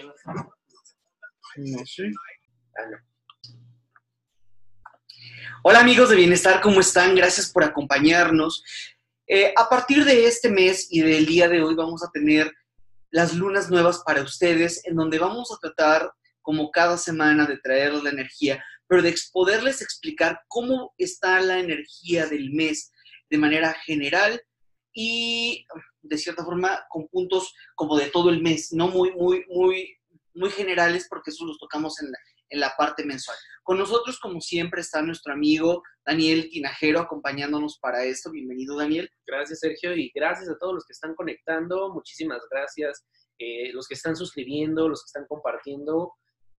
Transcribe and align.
Ah, 0.00 0.48
Hola 5.64 5.80
amigos 5.80 6.10
de 6.10 6.16
Bienestar, 6.16 6.60
¿cómo 6.60 6.80
están? 6.80 7.14
Gracias 7.14 7.50
por 7.50 7.64
acompañarnos. 7.64 8.62
Eh, 9.26 9.52
a 9.56 9.68
partir 9.68 10.04
de 10.04 10.26
este 10.26 10.50
mes 10.50 10.86
y 10.90 11.00
del 11.00 11.26
día 11.26 11.48
de 11.48 11.62
hoy 11.62 11.74
vamos 11.74 12.04
a 12.04 12.10
tener 12.12 12.52
las 13.10 13.34
lunas 13.34 13.70
nuevas 13.70 14.02
para 14.04 14.22
ustedes, 14.22 14.84
en 14.84 14.94
donde 14.94 15.18
vamos 15.18 15.50
a 15.50 15.58
tratar, 15.58 16.12
como 16.42 16.70
cada 16.70 16.96
semana, 16.96 17.46
de 17.46 17.58
traer 17.58 17.94
la 17.94 18.10
energía, 18.10 18.62
pero 18.86 19.02
de 19.02 19.14
poderles 19.32 19.82
explicar 19.82 20.40
cómo 20.46 20.94
está 20.96 21.40
la 21.40 21.58
energía 21.58 22.26
del 22.26 22.50
mes 22.52 22.92
de 23.30 23.38
manera 23.38 23.74
general 23.84 24.40
y 24.92 25.66
de 26.02 26.18
cierta 26.18 26.44
forma 26.44 26.84
con 26.88 27.08
puntos 27.08 27.54
como 27.74 27.96
de 27.96 28.10
todo 28.10 28.30
el 28.30 28.42
mes, 28.42 28.72
no 28.72 28.88
muy, 28.88 29.12
muy, 29.12 29.44
muy, 29.48 29.96
muy 30.34 30.50
generales, 30.50 31.06
porque 31.08 31.30
eso 31.30 31.44
los 31.44 31.58
tocamos 31.58 32.00
en 32.02 32.10
la, 32.10 32.18
en 32.50 32.60
la 32.60 32.74
parte 32.76 33.04
mensual. 33.04 33.36
Con 33.62 33.78
nosotros, 33.78 34.18
como 34.18 34.40
siempre, 34.40 34.80
está 34.80 35.02
nuestro 35.02 35.32
amigo 35.32 35.82
Daniel 36.04 36.48
Tinajero 36.50 37.00
acompañándonos 37.00 37.78
para 37.78 38.04
esto. 38.04 38.30
Bienvenido, 38.30 38.76
Daniel. 38.76 39.10
Gracias, 39.26 39.60
Sergio, 39.60 39.94
y 39.94 40.10
gracias 40.14 40.48
a 40.48 40.58
todos 40.58 40.74
los 40.74 40.84
que 40.86 40.92
están 40.92 41.14
conectando. 41.14 41.92
Muchísimas 41.92 42.40
gracias. 42.50 43.04
Eh, 43.38 43.72
los 43.72 43.86
que 43.86 43.94
están 43.94 44.16
suscribiendo, 44.16 44.88
los 44.88 45.02
que 45.02 45.08
están 45.08 45.26
compartiendo. 45.28 46.14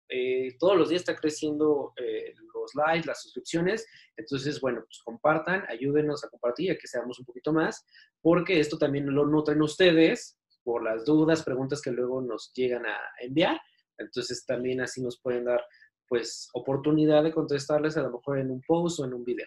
Eh, 0.10 0.56
todos 0.60 0.76
los 0.76 0.90
días 0.90 1.02
está 1.02 1.16
creciendo 1.16 1.94
eh, 1.98 2.34
los 2.54 2.74
likes, 2.76 3.08
las 3.08 3.22
suscripciones. 3.22 3.86
Entonces, 4.18 4.60
bueno, 4.60 4.82
pues 4.82 5.00
compartan, 5.04 5.64
ayúdenos 5.70 6.24
a 6.24 6.30
compartir, 6.30 6.72
a 6.72 6.78
que 6.78 6.88
seamos 6.88 7.20
un 7.20 7.26
poquito 7.26 7.54
más, 7.54 7.86
porque 8.22 8.60
esto 8.60 8.78
también 8.78 9.14
lo 9.14 9.26
nutren 9.26 9.62
ustedes 9.62 10.38
por 10.64 10.84
las 10.84 11.06
dudas, 11.06 11.44
preguntas 11.44 11.82
que 11.82 11.92
luego 11.92 12.22
nos 12.22 12.52
llegan 12.54 12.86
a 12.86 12.98
enviar. 13.22 13.60
Entonces, 13.98 14.46
también 14.46 14.82
así 14.82 15.02
nos 15.02 15.20
pueden 15.22 15.46
dar 15.46 15.64
pues 16.08 16.50
oportunidad 16.54 17.24
de 17.24 17.32
contestarles 17.32 17.96
a 17.96 18.02
lo 18.02 18.12
mejor 18.12 18.40
en 18.40 18.50
un 18.50 18.62
post 18.68 19.00
o 19.00 19.06
en 19.06 19.14
un 19.14 19.24
video. 19.24 19.46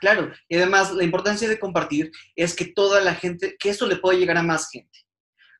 Claro, 0.00 0.32
y 0.48 0.56
además 0.56 0.92
la 0.92 1.04
importancia 1.04 1.48
de 1.48 1.58
compartir 1.58 2.10
es 2.34 2.54
que 2.54 2.66
toda 2.66 3.00
la 3.00 3.14
gente, 3.14 3.56
que 3.58 3.70
esto 3.70 3.86
le 3.86 3.96
pueda 3.96 4.18
llegar 4.18 4.36
a 4.36 4.42
más 4.42 4.68
gente. 4.68 4.98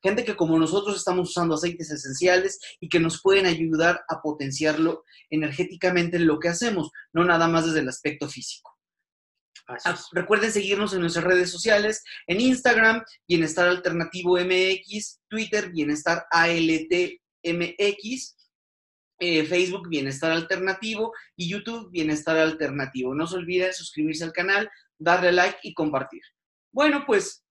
Gente 0.03 0.25
que 0.25 0.37
como 0.37 0.59
nosotros 0.59 0.97
estamos 0.97 1.31
usando 1.31 1.55
aceites 1.55 1.91
esenciales 1.91 2.59
y 2.81 2.89
que 2.89 2.99
nos 3.01 3.23
pueden 3.23 3.47
ayudar 3.47 4.05
a 4.09 4.21
potenciarlo 4.21 5.05
energéticamente 5.31 6.17
en 6.17 6.27
lo 6.27 6.39
que 6.39 6.49
hacemos, 6.49 6.91
no 7.13 7.25
nada 7.25 7.47
más 7.49 7.67
desde 7.67 7.81
el 7.81 7.89
aspecto 7.89 8.29
físico. 8.29 8.73
Recuerden 10.13 10.53
seguirnos 10.53 10.93
en 10.93 11.01
nuestras 11.01 11.25
redes 11.25 11.51
sociales, 11.51 12.03
en 12.27 12.41
Instagram, 12.41 13.03
Bienestar 13.29 13.69
Alternativo 13.69 14.37
MX, 14.39 15.21
Twitter, 15.29 15.71
Bienestar 15.71 16.27
ALTMX, 16.31 17.17
eh, 19.21 19.45
Facebook 19.45 19.89
Bienestar 19.89 20.33
Alternativo 20.33 21.13
y 21.37 21.49
YouTube 21.49 21.91
Bienestar 21.91 22.37
Alternativo. 22.39 23.15
No 23.15 23.27
se 23.27 23.37
olvide 23.37 23.73
suscribirse 23.73 24.25
al 24.25 24.33
canal, 24.33 24.69
darle 24.99 25.31
like 25.33 25.59
y 25.63 25.75
compartir. 25.75 26.23
Bueno, 26.73 27.05
pues 27.07 27.42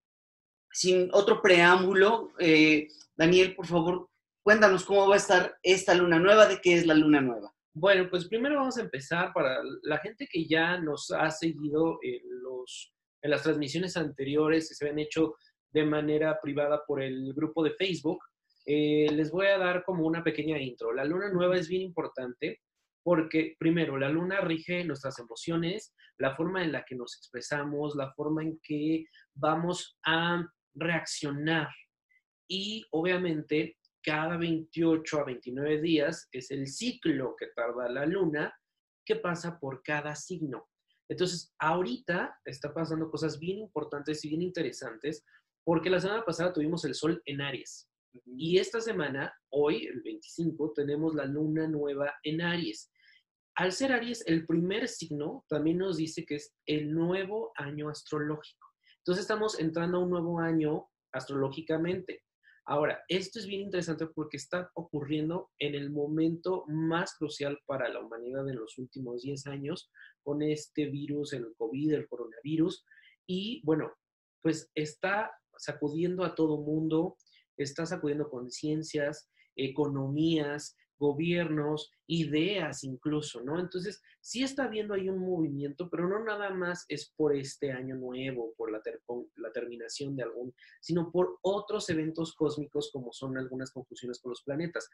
sin 0.74 1.10
otro 1.14 1.42
preámbulo, 1.42 2.32
eh, 2.40 2.88
Daniel, 3.16 3.56
por 3.56 3.68
favor, 3.68 4.10
cuéntanos 4.44 4.86
cómo 4.86 5.08
va 5.08 5.16
a 5.16 5.18
estar 5.18 5.58
esta 5.64 5.94
luna 5.94 6.20
nueva, 6.20 6.48
de 6.48 6.60
qué 6.62 6.76
es 6.76 6.86
la 6.86 6.94
luna 6.94 7.22
nueva. 7.22 7.54
Bueno, 7.74 8.10
pues 8.10 8.28
primero 8.28 8.56
vamos 8.56 8.78
a 8.78 8.82
empezar 8.82 9.32
para 9.34 9.60
la 9.84 9.98
gente 10.00 10.28
que 10.30 10.46
ya 10.46 10.78
nos 10.78 11.12
ha 11.12 11.30
seguido 11.32 12.00
en, 12.02 12.22
los, 12.42 12.94
en 13.22 13.32
las 13.32 13.44
transmisiones 13.44 13.96
anteriores 13.96 14.68
que 14.68 14.76
se 14.76 14.90
han 14.90 15.00
hecho 15.00 15.36
de 15.72 15.86
manera 15.86 16.40
privada 16.42 16.84
por 16.86 17.02
el 17.02 17.34
grupo 17.34 17.64
de 17.64 17.72
Facebook. 17.72 18.20
Eh, 18.66 19.08
les 19.12 19.32
voy 19.32 19.48
a 19.48 19.58
dar 19.58 19.84
como 19.86 20.06
una 20.06 20.24
pequeña 20.24 20.60
intro. 20.60 20.94
La 20.94 21.06
luna 21.06 21.30
nueva 21.30 21.58
es 21.58 21.70
bien 21.70 21.84
importante 21.84 22.60
porque, 23.04 23.56
primero, 23.58 23.98
la 23.98 24.10
luna 24.10 24.42
rige 24.42 24.84
nuestras 24.84 25.18
emociones, 25.20 25.94
la 26.18 26.36
forma 26.36 26.64
en 26.64 26.72
la 26.72 26.84
que 26.84 26.96
nos 26.96 27.18
expresamos, 27.18 27.96
la 27.96 28.12
forma 28.14 28.44
en 28.44 28.60
que 28.62 29.06
vamos 29.34 29.98
a 30.06 30.46
reaccionar. 30.74 31.70
Y 32.48 32.86
obviamente, 32.92 33.78
cada 34.04 34.38
28 34.38 35.20
a 35.20 35.26
29 35.26 35.82
días 35.82 36.28
es 36.32 36.52
el 36.52 36.68
ciclo 36.68 37.36
que 37.38 37.48
tarda 37.56 37.90
la 37.90 38.06
luna 38.06 38.54
que 39.06 39.16
pasa 39.16 39.60
por 39.60 39.82
cada 39.84 40.16
signo. 40.16 40.68
Entonces, 41.10 41.54
ahorita 41.60 42.40
está 42.46 42.74
pasando 42.74 43.10
cosas 43.10 43.38
bien 43.38 43.60
importantes 43.60 44.24
y 44.24 44.30
bien 44.30 44.42
interesantes 44.42 45.26
porque 45.64 45.90
la 45.90 46.00
semana 46.00 46.24
pasada 46.24 46.54
tuvimos 46.54 46.86
el 46.86 46.96
sol 46.96 47.22
en 47.26 47.42
Aries. 47.42 47.90
Y 48.26 48.58
esta 48.58 48.82
semana, 48.82 49.34
hoy, 49.50 49.86
el 49.86 50.02
25, 50.02 50.74
tenemos 50.74 51.14
la 51.14 51.26
luna 51.26 51.68
nueva 51.68 52.14
en 52.24 52.42
Aries. 52.42 52.92
Al 53.56 53.72
ser 53.72 53.92
Aries, 53.92 54.24
el 54.26 54.46
primer 54.46 54.88
signo 54.88 55.46
también 55.50 55.78
nos 55.78 55.98
dice 55.98 56.26
que 56.26 56.36
es 56.36 56.54
el 56.66 56.94
nuevo 56.94 57.52
año 57.56 57.90
astrológico. 57.90 58.71
Entonces 59.02 59.24
estamos 59.24 59.60
entrando 59.60 59.98
a 59.98 60.02
un 60.02 60.12
nuevo 60.12 60.40
año 60.40 60.88
astrológicamente. 61.12 62.24
Ahora, 62.66 63.04
esto 63.08 63.40
es 63.40 63.48
bien 63.48 63.62
interesante 63.62 64.06
porque 64.06 64.38
está 64.38 64.70
ocurriendo 64.76 65.50
en 65.58 65.74
el 65.74 65.90
momento 65.90 66.66
más 66.68 67.16
crucial 67.18 67.60
para 67.66 67.90
la 67.90 68.00
humanidad 68.00 68.48
en 68.48 68.58
los 68.58 68.78
últimos 68.78 69.24
10 69.24 69.48
años 69.48 69.90
con 70.22 70.44
este 70.44 70.86
virus, 70.86 71.34
el 71.34 71.48
COVID, 71.58 71.94
el 71.94 72.08
coronavirus. 72.08 72.86
Y 73.26 73.62
bueno, 73.66 73.92
pues 74.44 74.70
está 74.76 75.32
sacudiendo 75.58 76.24
a 76.24 76.36
todo 76.36 76.62
mundo, 76.62 77.18
está 77.58 77.88
sacudiendo 77.88 78.30
conciencias, 78.30 79.32
economías, 79.56 80.78
gobiernos, 81.02 81.92
ideas 82.06 82.84
incluso, 82.84 83.42
¿no? 83.42 83.60
Entonces, 83.60 84.04
sí 84.22 84.44
está 84.44 84.66
habiendo 84.66 84.94
ahí 84.94 85.10
un 85.10 85.18
movimiento, 85.18 85.90
pero 85.90 86.08
no 86.08 86.24
nada 86.24 86.52
más 86.52 86.86
es 86.88 87.12
por 87.18 87.36
este 87.36 87.72
año 87.72 87.96
nuevo, 87.96 88.54
por 88.56 88.72
la, 88.72 88.82
terminación 89.52 90.16
de 90.16 90.24
algún, 90.24 90.54
sino 90.80 91.12
por 91.12 91.40
otros 91.42 91.90
eventos 91.90 92.36
cósmicos 92.36 92.92
como 92.94 93.12
son 93.12 93.36
algunas 93.38 93.72
confusiones 93.72 94.22
con 94.22 94.30
los 94.30 94.44
planetas. 94.44 94.88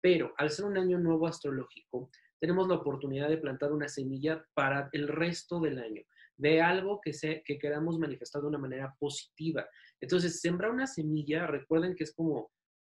Pero 0.00 0.34
al 0.36 0.50
ser 0.50 0.64
un 0.64 0.76
año 0.76 0.98
nuevo 0.98 1.28
astrológico, 1.28 2.10
tenemos 2.40 2.66
la 2.66 2.74
oportunidad 2.74 3.28
de 3.28 3.38
plantar 3.38 3.72
una 3.72 3.88
semilla 3.88 4.44
para 4.54 4.90
el 4.92 5.06
resto 5.06 5.60
del 5.60 5.78
año 5.78 6.02
de 6.36 6.60
algo 6.60 7.00
que, 7.00 7.12
se, 7.12 7.42
que 7.44 7.56
queramos 7.56 8.00
manifestar 8.00 8.42
de 8.42 8.48
una 8.48 8.58
manera 8.58 8.96
positiva. 8.98 9.64
Entonces, 10.00 10.40
sembrar 10.40 10.72
una 10.72 10.88
semilla, 10.88 11.46
recuerden 11.46 11.94
que 11.94 12.02
es 12.02 12.12
como 12.12 12.50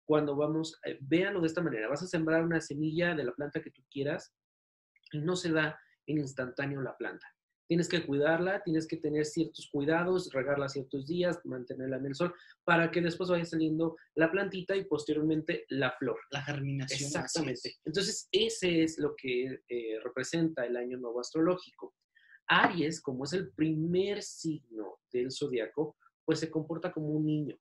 cuando 0.09 0.35
vamos, 0.35 0.81
eh, 0.87 0.97
véanlo 1.03 1.43
de 1.43 1.49
esta 1.49 1.61
manera, 1.61 1.87
vas 1.87 2.03
a 2.03 2.07
sembrar 2.07 2.43
una 2.43 2.63
semilla 2.63 3.15
de 3.15 3.25
la 3.25 3.33
planta 3.33 3.61
que 3.61 3.71
tú 3.71 3.83
quieras 3.91 4.35
y 5.13 5.19
no 5.19 5.37
se 5.37 5.53
da 5.53 5.79
en 6.07 6.17
instantáneo 6.17 6.81
la 6.81 6.97
planta. 6.97 7.27
Tienes 7.67 7.91
que 7.91 8.07
cuidarla, 8.07 8.63
tienes 8.63 8.89
que 8.89 8.97
tener 8.97 9.27
ciertos 9.27 9.69
cuidados, 9.71 10.33
regarla 10.33 10.71
ciertos 10.71 11.07
días, 11.07 11.39
mantenerla 11.45 11.99
en 11.99 12.07
el 12.07 12.15
sol, 12.15 12.35
para 12.65 12.91
que 12.91 13.03
después 13.03 13.29
vaya 13.29 13.45
saliendo 13.45 13.99
la 14.15 14.31
plantita 14.31 14.75
y 14.75 14.87
posteriormente 14.87 15.67
la 15.69 15.93
flor. 15.99 16.19
La 16.31 16.41
germinación. 16.41 17.07
Exactamente. 17.07 17.77
Entonces, 17.85 18.31
ese 18.33 18.85
es 18.85 18.99
lo 18.99 19.15
que 19.15 19.61
eh, 19.69 20.01
representa 20.03 20.65
el 20.65 20.79
año 20.79 20.97
nuevo 20.97 21.21
astrológico. 21.21 21.95
Aries, 22.47 23.03
como 23.03 23.25
es 23.25 23.35
el 23.35 23.51
primer 23.51 24.23
signo 24.23 25.01
del 25.13 25.31
zodiaco, 25.31 25.99
pues 26.25 26.41
se 26.41 26.51
comporta 26.51 26.91
como 26.91 27.09
un 27.09 27.27
niño. 27.27 27.59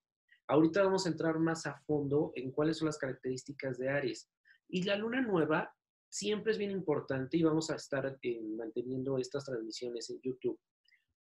Ahorita 0.47 0.83
vamos 0.83 1.05
a 1.05 1.09
entrar 1.09 1.39
más 1.39 1.65
a 1.65 1.77
fondo 1.85 2.31
en 2.35 2.51
cuáles 2.51 2.77
son 2.77 2.85
las 2.85 2.97
características 2.97 3.77
de 3.77 3.89
Aries. 3.89 4.29
Y 4.69 4.83
la 4.83 4.95
luna 4.95 5.21
nueva 5.21 5.73
siempre 6.09 6.51
es 6.51 6.57
bien 6.57 6.71
importante 6.71 7.37
y 7.37 7.43
vamos 7.43 7.69
a 7.69 7.75
estar 7.75 8.17
eh, 8.21 8.41
manteniendo 8.41 9.17
estas 9.17 9.45
transmisiones 9.45 10.09
en 10.09 10.21
YouTube, 10.21 10.59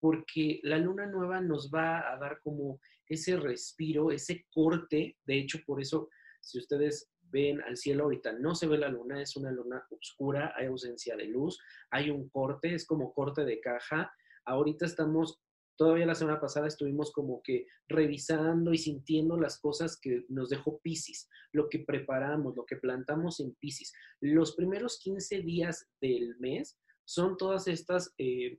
porque 0.01 0.61
la 0.65 0.79
luna 0.79 1.07
nueva 1.07 1.41
nos 1.41 1.71
va 1.71 2.13
a 2.13 2.19
dar 2.19 2.41
como 2.43 2.81
ese 3.07 3.37
respiro, 3.37 4.11
ese 4.11 4.47
corte. 4.51 5.17
De 5.25 5.39
hecho, 5.39 5.59
por 5.65 5.81
eso, 5.81 6.09
si 6.41 6.59
ustedes 6.59 7.11
ven 7.21 7.63
al 7.63 7.77
cielo 7.77 8.05
ahorita, 8.05 8.33
no 8.33 8.55
se 8.55 8.67
ve 8.67 8.79
la 8.79 8.89
luna, 8.89 9.23
es 9.23 9.37
una 9.37 9.53
luna 9.53 9.87
oscura, 9.91 10.53
hay 10.57 10.67
ausencia 10.67 11.17
de 11.17 11.27
luz, 11.27 11.59
hay 11.91 12.11
un 12.11 12.29
corte, 12.29 12.75
es 12.75 12.87
como 12.87 13.15
corte 13.15 13.45
de 13.45 13.61
caja. 13.61 14.13
Ahorita 14.45 14.87
estamos, 14.87 15.41
todavía 15.77 16.07
la 16.07 16.15
semana 16.15 16.41
pasada 16.41 16.69
estuvimos 16.69 17.13
como 17.13 17.43
que 17.43 17.67
revisando 17.89 18.73
y 18.73 18.79
sintiendo 18.79 19.37
las 19.39 19.59
cosas 19.59 19.99
que 19.99 20.25
nos 20.29 20.49
dejó 20.49 20.81
Pisces, 20.81 21.29
lo 21.53 21.69
que 21.69 21.81
preparamos, 21.81 22.57
lo 22.57 22.65
que 22.65 22.77
plantamos 22.77 23.41
en 23.41 23.55
Pisces. 23.55 23.93
Los 24.21 24.55
primeros 24.55 24.99
15 24.99 25.41
días 25.41 25.89
del 26.01 26.37
mes 26.39 26.79
son 27.05 27.37
todas 27.37 27.69
estas... 27.69 28.15
Eh, 28.19 28.59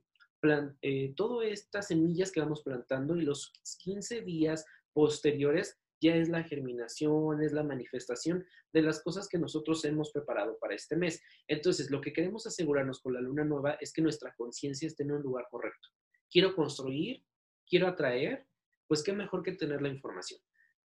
eh, 0.82 1.14
estas 1.44 1.86
semillas 1.88 2.30
que 2.30 2.40
vamos 2.40 2.62
plantando 2.62 3.16
y 3.16 3.22
los 3.22 3.50
15 3.78 4.20
días 4.20 4.66
posteriores 4.92 5.78
ya 6.04 6.16
es 6.16 6.28
la 6.28 6.42
germinación, 6.42 7.42
es 7.42 7.52
la 7.52 7.62
manifestación 7.62 8.44
de 8.72 8.82
las 8.82 9.02
cosas 9.02 9.26
que 9.26 9.38
nosotros 9.38 9.82
hemos 9.86 10.12
preparado 10.12 10.58
para 10.58 10.74
este 10.74 10.96
mes. 10.96 11.22
Entonces, 11.48 11.90
lo 11.90 12.02
que 12.02 12.12
queremos 12.12 12.46
asegurarnos 12.46 13.00
con 13.00 13.14
la 13.14 13.22
luna 13.22 13.44
nueva 13.44 13.78
es 13.80 13.92
que 13.92 14.02
nuestra 14.02 14.34
conciencia 14.36 14.86
esté 14.86 15.04
en 15.04 15.12
un 15.12 15.22
lugar 15.22 15.46
correcto. 15.50 15.88
Quiero 16.34 16.56
construir, 16.56 17.24
quiero 17.64 17.86
atraer, 17.86 18.44
pues 18.88 19.04
qué 19.04 19.12
mejor 19.12 19.44
que 19.44 19.52
tener 19.52 19.80
la 19.80 19.88
información. 19.88 20.40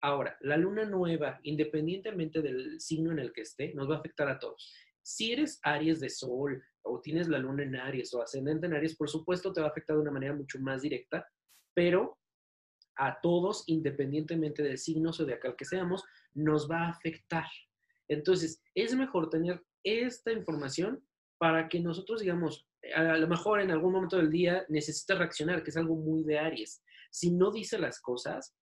Ahora, 0.00 0.34
la 0.40 0.56
luna 0.56 0.86
nueva, 0.86 1.38
independientemente 1.42 2.40
del 2.40 2.80
signo 2.80 3.12
en 3.12 3.18
el 3.18 3.34
que 3.34 3.42
esté, 3.42 3.74
nos 3.74 3.90
va 3.90 3.96
a 3.96 3.98
afectar 3.98 4.30
a 4.30 4.38
todos. 4.38 4.72
Si 5.02 5.32
eres 5.32 5.60
Aries 5.62 6.00
de 6.00 6.08
Sol 6.08 6.64
o 6.80 7.02
tienes 7.02 7.28
la 7.28 7.38
luna 7.38 7.64
en 7.64 7.76
Aries 7.76 8.14
o 8.14 8.22
ascendente 8.22 8.64
en 8.64 8.72
Aries, 8.72 8.96
por 8.96 9.10
supuesto 9.10 9.52
te 9.52 9.60
va 9.60 9.66
a 9.66 9.70
afectar 9.70 9.96
de 9.96 10.00
una 10.00 10.10
manera 10.10 10.32
mucho 10.32 10.58
más 10.58 10.80
directa, 10.80 11.28
pero 11.74 12.18
a 12.96 13.20
todos, 13.20 13.64
independientemente 13.66 14.62
del 14.62 14.78
signo 14.78 15.12
zodiacal 15.12 15.54
que 15.54 15.66
seamos, 15.66 16.02
nos 16.32 16.66
va 16.70 16.86
a 16.86 16.90
afectar. 16.92 17.44
Entonces, 18.08 18.62
es 18.74 18.96
mejor 18.96 19.28
tener 19.28 19.62
esta 19.84 20.32
información 20.32 21.06
para 21.36 21.68
que 21.68 21.78
nosotros, 21.78 22.20
digamos, 22.20 22.66
a 22.94 23.16
lo 23.16 23.26
mejor 23.28 23.60
en 23.60 23.70
algún 23.70 23.92
momento 23.92 24.16
del 24.16 24.30
día 24.30 24.64
necesita 24.68 25.14
reaccionar, 25.14 25.62
que 25.62 25.70
es 25.70 25.76
algo 25.76 25.96
muy 25.96 26.24
de 26.24 26.38
Aries. 26.38 26.82
Si 27.10 27.30
no 27.30 27.50
dice 27.50 27.78
las 27.78 28.00
cosas, 28.00 28.54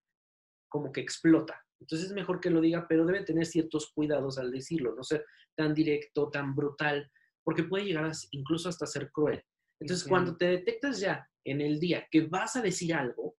como 0.69 0.93
que 0.93 1.00
explota. 1.00 1.61
Entonces 1.81 2.09
es 2.09 2.15
mejor 2.15 2.41
que 2.41 2.50
lo 2.50 2.61
diga, 2.61 2.87
pero 2.88 3.05
debe 3.05 3.25
tener 3.25 3.47
ciertos 3.47 3.93
cuidados 3.93 4.38
al 4.38 4.50
decirlo, 4.50 4.94
no 4.94 5.03
ser 5.03 5.25
tan 5.56 5.75
directo, 5.75 6.31
tan 6.31 6.55
brutal, 6.55 7.11
porque 7.44 7.65
puede 7.65 7.85
llegar 7.85 8.11
incluso 8.31 8.69
hasta 8.69 8.87
ser 8.87 9.11
cruel. 9.12 9.43
Entonces, 9.81 10.09
cuando 10.09 10.37
te 10.37 10.47
detectas 10.47 11.00
ya 11.00 11.29
en 11.44 11.61
el 11.61 11.79
día 11.79 12.06
que 12.11 12.26
vas 12.26 12.56
a 12.56 12.62
decir 12.62 12.94
algo, 12.94 13.37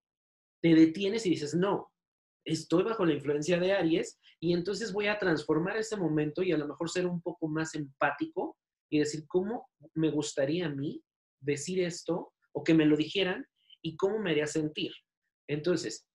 te 0.61 0.75
detienes 0.75 1.25
y 1.25 1.31
dices, 1.31 1.55
no, 1.55 1.91
estoy 2.45 2.83
bajo 2.83 3.05
la 3.05 3.13
influencia 3.13 3.59
de 3.59 3.73
Aries 3.73 4.19
y 4.39 4.53
entonces 4.53 4.93
voy 4.93 5.07
a 5.07 5.17
transformar 5.17 5.77
ese 5.77 5.97
momento 5.97 6.43
y 6.43 6.51
a 6.51 6.57
lo 6.57 6.67
mejor 6.67 6.89
ser 6.89 7.07
un 7.07 7.21
poco 7.21 7.47
más 7.47 7.73
empático 7.73 8.57
y 8.95 8.99
decir 8.99 9.25
cómo 9.27 9.69
me 9.93 10.09
gustaría 10.09 10.67
a 10.67 10.69
mí 10.69 11.03
decir 11.39 11.81
esto 11.81 12.33
o 12.53 12.63
que 12.63 12.73
me 12.73 12.85
lo 12.85 12.97
dijeran 12.97 13.45
y 13.81 13.95
cómo 13.95 14.19
me 14.19 14.31
haría 14.31 14.47
sentir. 14.47 14.91
Entonces, 15.47 16.07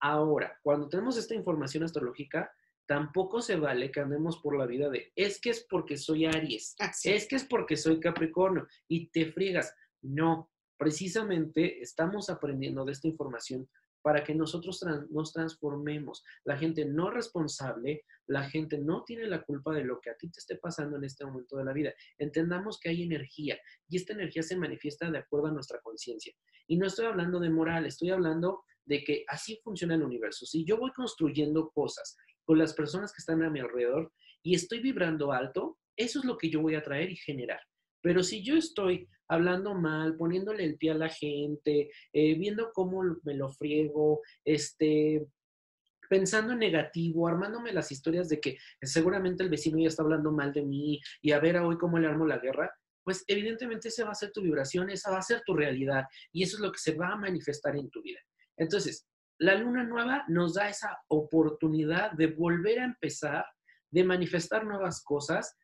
ahora, 0.00 0.58
cuando 0.62 0.88
tenemos 0.88 1.16
esta 1.16 1.34
información 1.34 1.84
astrológica, 1.84 2.50
tampoco 2.86 3.42
se 3.42 3.56
vale 3.56 3.90
que 3.90 4.00
andemos 4.00 4.38
por 4.38 4.56
la 4.56 4.66
vida 4.66 4.88
de, 4.88 5.12
es 5.14 5.40
que 5.40 5.50
es 5.50 5.66
porque 5.68 5.98
soy 5.98 6.24
Aries, 6.24 6.74
es 7.04 7.28
que 7.28 7.36
es 7.36 7.44
porque 7.44 7.76
soy 7.76 8.00
Capricornio 8.00 8.66
y 8.88 9.10
te 9.10 9.30
friegas. 9.30 9.74
No, 10.00 10.50
precisamente 10.78 11.82
estamos 11.82 12.30
aprendiendo 12.30 12.84
de 12.84 12.92
esta 12.92 13.08
información 13.08 13.68
para 14.02 14.24
que 14.24 14.34
nosotros 14.34 14.80
nos 15.10 15.32
transformemos. 15.32 16.22
La 16.44 16.56
gente 16.56 16.84
no 16.84 17.10
responsable, 17.10 18.04
la 18.26 18.48
gente 18.48 18.78
no 18.78 19.04
tiene 19.04 19.26
la 19.26 19.42
culpa 19.42 19.74
de 19.74 19.84
lo 19.84 20.00
que 20.00 20.10
a 20.10 20.16
ti 20.16 20.30
te 20.30 20.40
esté 20.40 20.56
pasando 20.56 20.96
en 20.96 21.04
este 21.04 21.24
momento 21.24 21.56
de 21.56 21.64
la 21.64 21.72
vida. 21.72 21.92
Entendamos 22.18 22.78
que 22.80 22.90
hay 22.90 23.02
energía 23.02 23.58
y 23.88 23.96
esta 23.96 24.12
energía 24.12 24.42
se 24.42 24.56
manifiesta 24.56 25.10
de 25.10 25.18
acuerdo 25.18 25.48
a 25.48 25.52
nuestra 25.52 25.80
conciencia. 25.80 26.32
Y 26.66 26.76
no 26.76 26.86
estoy 26.86 27.06
hablando 27.06 27.40
de 27.40 27.50
moral, 27.50 27.86
estoy 27.86 28.10
hablando 28.10 28.64
de 28.84 29.04
que 29.04 29.24
así 29.28 29.60
funciona 29.62 29.94
el 29.94 30.02
universo. 30.02 30.46
Si 30.46 30.64
yo 30.64 30.78
voy 30.78 30.92
construyendo 30.92 31.70
cosas 31.70 32.16
con 32.44 32.58
las 32.58 32.72
personas 32.74 33.12
que 33.12 33.20
están 33.20 33.42
a 33.42 33.50
mi 33.50 33.60
alrededor 33.60 34.12
y 34.42 34.54
estoy 34.54 34.80
vibrando 34.80 35.32
alto, 35.32 35.78
eso 35.96 36.20
es 36.20 36.24
lo 36.24 36.38
que 36.38 36.48
yo 36.48 36.62
voy 36.62 36.74
a 36.74 36.82
traer 36.82 37.10
y 37.10 37.16
generar. 37.16 37.60
Pero 38.02 38.22
si 38.22 38.42
yo 38.42 38.56
estoy 38.56 39.08
hablando 39.28 39.74
mal, 39.74 40.16
poniéndole 40.16 40.64
el 40.64 40.76
pie 40.76 40.92
a 40.92 40.94
la 40.94 41.08
gente, 41.08 41.90
eh, 42.12 42.34
viendo 42.38 42.72
cómo 42.72 43.02
me 43.24 43.34
lo 43.34 43.50
friego, 43.50 44.22
este, 44.44 45.26
pensando 46.08 46.54
en 46.54 46.60
negativo, 46.60 47.28
armándome 47.28 47.72
las 47.72 47.92
historias 47.92 48.28
de 48.28 48.40
que 48.40 48.56
seguramente 48.82 49.42
el 49.42 49.50
vecino 49.50 49.78
ya 49.78 49.88
está 49.88 50.02
hablando 50.02 50.32
mal 50.32 50.52
de 50.52 50.62
mí 50.62 51.00
y 51.20 51.32
a 51.32 51.40
ver 51.40 51.56
a 51.56 51.66
hoy 51.66 51.76
cómo 51.76 51.98
le 51.98 52.08
armo 52.08 52.26
la 52.26 52.38
guerra, 52.38 52.70
pues 53.04 53.24
evidentemente 53.26 53.88
esa 53.88 54.04
va 54.04 54.12
a 54.12 54.14
ser 54.14 54.32
tu 54.32 54.42
vibración, 54.42 54.90
esa 54.90 55.10
va 55.10 55.18
a 55.18 55.22
ser 55.22 55.42
tu 55.44 55.54
realidad 55.54 56.04
y 56.32 56.42
eso 56.42 56.56
es 56.56 56.62
lo 56.62 56.72
que 56.72 56.78
se 56.78 56.94
va 56.94 57.08
a 57.08 57.16
manifestar 57.16 57.76
en 57.76 57.90
tu 57.90 58.02
vida. 58.02 58.20
Entonces, 58.56 59.06
la 59.38 59.54
luna 59.54 59.84
nueva 59.84 60.24
nos 60.28 60.54
da 60.54 60.68
esa 60.68 60.98
oportunidad 61.08 62.12
de 62.12 62.26
volver 62.26 62.80
a 62.80 62.84
empezar, 62.84 63.44
de 63.90 64.04
manifestar 64.04 64.64
nuevas 64.64 65.02
cosas 65.02 65.56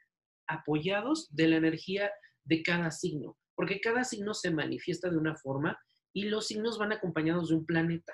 apoyados 0.47 1.29
de 1.35 1.49
la 1.49 1.57
energía 1.57 2.11
de 2.45 2.63
cada 2.63 2.91
signo 2.91 3.37
porque 3.55 3.81
cada 3.81 4.05
signo 4.05 4.35
se 4.35 4.51
manifiesta 4.51 5.11
de 5.11 5.17
una 5.17 5.37
forma 5.37 5.79
y 6.13 6.25
los 6.25 6.47
signos 6.47 6.79
van 6.79 6.93
acompañados 6.93 7.49
de 7.49 7.57
un 7.57 7.67
planeta. 7.67 8.13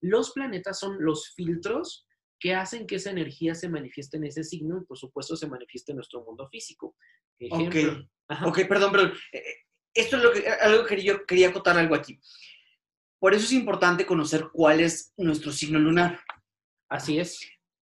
Los 0.00 0.32
planetas 0.32 0.78
son 0.78 0.96
los 1.00 1.32
filtros 1.34 2.06
que 2.40 2.54
hacen 2.54 2.86
que 2.86 2.96
esa 2.96 3.10
energía 3.10 3.54
se 3.54 3.68
manifieste 3.68 4.16
en 4.16 4.24
ese 4.24 4.42
signo 4.42 4.78
y 4.78 4.84
por 4.84 4.98
supuesto 4.98 5.36
se 5.36 5.46
manifieste 5.46 5.92
en 5.92 5.96
nuestro 5.96 6.24
mundo 6.24 6.48
físico. 6.48 6.96
Ejemplo. 7.38 8.04
Ok, 8.44 8.66
perdón, 8.68 8.92
perdón. 8.92 9.12
Eh, 9.32 9.38
eh, 9.38 9.56
esto 9.94 10.16
es 10.16 10.22
lo 10.22 10.32
que, 10.32 10.48
algo 10.48 10.86
que 10.86 11.02
yo 11.02 11.24
quería 11.26 11.50
acotar 11.50 11.76
algo 11.76 11.94
aquí. 11.94 12.18
Por 13.18 13.34
eso 13.34 13.44
es 13.44 13.52
importante 13.52 14.06
conocer 14.06 14.48
cuál 14.52 14.80
es 14.80 15.12
nuestro 15.16 15.52
signo 15.52 15.78
lunar. 15.78 16.20
Así 16.88 17.18
es. 17.18 17.38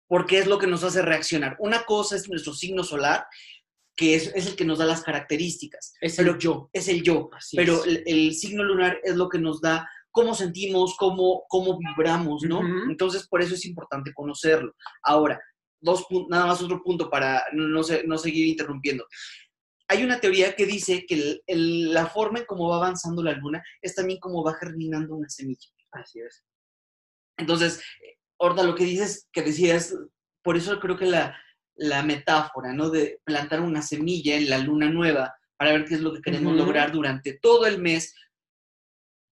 Porque 0.07 0.37
es 0.37 0.47
lo 0.47 0.59
que 0.59 0.67
nos 0.67 0.83
hace 0.83 1.01
reaccionar. 1.01 1.55
Una 1.59 1.85
cosa 1.85 2.15
es 2.15 2.29
nuestro 2.29 2.53
signo 2.53 2.83
solar 2.83 3.25
que 3.95 4.15
es, 4.15 4.47
el 4.47 4.55
que 4.55 4.65
nos 4.65 4.79
da 4.79 4.85
las 4.85 5.03
características. 5.03 5.93
Es 6.01 6.17
el 6.19 6.37
yo. 6.37 6.69
Es 6.73 6.87
el 6.87 7.03
yo. 7.03 7.29
pero 7.55 7.83
el, 7.85 8.33
signo 8.33 8.63
lunar 8.63 8.99
es 9.03 9.15
lo 9.15 9.29
que 9.29 9.39
nos 9.39 9.61
da 9.61 9.87
cómo 10.11 10.35
sentimos, 10.35 10.95
cómo, 10.97 11.43
cómo 11.47 11.77
vibramos, 11.77 12.43
¿no? 12.43 12.61
Entonces, 12.89 13.27
por 13.27 13.41
eso 13.41 13.55
es 13.55 13.65
importante 13.65 14.13
conocerlo. 14.13 14.73
Ahora, 15.03 15.39
dos 15.81 16.05
nada 16.29 16.45
más 16.47 16.61
otro 16.61 16.81
punto 16.81 17.09
para 17.09 17.43
no, 17.53 17.81
no 18.05 18.17
seguir 18.17 18.47
interrumpiendo. 18.47 19.05
Hay 19.87 20.03
una 20.03 20.19
teoría 20.19 20.55
que 20.55 20.65
dice 20.65 21.05
que 21.07 21.41
la 21.47 22.07
forma 22.07 22.39
en 22.39 22.45
cómo 22.45 22.69
va 22.69 22.77
avanzando 22.77 23.21
la 23.21 23.33
luna 23.33 23.61
es 23.81 23.93
también 23.93 24.19
como 24.19 24.43
va 24.43 24.53
germinando 24.55 25.15
una 25.15 25.29
semilla. 25.29 25.67
Así 25.91 26.19
es. 26.19 26.43
Entonces, 27.37 27.81
ahorita 28.39 28.63
lo 28.63 28.75
que 28.75 28.85
dices, 28.85 29.27
que 29.31 29.41
decías, 29.41 29.95
por 30.43 30.57
eso 30.57 30.79
creo 30.79 30.97
que 30.97 31.05
la, 31.05 31.37
la 31.75 32.03
metáfora, 32.03 32.73
¿no? 32.73 32.89
De 32.89 33.19
plantar 33.23 33.61
una 33.61 33.81
semilla 33.81 34.35
en 34.35 34.49
la 34.49 34.57
luna 34.59 34.89
nueva 34.89 35.35
para 35.57 35.71
ver 35.71 35.85
qué 35.85 35.95
es 35.95 36.01
lo 36.01 36.13
que 36.13 36.21
queremos 36.21 36.55
lograr 36.55 36.91
durante 36.91 37.33
todo 37.33 37.65
el 37.65 37.79
mes 37.79 38.13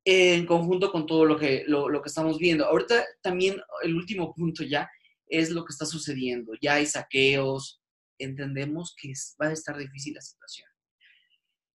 en 0.05 0.45
conjunto 0.45 0.91
con 0.91 1.05
todo 1.05 1.25
lo 1.25 1.37
que, 1.37 1.63
lo, 1.67 2.01
que 2.01 2.07
estamos 2.07 2.37
viendo. 2.37 2.65
Ahorita 2.65 3.03
también 3.21 3.61
el 3.83 3.95
último 3.95 4.33
punto 4.33 4.63
ya 4.63 4.89
es 5.27 5.51
lo 5.51 5.63
que 5.65 5.71
está 5.71 5.85
sucediendo. 5.85 6.53
Ya 6.61 6.75
hay 6.75 6.85
saqueos, 6.85 7.81
entendemos 8.17 8.95
que 8.99 9.13
va 9.41 9.47
a 9.47 9.53
estar 9.53 9.77
difícil 9.77 10.13
la 10.13 10.21
situación 10.21 10.67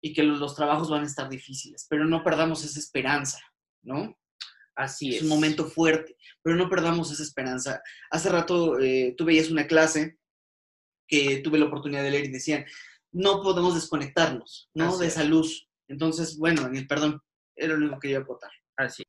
y 0.00 0.12
que 0.12 0.22
los, 0.22 0.54
trabajos 0.54 0.90
van 0.90 1.02
a 1.02 1.06
estar 1.06 1.28
difíciles, 1.28 1.86
pero 1.88 2.04
no 2.04 2.22
perdamos 2.22 2.64
esa 2.64 2.78
esperanza, 2.78 3.40
¿no? 3.82 4.16
Así 4.74 5.10
es. 5.10 5.16
Es 5.16 5.22
un 5.22 5.28
momento 5.28 5.64
fuerte, 5.64 6.16
pero 6.42 6.54
no 6.54 6.68
perdamos 6.68 7.10
esa 7.10 7.22
esperanza. 7.22 7.82
Hace 8.10 8.28
rato 8.28 8.78
eh, 8.78 9.14
tú 9.16 9.24
veías 9.24 9.50
una 9.50 9.66
clase 9.66 10.18
que 11.06 11.38
tuve 11.38 11.58
la 11.58 11.66
oportunidad 11.66 12.02
de 12.02 12.10
leer 12.10 12.24
y 12.26 12.32
decían, 12.32 12.64
no 13.12 13.42
podemos 13.42 13.74
desconectarnos, 13.74 14.70
¿no? 14.74 14.96
de 14.98 15.06
esa 15.06 15.24
luz. 15.24 15.68
Entonces, 15.88 16.36
bueno, 16.38 16.62
Daniel, 16.62 16.86
perdón, 16.86 17.22
era 17.54 17.74
lo 17.74 17.78
único 17.78 17.98
que 17.98 18.08
quería 18.08 18.18
aportar. 18.18 18.50
Así. 18.76 19.02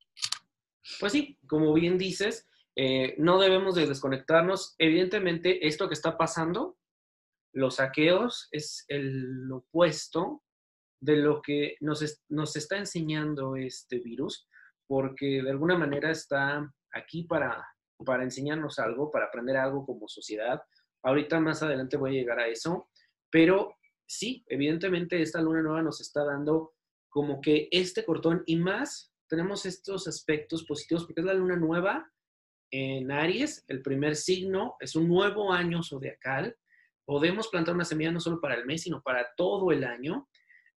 Pues 0.99 1.11
sí, 1.11 1.37
como 1.47 1.73
bien 1.73 1.97
dices, 1.97 2.47
eh, 2.75 3.15
no 3.17 3.39
debemos 3.39 3.75
de 3.75 3.87
desconectarnos. 3.87 4.75
Evidentemente, 4.77 5.67
esto 5.67 5.87
que 5.87 5.93
está 5.93 6.17
pasando, 6.17 6.77
los 7.53 7.75
saqueos, 7.75 8.47
es 8.51 8.85
el 8.87 9.51
opuesto 9.51 10.43
de 11.01 11.17
lo 11.17 11.41
que 11.41 11.75
nos, 11.81 12.21
nos 12.29 12.55
está 12.55 12.77
enseñando 12.77 13.55
este 13.55 13.99
virus, 13.99 14.47
porque 14.87 15.41
de 15.43 15.49
alguna 15.49 15.77
manera 15.77 16.11
está 16.11 16.71
aquí 16.93 17.23
para, 17.23 17.65
para 18.05 18.23
enseñarnos 18.23 18.79
algo, 18.79 19.11
para 19.11 19.25
aprender 19.25 19.57
algo 19.57 19.85
como 19.85 20.07
sociedad, 20.07 20.61
Ahorita 21.07 21.39
más 21.39 21.63
adelante 21.63 21.95
voy 21.95 22.09
a 22.09 22.19
llegar 22.19 22.37
a 22.37 22.47
eso, 22.47 22.89
pero 23.31 23.77
sí, 24.05 24.43
evidentemente 24.47 25.21
esta 25.21 25.41
luna 25.41 25.61
nueva 25.61 25.81
nos 25.81 26.01
está 26.01 26.25
dando 26.25 26.73
como 27.07 27.39
que 27.39 27.69
este 27.71 28.03
cortón 28.03 28.43
y 28.45 28.57
más 28.57 29.13
tenemos 29.29 29.65
estos 29.65 30.05
aspectos 30.09 30.65
positivos 30.65 31.05
porque 31.05 31.21
es 31.21 31.25
la 31.25 31.33
luna 31.33 31.55
nueva 31.55 32.11
en 32.71 33.09
Aries, 33.09 33.63
el 33.69 33.81
primer 33.81 34.17
signo, 34.17 34.75
es 34.81 34.97
un 34.97 35.07
nuevo 35.07 35.53
año 35.53 35.81
zodiacal. 35.81 36.57
Podemos 37.05 37.47
plantar 37.47 37.75
una 37.75 37.85
semilla 37.85 38.11
no 38.11 38.19
solo 38.19 38.41
para 38.41 38.55
el 38.55 38.65
mes, 38.65 38.81
sino 38.81 39.01
para 39.01 39.29
todo 39.37 39.71
el 39.71 39.85
año. 39.85 40.27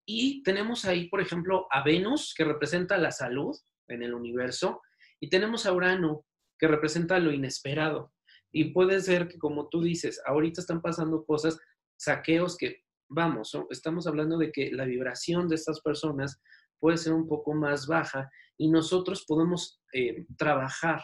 Y 0.06 0.44
tenemos 0.44 0.84
ahí, 0.84 1.08
por 1.08 1.20
ejemplo, 1.20 1.66
a 1.72 1.82
Venus, 1.82 2.34
que 2.36 2.44
representa 2.44 2.98
la 2.98 3.10
salud 3.10 3.56
en 3.88 4.04
el 4.04 4.14
universo, 4.14 4.80
y 5.18 5.28
tenemos 5.28 5.66
a 5.66 5.72
Urano, 5.72 6.24
que 6.56 6.68
representa 6.68 7.18
lo 7.18 7.32
inesperado. 7.32 8.12
Y 8.52 8.72
puede 8.72 9.00
ser 9.00 9.28
que, 9.28 9.38
como 9.38 9.68
tú 9.68 9.82
dices, 9.82 10.20
ahorita 10.26 10.60
están 10.60 10.80
pasando 10.80 11.24
cosas, 11.24 11.58
saqueos 11.96 12.56
que, 12.56 12.82
vamos, 13.08 13.56
estamos 13.70 14.06
hablando 14.06 14.38
de 14.38 14.52
que 14.52 14.70
la 14.72 14.84
vibración 14.84 15.48
de 15.48 15.56
estas 15.56 15.80
personas 15.80 16.40
puede 16.78 16.96
ser 16.96 17.12
un 17.12 17.28
poco 17.28 17.54
más 17.54 17.86
baja 17.86 18.30
y 18.56 18.68
nosotros 18.68 19.24
podemos 19.26 19.80
eh, 19.92 20.26
trabajar, 20.36 21.02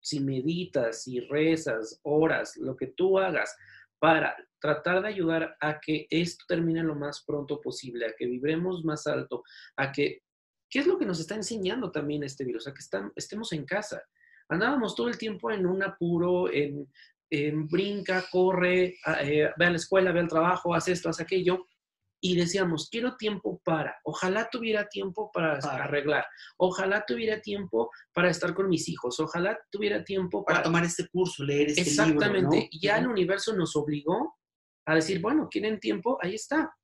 si 0.00 0.20
meditas, 0.20 1.02
si 1.02 1.20
rezas, 1.20 2.00
horas, 2.02 2.56
lo 2.56 2.76
que 2.76 2.88
tú 2.88 3.18
hagas, 3.18 3.54
para 3.98 4.36
tratar 4.60 5.02
de 5.02 5.08
ayudar 5.08 5.56
a 5.60 5.80
que 5.80 6.06
esto 6.10 6.44
termine 6.48 6.82
lo 6.82 6.94
más 6.94 7.24
pronto 7.26 7.60
posible, 7.60 8.06
a 8.06 8.14
que 8.16 8.26
vibremos 8.26 8.84
más 8.84 9.06
alto, 9.06 9.42
a 9.76 9.92
que, 9.92 10.22
¿qué 10.70 10.80
es 10.80 10.86
lo 10.86 10.98
que 10.98 11.06
nos 11.06 11.20
está 11.20 11.34
enseñando 11.34 11.90
también 11.90 12.22
este 12.22 12.44
virus? 12.44 12.66
A 12.66 12.74
que 12.74 12.82
estemos 13.16 13.52
en 13.52 13.64
casa 13.64 14.02
Andábamos 14.48 14.94
todo 14.94 15.08
el 15.08 15.18
tiempo 15.18 15.50
en 15.50 15.66
un 15.66 15.82
apuro, 15.82 16.50
en, 16.52 16.88
brinca, 17.68 18.24
corre, 18.30 18.96
eh, 19.20 19.50
ve 19.56 19.66
a 19.66 19.70
la 19.70 19.76
escuela, 19.76 20.12
ve 20.12 20.20
al 20.20 20.28
trabajo, 20.28 20.74
haz 20.74 20.88
esto, 20.88 21.08
haz 21.10 21.20
aquello. 21.20 21.66
Y 22.20 22.34
decíamos, 22.34 22.88
quiero 22.90 23.16
tiempo 23.16 23.60
para, 23.64 23.96
ojalá 24.02 24.48
tuviera 24.50 24.88
tiempo 24.88 25.30
para, 25.32 25.58
arreglar, 25.58 26.26
ojalá 26.56 27.04
tuviera 27.06 27.40
tiempo 27.40 27.90
para 28.12 28.30
estar 28.30 28.54
con 28.54 28.68
mis 28.68 28.88
hijos, 28.88 29.20
ojalá 29.20 29.56
tuviera 29.70 30.02
tiempo 30.02 30.44
para, 30.44 30.62
tomar 30.62 30.84
este 30.84 31.06
curso, 31.08 31.44
leer 31.44 31.68
este 31.68 31.82
Exactamente. 31.82 32.24
libro. 32.24 32.38
Exactamente. 32.38 32.78
Ya 32.80 32.98
el 32.98 33.06
universo 33.06 33.54
nos 33.54 33.76
obligó 33.76 34.36
a 34.86 34.94
decir, 34.96 35.20
bueno, 35.20 35.48
quieren 35.48 35.78
tiempo, 35.78 36.18
ahí 36.20 36.34
está. 36.34 36.74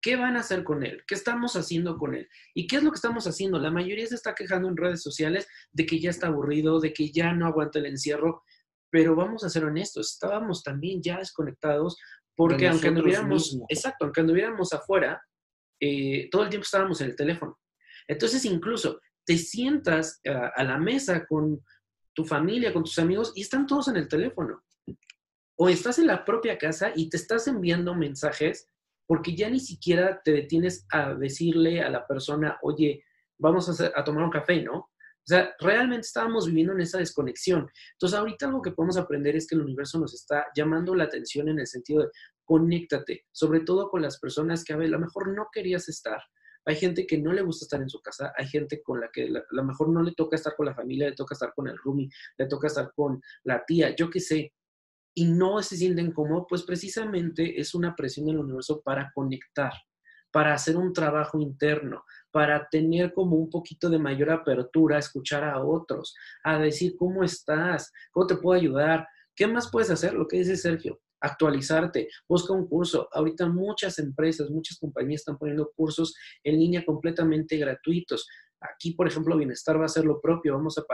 ¿Qué 0.00 0.16
van 0.16 0.36
a 0.36 0.40
hacer 0.40 0.62
con 0.62 0.84
él? 0.84 1.02
¿Qué 1.06 1.14
estamos 1.14 1.56
haciendo 1.56 1.96
con 1.96 2.14
él? 2.14 2.28
¿Y 2.54 2.66
qué 2.66 2.76
es 2.76 2.82
lo 2.82 2.90
que 2.90 2.96
estamos 2.96 3.26
haciendo? 3.26 3.58
La 3.58 3.70
mayoría 3.70 4.06
se 4.06 4.14
está 4.14 4.34
quejando 4.34 4.68
en 4.68 4.76
redes 4.76 5.02
sociales 5.02 5.48
de 5.72 5.86
que 5.86 5.98
ya 5.98 6.10
está 6.10 6.28
aburrido, 6.28 6.80
de 6.80 6.92
que 6.92 7.10
ya 7.10 7.32
no 7.32 7.46
aguanta 7.46 7.80
el 7.80 7.86
encierro, 7.86 8.42
pero 8.90 9.16
vamos 9.16 9.44
a 9.44 9.50
ser 9.50 9.64
honestos, 9.64 10.12
estábamos 10.12 10.62
también 10.62 11.02
ya 11.02 11.18
desconectados 11.18 11.96
porque 12.36 12.68
aunque 12.68 12.88
anduviéramos, 12.88 13.58
exacto, 13.68 14.04
aunque 14.04 14.20
anduviéramos 14.20 14.72
afuera, 14.72 15.20
eh, 15.80 16.28
todo 16.30 16.44
el 16.44 16.48
tiempo 16.48 16.64
estábamos 16.64 17.00
en 17.00 17.10
el 17.10 17.16
teléfono. 17.16 17.58
Entonces 18.06 18.44
incluso 18.44 19.00
te 19.26 19.36
sientas 19.36 20.20
a, 20.24 20.52
a 20.54 20.64
la 20.64 20.78
mesa 20.78 21.26
con 21.26 21.60
tu 22.14 22.24
familia, 22.24 22.72
con 22.72 22.84
tus 22.84 22.98
amigos 23.00 23.32
y 23.34 23.42
están 23.42 23.66
todos 23.66 23.88
en 23.88 23.96
el 23.96 24.06
teléfono. 24.06 24.62
O 25.56 25.68
estás 25.68 25.98
en 25.98 26.06
la 26.06 26.24
propia 26.24 26.56
casa 26.56 26.92
y 26.94 27.10
te 27.10 27.16
estás 27.16 27.48
enviando 27.48 27.94
mensajes 27.94 28.68
porque 29.08 29.34
ya 29.34 29.48
ni 29.48 29.58
siquiera 29.58 30.20
te 30.22 30.32
detienes 30.32 30.86
a 30.92 31.14
decirle 31.14 31.80
a 31.80 31.88
la 31.88 32.06
persona, 32.06 32.58
oye, 32.60 33.02
vamos 33.38 33.80
a, 33.80 34.04
tomar 34.04 34.22
un 34.22 34.30
café, 34.30 34.62
¿no? 34.62 34.76
O 34.80 34.90
sea, 35.24 35.54
realmente 35.60 36.06
estábamos 36.06 36.46
viviendo 36.46 36.74
en 36.74 36.80
esa 36.80 36.98
desconexión. 36.98 37.66
Entonces, 37.92 38.18
ahorita 38.18 38.46
algo 38.46 38.60
que 38.60 38.72
podemos 38.72 38.98
aprender 38.98 39.34
es 39.34 39.46
que 39.46 39.54
el 39.54 39.62
universo 39.62 39.98
nos 39.98 40.12
está 40.12 40.46
llamando 40.54 40.94
la 40.94 41.04
atención 41.04 41.48
en 41.48 41.58
el 41.58 41.66
sentido 41.66 42.02
de 42.02 42.10
conéctate, 42.44 43.24
sobre 43.32 43.60
todo 43.60 43.88
con 43.88 44.02
las 44.02 44.18
personas 44.18 44.62
que 44.62 44.74
a 44.74 44.76
lo 44.76 44.98
mejor 44.98 45.34
no 45.34 45.48
querías 45.50 45.88
estar. 45.88 46.20
Hay 46.66 46.76
gente 46.76 47.06
que 47.06 47.16
no 47.16 47.32
le 47.32 47.40
gusta 47.40 47.64
estar 47.64 47.80
en 47.80 47.88
su 47.88 48.02
casa, 48.02 48.34
hay 48.36 48.46
gente 48.46 48.82
con 48.82 49.00
la 49.00 49.08
que 49.10 49.24
a 49.24 49.42
lo 49.50 49.64
mejor 49.64 49.88
no 49.88 50.02
le 50.02 50.12
toca 50.12 50.36
estar 50.36 50.54
con 50.54 50.66
la 50.66 50.74
familia, 50.74 51.08
le 51.08 51.16
toca 51.16 51.32
estar 51.32 51.54
con 51.54 51.66
el 51.66 51.78
roomie, 51.78 52.10
le 52.36 52.46
toca 52.46 52.66
estar 52.66 52.92
con 52.94 53.22
la 53.44 53.64
tía, 53.64 53.96
yo 53.96 54.10
qué 54.10 54.20
sé 54.20 54.52
y 55.18 55.24
no 55.24 55.60
se 55.64 55.76
sienten 55.76 56.12
cómodos, 56.12 56.46
pues 56.48 56.62
precisamente 56.62 57.60
es 57.60 57.74
una 57.74 57.96
presión 57.96 58.26
del 58.26 58.38
universo 58.38 58.80
para 58.82 59.10
conectar, 59.12 59.72
para 60.30 60.54
hacer 60.54 60.76
un 60.76 60.92
trabajo 60.92 61.40
interno, 61.40 62.04
para 62.30 62.68
tener 62.68 63.12
como 63.12 63.34
un 63.34 63.50
poquito 63.50 63.90
de 63.90 63.98
mayor 63.98 64.30
apertura 64.30 64.94
a 64.94 65.00
escuchar 65.00 65.42
a 65.42 65.60
otros, 65.60 66.14
a 66.44 66.60
decir 66.60 66.94
cómo 66.96 67.24
estás, 67.24 67.92
cómo 68.12 68.28
te 68.28 68.36
puedo 68.36 68.60
ayudar, 68.60 69.08
qué 69.34 69.48
más 69.48 69.68
puedes 69.72 69.90
hacer, 69.90 70.14
lo 70.14 70.28
que 70.28 70.38
dice 70.38 70.56
Sergio, 70.56 71.00
actualizarte, 71.20 72.08
busca 72.28 72.52
un 72.52 72.68
curso. 72.68 73.08
Ahorita 73.12 73.48
muchas 73.48 73.98
empresas, 73.98 74.50
muchas 74.50 74.78
compañías 74.78 75.22
están 75.22 75.36
poniendo 75.36 75.72
cursos 75.74 76.14
en 76.44 76.60
línea 76.60 76.84
completamente 76.84 77.56
gratuitos. 77.56 78.28
Aquí, 78.60 78.92
por 78.92 79.06
ejemplo, 79.06 79.36
Bienestar 79.36 79.76
va 79.78 79.82
a 79.82 79.86
hacer 79.86 80.04
lo 80.04 80.20
propio. 80.20 80.54
Vamos 80.54 80.78
a, 80.78 80.84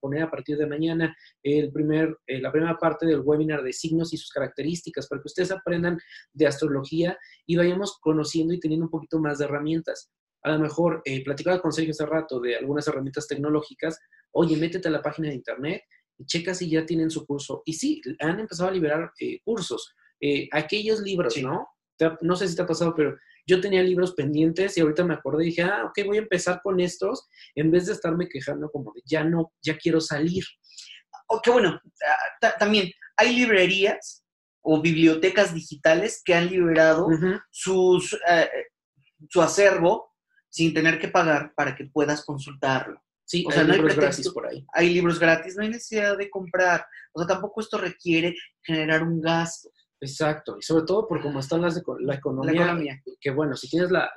poner 0.00 0.22
a 0.22 0.30
partir 0.30 0.56
de 0.56 0.66
mañana 0.66 1.14
el 1.42 1.70
primer, 1.70 2.16
eh, 2.26 2.40
la 2.40 2.50
primera 2.50 2.76
parte 2.78 3.06
del 3.06 3.20
webinar 3.20 3.62
de 3.62 3.72
signos 3.72 4.12
y 4.12 4.16
sus 4.16 4.30
características 4.30 5.06
para 5.06 5.20
que 5.20 5.26
ustedes 5.26 5.50
aprendan 5.50 5.98
de 6.32 6.46
astrología 6.46 7.18
y 7.46 7.56
vayamos 7.56 7.98
conociendo 8.00 8.54
y 8.54 8.60
teniendo 8.60 8.86
un 8.86 8.90
poquito 8.90 9.18
más 9.18 9.38
de 9.38 9.44
herramientas. 9.44 10.10
A 10.42 10.52
lo 10.52 10.58
mejor, 10.58 11.02
eh, 11.04 11.22
platicaba 11.22 11.60
con 11.60 11.72
Sergio 11.72 11.92
hace 11.92 12.06
rato 12.06 12.40
de 12.40 12.56
algunas 12.56 12.88
herramientas 12.88 13.28
tecnológicas. 13.28 13.98
Oye, 14.32 14.56
métete 14.56 14.88
a 14.88 14.92
la 14.92 15.02
página 15.02 15.28
de 15.28 15.34
internet 15.34 15.82
y 16.18 16.24
checa 16.24 16.54
si 16.54 16.70
ya 16.70 16.86
tienen 16.86 17.10
su 17.10 17.26
curso. 17.26 17.62
Y 17.64 17.74
sí, 17.74 18.00
han 18.20 18.40
empezado 18.40 18.70
a 18.70 18.72
liberar 18.72 19.12
eh, 19.20 19.40
cursos. 19.44 19.94
Aquellos 20.52 21.00
libros, 21.00 21.36
¿no? 21.42 21.66
No 22.20 22.36
sé 22.36 22.48
si 22.48 22.56
te 22.56 22.62
ha 22.62 22.66
pasado, 22.66 22.94
pero 22.96 23.16
yo 23.46 23.60
tenía 23.60 23.82
libros 23.82 24.14
pendientes 24.14 24.76
y 24.76 24.80
ahorita 24.80 25.04
me 25.04 25.14
acordé 25.14 25.44
y 25.44 25.46
dije, 25.48 25.62
ah, 25.62 25.84
ok, 25.86 26.06
voy 26.06 26.16
a 26.16 26.22
empezar 26.22 26.60
con 26.62 26.80
estos 26.80 27.28
en 27.54 27.70
vez 27.70 27.86
de 27.86 27.92
estarme 27.92 28.28
quejando 28.28 28.70
como 28.70 28.92
de 28.92 29.02
ya 29.04 29.24
no, 29.24 29.52
ya 29.62 29.76
quiero 29.76 30.00
salir. 30.00 30.44
O 31.28 31.36
oh, 31.44 31.52
bueno, 31.52 31.80
ah, 32.42 32.54
también 32.58 32.90
hay 33.16 33.36
librerías 33.36 34.24
o 34.62 34.80
bibliotecas 34.80 35.54
digitales 35.54 36.22
que 36.24 36.34
han 36.34 36.48
liberado 36.48 37.08
sus, 37.50 38.16
eh, 38.28 38.48
su 39.28 39.42
acervo 39.42 40.12
sin 40.48 40.72
tener 40.72 40.98
que 40.98 41.08
pagar 41.08 41.52
para 41.56 41.74
que 41.74 41.86
puedas 41.86 42.24
consultarlo. 42.24 43.02
Sí, 43.24 43.44
o 43.46 43.50
sea, 43.50 43.62
hay 43.62 43.68
no 43.68 43.74
libros 43.74 43.92
hay 43.94 44.00
gratis 44.00 44.28
por 44.28 44.46
ahí. 44.46 44.66
Hay 44.74 44.92
libros 44.92 45.18
gratis, 45.18 45.56
no 45.56 45.62
hay 45.62 45.70
necesidad 45.70 46.16
de 46.18 46.28
comprar. 46.28 46.84
O 47.12 47.20
sea, 47.20 47.26
tampoco 47.26 47.60
esto 47.60 47.78
requiere 47.78 48.34
generar 48.62 49.02
un 49.02 49.20
gasto. 49.20 49.70
Exacto, 50.02 50.56
y 50.58 50.62
sobre 50.62 50.84
todo 50.84 51.06
por 51.06 51.22
cómo 51.22 51.38
está 51.38 51.56
la, 51.58 51.68
economía, 52.12 53.00
que 53.20 53.30
bueno, 53.30 53.54
si 53.54 53.70
tienes 53.70 53.88
la, 53.92 54.10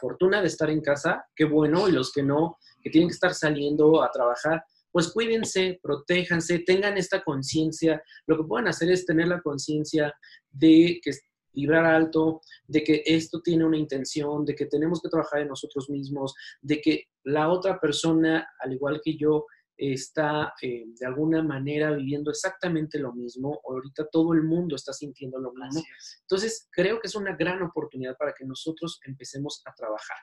fortuna 0.00 0.40
de 0.40 0.46
estar 0.46 0.70
en 0.70 0.80
casa, 0.80 1.26
qué 1.34 1.44
bueno, 1.44 1.88
y 1.88 1.92
los 1.92 2.12
que 2.12 2.22
no, 2.22 2.56
que 2.80 2.88
tienen 2.88 3.08
que 3.08 3.14
estar 3.14 3.34
saliendo 3.34 4.00
a 4.00 4.12
trabajar, 4.12 4.62
pues 4.92 5.12
cuídense, 5.12 5.80
protéjanse, 5.82 6.60
tengan 6.60 6.96
esta 6.96 7.24
conciencia. 7.24 8.00
Lo 8.28 8.36
que 8.36 8.44
pueden 8.44 8.68
hacer 8.68 8.92
es 8.92 9.04
tener 9.04 9.26
la 9.26 9.40
conciencia 9.40 10.14
de 10.52 11.00
que 11.02 11.10
vibrar 11.52 11.84
alto, 11.84 12.40
de 12.68 12.84
que 12.84 13.02
esto 13.04 13.40
tiene 13.42 13.64
una 13.64 13.76
intención, 13.76 14.44
de 14.44 14.54
que 14.54 14.66
tenemos 14.66 15.02
que 15.02 15.08
trabajar 15.08 15.40
en 15.40 15.48
nosotros 15.48 15.90
mismos, 15.90 16.32
de 16.62 16.80
que 16.80 17.06
la 17.24 17.48
otra 17.50 17.80
persona, 17.80 18.48
al 18.60 18.72
igual 18.72 19.00
que 19.02 19.16
yo, 19.16 19.46
está 19.78 20.54
eh, 20.60 20.84
de 20.88 21.06
alguna 21.06 21.42
manera 21.42 21.92
viviendo 21.92 22.30
exactamente 22.30 22.98
lo 22.98 23.12
mismo, 23.12 23.60
ahorita 23.64 24.08
todo 24.10 24.34
el 24.34 24.42
mundo 24.42 24.74
está 24.74 24.92
sintiendo 24.92 25.38
lo 25.38 25.52
mismo. 25.52 25.82
Entonces, 26.22 26.68
creo 26.72 27.00
que 27.00 27.06
es 27.06 27.14
una 27.14 27.36
gran 27.36 27.62
oportunidad 27.62 28.16
para 28.16 28.34
que 28.36 28.44
nosotros 28.44 29.00
empecemos 29.06 29.62
a 29.64 29.72
trabajar. 29.74 30.16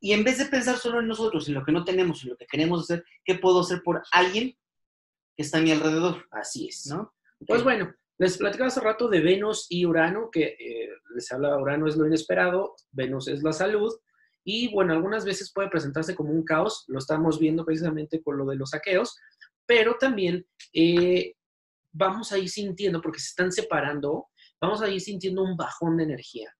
Y 0.00 0.12
en 0.12 0.24
vez 0.24 0.38
de 0.38 0.46
pensar 0.46 0.76
solo 0.76 1.00
en 1.00 1.08
nosotros, 1.08 1.48
en 1.48 1.54
lo 1.54 1.64
que 1.64 1.72
no 1.72 1.84
tenemos, 1.84 2.22
en 2.22 2.30
lo 2.30 2.36
que 2.36 2.46
queremos 2.46 2.82
hacer, 2.82 3.04
¿qué 3.24 3.36
puedo 3.36 3.60
hacer 3.60 3.82
por 3.84 4.02
alguien 4.12 4.56
que 5.36 5.42
está 5.42 5.58
a 5.58 5.62
mi 5.62 5.70
alrededor? 5.70 6.26
Así 6.30 6.68
es. 6.68 6.86
¿no? 6.86 7.14
Pues 7.46 7.62
bueno, 7.62 7.94
les 8.18 8.36
platicaba 8.36 8.68
hace 8.68 8.80
rato 8.80 9.08
de 9.08 9.20
Venus 9.20 9.66
y 9.68 9.86
Urano, 9.86 10.28
que 10.30 10.56
eh, 10.58 10.88
les 11.14 11.30
hablaba, 11.30 11.60
Urano 11.62 11.86
es 11.86 11.96
lo 11.96 12.06
inesperado, 12.06 12.74
Venus 12.90 13.28
es 13.28 13.42
la 13.42 13.52
salud, 13.52 13.92
y 14.50 14.72
bueno, 14.72 14.94
algunas 14.94 15.26
veces 15.26 15.52
puede 15.52 15.68
presentarse 15.68 16.14
como 16.14 16.30
un 16.30 16.42
caos, 16.42 16.84
lo 16.86 17.00
estamos 17.00 17.38
viendo 17.38 17.66
precisamente 17.66 18.22
con 18.22 18.38
lo 18.38 18.46
de 18.46 18.56
los 18.56 18.70
saqueos, 18.70 19.14
pero 19.66 19.98
también 20.00 20.46
eh, 20.72 21.34
vamos 21.92 22.32
a 22.32 22.38
ir 22.38 22.48
sintiendo, 22.48 23.02
porque 23.02 23.20
se 23.20 23.26
están 23.26 23.52
separando, 23.52 24.28
vamos 24.58 24.80
a 24.80 24.88
ir 24.88 25.02
sintiendo 25.02 25.42
un 25.42 25.54
bajón 25.54 25.98
de 25.98 26.04
energía. 26.04 26.50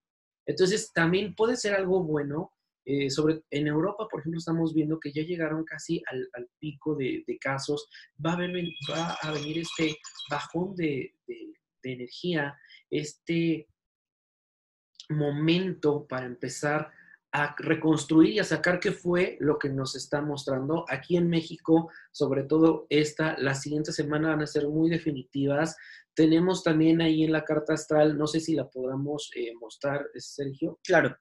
Entonces, 0.44 0.92
también 0.92 1.34
puede 1.34 1.56
ser 1.56 1.74
algo 1.74 2.04
bueno. 2.04 2.52
Eh, 2.84 3.08
sobre, 3.08 3.42
en 3.50 3.66
Europa, 3.66 4.06
por 4.10 4.20
ejemplo, 4.20 4.38
estamos 4.38 4.74
viendo 4.74 5.00
que 5.00 5.10
ya 5.10 5.22
llegaron 5.22 5.64
casi 5.64 6.02
al, 6.10 6.28
pico 6.58 6.94
de, 6.94 7.24
casos. 7.40 7.88
Va 8.24 8.34
a, 8.34 8.36
va 8.36 9.18
a, 9.22 9.32
venir 9.32 9.58
este 9.60 9.96
bajón 10.30 10.76
de, 10.76 11.14
de 11.26 11.92
energía, 11.92 12.54
este 12.90 13.66
momento 15.08 16.06
para 16.06 16.26
empezar 16.26 16.92
a 17.32 17.54
reconstruir 17.58 18.34
y 18.34 18.38
a 18.38 18.44
sacar 18.44 18.80
qué 18.80 18.92
fue 18.92 19.36
lo 19.40 19.58
que 19.58 19.68
nos 19.68 19.94
está 19.94 20.22
mostrando. 20.22 20.84
Aquí 20.88 21.16
en 21.16 21.28
México, 21.28 21.90
sobre 22.10 22.44
todo 22.44 22.86
esta, 22.88 23.36
la 23.38 23.54
siguiente 23.54 23.92
semana 23.92 24.30
van 24.30 24.42
a 24.42 24.46
ser 24.46 24.66
muy 24.68 24.88
definitivas. 24.88 25.76
Tenemos 26.14 26.62
también 26.62 27.00
ahí 27.00 27.24
en 27.24 27.32
la 27.32 27.44
carta 27.44 27.74
astral, 27.74 28.16
no 28.16 28.26
sé 28.26 28.40
si 28.40 28.54
la 28.54 28.68
podamos 28.68 29.30
eh, 29.34 29.52
mostrar, 29.60 30.06
Sergio. 30.14 30.78
Claro. 30.82 31.16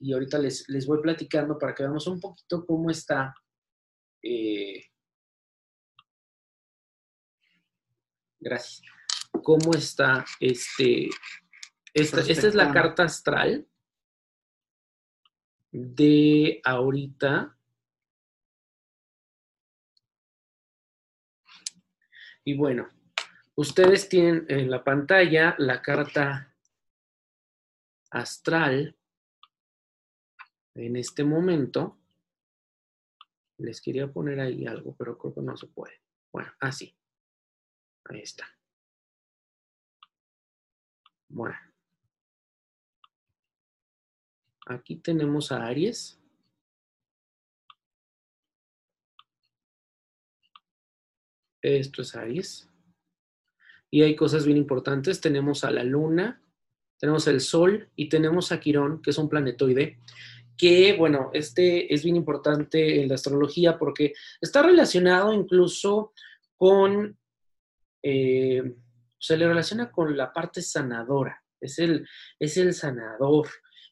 Y 0.00 0.12
ahorita 0.12 0.38
les, 0.38 0.68
les, 0.68 0.86
voy 0.86 1.00
platicando 1.02 1.58
para 1.58 1.74
que 1.74 1.82
veamos 1.82 2.06
un 2.06 2.20
poquito 2.20 2.64
cómo 2.64 2.88
está. 2.88 3.34
Eh, 4.22 4.84
gracias. 8.38 8.82
¿Cómo 9.42 9.72
está 9.74 10.24
este? 10.38 11.08
Esta, 11.92 12.20
esta 12.20 12.46
es 12.46 12.54
la 12.54 12.72
carta 12.72 13.02
astral 13.02 13.66
de 15.78 16.60
ahorita. 16.64 17.56
Y 22.44 22.56
bueno, 22.56 22.88
ustedes 23.56 24.08
tienen 24.08 24.46
en 24.48 24.70
la 24.70 24.82
pantalla 24.82 25.54
la 25.58 25.80
carta 25.82 26.54
astral 28.10 28.96
en 30.74 30.96
este 30.96 31.24
momento. 31.24 31.98
Les 33.58 33.80
quería 33.80 34.10
poner 34.10 34.40
ahí 34.40 34.66
algo, 34.66 34.96
pero 34.96 35.18
creo 35.18 35.34
que 35.34 35.42
no 35.42 35.56
se 35.56 35.66
puede. 35.66 36.00
Bueno, 36.32 36.52
así. 36.60 36.96
ahí 38.04 38.20
está. 38.20 38.46
Bueno. 41.28 41.67
Aquí 44.68 44.96
tenemos 44.96 45.50
a 45.50 45.64
Aries. 45.64 46.20
Esto 51.62 52.02
es 52.02 52.14
Aries. 52.14 52.68
Y 53.90 54.02
hay 54.02 54.14
cosas 54.14 54.44
bien 54.44 54.58
importantes. 54.58 55.22
Tenemos 55.22 55.64
a 55.64 55.70
la 55.70 55.84
luna, 55.84 56.42
tenemos 56.98 57.26
el 57.28 57.40
sol 57.40 57.88
y 57.96 58.10
tenemos 58.10 58.52
a 58.52 58.60
Quirón, 58.60 59.00
que 59.00 59.10
es 59.10 59.16
un 59.16 59.30
planetoide, 59.30 60.00
que, 60.54 60.94
bueno, 60.98 61.30
este 61.32 61.92
es 61.94 62.04
bien 62.04 62.16
importante 62.16 63.00
en 63.00 63.08
la 63.08 63.14
astrología 63.14 63.78
porque 63.78 64.12
está 64.38 64.62
relacionado 64.62 65.32
incluso 65.32 66.12
con, 66.56 67.16
eh, 68.02 68.76
se 69.18 69.36
le 69.38 69.48
relaciona 69.48 69.90
con 69.90 70.14
la 70.14 70.30
parte 70.30 70.60
sanadora, 70.60 71.42
es 71.58 71.78
el, 71.78 72.06
es 72.38 72.58
el 72.58 72.74
sanador. 72.74 73.48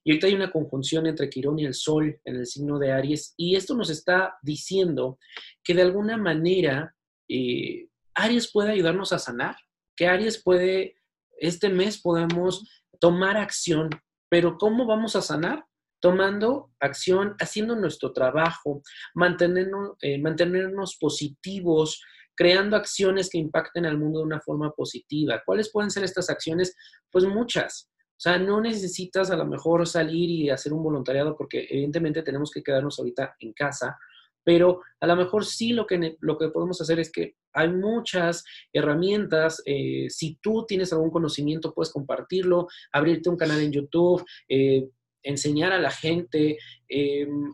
Y 0.07 0.13
ahorita 0.13 0.29
hay 0.29 0.35
una 0.35 0.53
conjunción 0.53 1.05
entre 1.09 1.29
Quirón 1.29 1.59
y 1.59 1.65
el 1.67 1.75
Sol 1.75 2.21
en 2.25 2.37
el 2.37 2.47
signo 2.47 2.79
de 2.79 2.93
Aries, 2.93 3.35
y 3.37 3.57
esto 3.57 3.75
nos 3.75 3.91
está 3.91 4.39
diciendo 4.41 5.19
que 5.65 5.75
de 5.75 5.83
alguna 5.83 6.17
manera 6.17 6.95
eh, 7.29 7.89
Aries 8.15 8.53
puede 8.53 8.71
ayudarnos 8.71 9.13
a 9.13 9.19
sanar, 9.19 9.57
que 9.97 10.07
Aries 10.07 10.41
puede, 10.41 10.95
este 11.41 11.71
mes 11.71 12.01
podemos 12.01 12.71
tomar 13.01 13.37
acción, 13.37 13.91
pero 14.29 14.59
¿cómo 14.59 14.87
vamos 14.87 15.17
a 15.17 15.23
sanar? 15.23 15.67
Tomando 16.01 16.71
acción, 16.79 17.35
haciendo 17.41 17.75
nuestro 17.75 18.13
trabajo, 18.13 18.83
mantenernos, 19.13 19.97
eh, 20.03 20.21
mantenernos 20.21 20.99
positivos, 21.01 22.01
creando 22.37 22.77
acciones 22.77 23.29
que 23.29 23.39
impacten 23.39 23.87
al 23.87 23.99
mundo 23.99 24.21
de 24.21 24.27
una 24.27 24.41
forma 24.41 24.71
positiva. 24.71 25.43
¿Cuáles 25.45 25.73
pueden 25.73 25.91
ser 25.91 26.05
estas 26.05 26.31
acciones? 26.31 26.77
Pues 27.11 27.25
muchas. 27.25 27.91
O 28.17 28.21
sea, 28.21 28.39
no 28.39 28.61
necesitas 28.63 29.31
a 29.31 29.37
lo 29.37 29.45
mejor 29.45 29.87
salir 29.87 30.31
y 30.31 30.49
hacer 30.49 30.73
un 30.73 30.83
voluntariado 30.83 31.37
porque 31.37 31.67
evidentemente 31.69 32.23
tenemos 32.23 32.51
que 32.51 32.63
quedarnos 32.63 32.99
ahorita 32.99 33.37
en 33.41 33.53
casa, 33.53 33.99
pero 34.43 34.81
a 35.01 35.07
lo 35.07 35.17
mejor 35.17 35.45
sí 35.45 35.73
lo 35.73 35.87
que, 35.87 36.17
lo 36.21 36.39
que 36.39 36.49
podemos 36.49 36.81
hacer 36.81 36.99
es 36.99 37.13
que 37.13 37.35
hay 37.53 37.69
muchas 37.69 38.45
herramientas. 38.73 39.61
Eh, 39.67 40.07
si 40.09 40.39
tú 40.41 40.65
tienes 40.67 40.93
algún 40.93 41.11
conocimiento, 41.11 41.75
puedes 41.75 41.93
compartirlo, 41.93 42.69
abrirte 42.93 43.29
un 43.29 43.37
canal 43.37 43.61
en 43.61 43.73
YouTube, 43.73 44.25
eh, 44.49 44.89
enseñar 45.23 45.73
a 45.73 45.79
la 45.79 45.91
gente. 45.91 46.59
Em, 46.89 47.53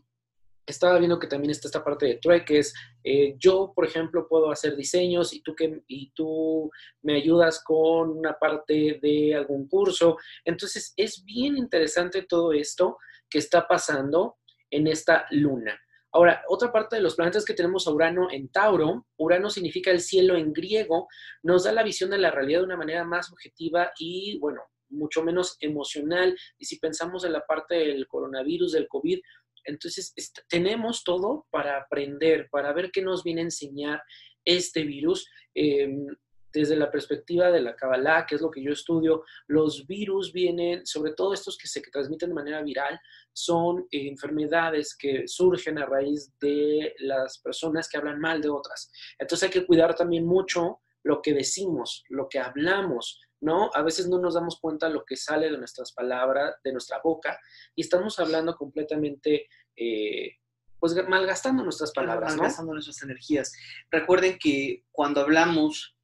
estaba 0.73 0.99
viendo 0.99 1.19
que 1.19 1.27
también 1.27 1.51
está 1.51 1.69
esta 1.69 1.85
parte 1.85 2.07
de 2.07 2.17
trueques. 2.17 2.75
Eh, 3.05 3.35
yo, 3.39 3.73
por 3.75 3.87
ejemplo, 3.87 4.27
puedo 4.29 4.51
hacer 4.51 4.77
diseños 4.77 5.33
y 5.33 5.43
tú, 5.43 5.55
que, 5.55 5.83
y 5.87 6.11
tú 6.13 6.71
me 7.03 7.17
ayudas 7.17 7.63
con 7.63 8.11
una 8.11 8.39
parte 8.39 8.99
de 9.01 9.35
algún 9.35 9.69
curso. 9.69 10.17
Entonces, 10.45 10.93
es 10.97 11.25
bien 11.25 11.57
interesante 11.57 12.23
todo 12.23 12.53
esto 12.53 12.99
que 13.31 13.39
está 13.39 13.67
pasando 13.67 14.39
en 14.71 14.87
esta 14.87 15.27
luna. 15.31 15.79
Ahora, 16.15 16.43
otra 16.49 16.71
parte 16.71 16.97
de 16.97 17.03
los 17.03 17.15
planetas 17.15 17.45
que 17.45 17.55
tenemos 17.55 17.87
a 17.87 17.91
Urano 17.91 18.31
en 18.31 18.49
Tauro, 18.49 19.07
Urano 19.17 19.49
significa 19.49 19.91
el 19.91 20.01
cielo 20.01 20.37
en 20.37 20.53
griego, 20.53 21.09
nos 21.43 21.65
da 21.65 21.73
la 21.73 21.83
visión 21.83 22.11
de 22.11 22.19
la 22.19 22.31
realidad 22.31 22.61
de 22.61 22.67
una 22.67 22.77
manera 22.77 23.05
más 23.05 23.33
objetiva 23.33 23.93
y, 23.99 24.39
bueno, 24.39 24.61
mucho 24.93 25.23
menos 25.23 25.57
emocional. 25.61 26.37
Y 26.59 26.67
si 26.67 26.79
pensamos 26.79 27.25
en 27.25 27.33
la 27.33 27.47
parte 27.47 27.77
del 27.77 28.07
coronavirus, 28.07 28.73
del 28.73 28.89
COVID, 28.89 29.21
entonces, 29.65 30.13
tenemos 30.49 31.05
todo 31.05 31.47
para 31.51 31.79
aprender, 31.79 32.49
para 32.51 32.73
ver 32.73 32.91
qué 32.91 33.03
nos 33.03 33.23
viene 33.23 33.43
a 33.43 33.45
enseñar 33.45 34.03
este 34.45 34.85
virus. 34.85 35.29
Em, 35.55 36.07
desde 36.53 36.77
la 36.77 36.91
perspectiva 36.91 37.51
de 37.51 37.63
la 37.63 37.75
Kabbalah, 37.75 38.27
que 38.27 38.35
es 38.35 38.41
lo 38.41 38.51
que 38.51 38.63
yo 38.63 38.73
estudio, 38.73 39.25
los 39.47 39.87
virus 39.87 40.33
vienen, 40.33 40.85
sobre 40.87 41.15
todo 41.15 41.33
estos 41.33 41.57
que 41.57 41.67
se 41.67 41.81
transmiten 41.81 42.29
de 42.29 42.35
manera 42.35 42.63
viral, 42.63 43.01
son 43.33 43.87
enfermedades 43.91 44.95
que 44.97 45.27
surgen 45.27 45.79
a 45.79 45.87
raíz 45.87 46.31
de 46.41 46.95
las 46.99 47.39
personas 47.39 47.89
que 47.89 47.97
hablan 47.97 48.21
mal 48.21 48.43
de 48.43 48.51
otras. 48.51 48.91
Entonces 49.19 49.49
hay 49.49 49.61
que 49.61 49.67
cuidar 49.67 49.95
también 49.95 50.27
mucho 50.27 50.81
lo 51.05 51.23
que 51.23 51.35
decimos, 51.35 52.05
lo 52.09 52.29
que 52.29 52.39
hablamos, 52.39 53.21
¿no? 53.43 53.71
A 53.75 53.83
veces 53.83 54.09
no 54.09 54.19
nos 54.19 54.35
damos 54.35 54.59
cuenta 54.61 54.87
de 54.87 54.95
lo 54.95 55.05
que 55.05 55.17
sale 55.17 55.51
de 55.51 55.59
nuestras 55.59 55.93
palabras, 55.93 56.55
de 56.63 56.73
nuestra 56.73 57.01
boca, 57.03 57.39
y 57.75 57.83
estamos 57.83 58.19
hablando 58.19 58.57
completamente, 58.57 59.49
eh, 59.77 60.37
pues 60.79 60.95
malgastando 61.09 61.63
nuestras 61.63 61.93
palabras, 61.93 62.37
malgastando 62.37 62.73
nuestras 62.73 63.03
energías. 63.03 63.53
Recuerden 63.91 64.39
que 64.39 64.85
cuando 64.91 65.21
hablamos 65.21 65.97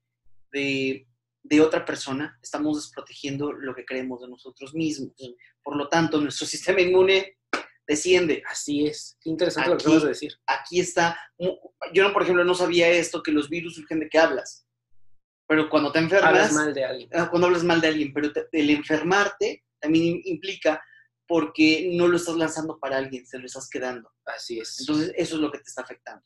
de, 0.53 1.07
otra 1.63 1.85
persona, 1.85 2.39
estamos 2.43 2.77
desprotegiendo 2.77 3.53
lo 3.53 3.75
que 3.75 3.85
creemos 3.85 4.21
de 4.21 4.29
nosotros 4.29 4.75
mismos. 4.75 5.13
Por 5.63 5.77
lo 5.77 5.89
tanto, 5.89 6.21
nuestro 6.21 6.47
sistema 6.47 6.81
inmune 6.81 7.39
desciende. 7.87 8.43
Así 8.51 8.87
es. 8.87 9.17
Qué 9.21 9.31
interesante 9.31 9.71
lo 9.71 9.77
que 9.79 9.85
acabas 9.85 10.03
de 10.03 10.09
decir. 10.09 10.33
Aquí 10.47 10.81
está. 10.81 11.19
Yo, 11.95 12.13
por 12.13 12.23
ejemplo, 12.23 12.45
no 12.45 12.55
sabía 12.55 12.89
esto, 12.89 13.23
que 13.23 13.33
los 13.33 13.49
virus 13.49 13.77
surgen 13.77 14.01
de 14.01 14.09
qué 14.09 14.19
hablas. 14.19 14.68
Pero 15.49 15.69
cuando 15.71 15.91
te 15.91 15.99
enfermas... 15.99 16.29
Hablas 16.29 16.53
mal 16.53 16.75
de 16.75 16.85
alguien. 16.85 17.11
Ah, 17.15 17.29
cuando 17.31 17.47
hablas 17.47 17.65
mal 17.65 17.81
de 17.81 17.89
alguien, 17.89 18.13
pero 18.13 18.31
el 18.53 18.71
enfermarte 18.71 19.65
también 19.81 20.21
implica 20.25 20.83
porque 21.27 21.91
no 21.95 22.07
lo 22.07 22.17
estás 22.17 22.37
lanzando 22.37 22.79
para 22.79 22.99
alguien, 22.99 23.27
se 23.27 23.39
lo 23.39 23.47
estás 23.47 23.69
quedando. 23.69 24.13
Así 24.25 24.61
es. 24.61 24.79
Entonces, 24.81 25.13
eso 25.17 25.37
es 25.37 25.41
lo 25.41 25.51
que 25.51 25.59
te 25.59 25.65
está 25.65 25.83
afectando. 25.83 26.25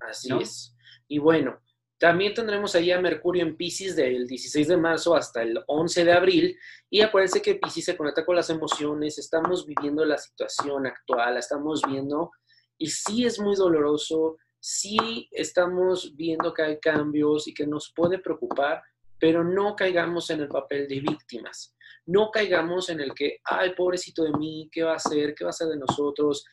Así 0.00 0.30
es. 0.40 0.74
Y 1.08 1.18
bueno, 1.18 1.60
también 1.98 2.32
tendremos 2.32 2.74
ahí 2.74 2.90
a 2.90 3.00
Mercurio 3.00 3.42
en 3.42 3.56
Pisces 3.56 3.94
del 3.96 4.26
16 4.26 4.68
de 4.68 4.76
marzo 4.78 5.14
hasta 5.14 5.42
el 5.42 5.62
11 5.66 6.04
de 6.04 6.12
abril. 6.12 6.58
Y 6.88 7.02
acuérdense 7.02 7.42
que 7.42 7.56
Pisces 7.56 7.84
se 7.84 7.96
conecta 7.96 8.24
con 8.24 8.36
las 8.36 8.48
emociones, 8.48 9.18
estamos 9.18 9.66
viviendo 9.66 10.04
la 10.06 10.16
situación 10.16 10.86
actual, 10.86 11.36
estamos 11.36 11.82
viendo, 11.86 12.30
y 12.78 12.88
sí 12.88 13.26
es 13.26 13.38
muy 13.38 13.54
doloroso, 13.54 14.38
sí 14.60 15.28
estamos 15.32 16.14
viendo 16.16 16.52
que 16.52 16.62
hay 16.62 16.78
cambios 16.78 17.48
y 17.48 17.54
que 17.54 17.66
nos 17.66 17.92
puede 17.94 18.18
preocupar, 18.18 18.82
pero 19.18 19.42
no 19.42 19.74
caigamos 19.74 20.30
en 20.30 20.40
el 20.40 20.48
papel 20.48 20.86
de 20.86 21.00
víctimas. 21.00 21.74
No 22.06 22.30
caigamos 22.30 22.88
en 22.88 23.00
el 23.00 23.14
que, 23.14 23.38
ay, 23.44 23.74
pobrecito 23.74 24.22
de 24.22 24.32
mí, 24.32 24.68
¿qué 24.70 24.82
va 24.82 24.92
a 24.92 24.96
hacer? 24.96 25.34
¿Qué 25.34 25.44
va 25.44 25.48
a 25.48 25.50
hacer 25.50 25.68
de 25.68 25.76
nosotros? 25.76 26.44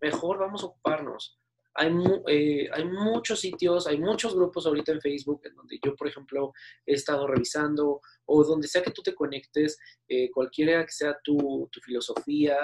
Mejor 0.00 0.38
vamos 0.38 0.62
a 0.62 0.66
ocuparnos. 0.66 1.38
Hay, 1.74 1.92
eh, 2.28 2.70
hay 2.72 2.84
muchos 2.86 3.40
sitios, 3.40 3.86
hay 3.86 3.98
muchos 3.98 4.34
grupos 4.34 4.66
ahorita 4.66 4.92
en 4.92 5.00
Facebook 5.00 5.42
en 5.44 5.54
donde 5.54 5.78
yo, 5.84 5.94
por 5.94 6.08
ejemplo, 6.08 6.52
he 6.86 6.94
estado 6.94 7.26
revisando 7.26 8.00
o 8.24 8.44
donde 8.44 8.66
sea 8.66 8.82
que 8.82 8.92
tú 8.92 9.02
te 9.02 9.14
conectes, 9.14 9.78
eh, 10.08 10.30
cualquiera 10.30 10.84
que 10.86 10.92
sea 10.92 11.18
tu, 11.22 11.68
tu 11.70 11.80
filosofía, 11.80 12.56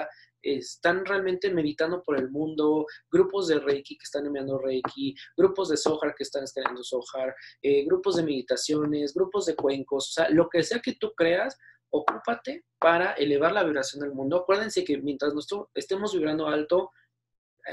están 0.43 1.05
realmente 1.05 1.49
meditando 1.49 2.03
por 2.03 2.19
el 2.19 2.29
mundo, 2.29 2.85
grupos 3.09 3.47
de 3.47 3.59
Reiki 3.59 3.97
que 3.97 4.03
están 4.03 4.25
enviando 4.25 4.59
Reiki, 4.59 5.15
grupos 5.35 5.69
de 5.69 5.77
Sohar 5.77 6.13
que 6.15 6.23
están 6.23 6.43
escribiendo 6.43 6.83
Sohar, 6.83 7.33
eh, 7.61 7.85
grupos 7.85 8.17
de 8.17 8.23
meditaciones, 8.23 9.13
grupos 9.13 9.45
de 9.45 9.55
cuencos, 9.55 10.09
o 10.09 10.11
sea, 10.11 10.29
lo 10.29 10.49
que 10.49 10.63
sea 10.63 10.79
que 10.79 10.95
tú 10.95 11.13
creas, 11.15 11.57
ocúpate 11.89 12.65
para 12.79 13.13
elevar 13.13 13.51
la 13.51 13.63
vibración 13.63 14.01
del 14.01 14.13
mundo. 14.13 14.37
Acuérdense 14.37 14.83
que 14.83 14.97
mientras 14.97 15.33
nosotros 15.33 15.69
estemos 15.75 16.13
vibrando 16.13 16.47
alto, 16.47 16.91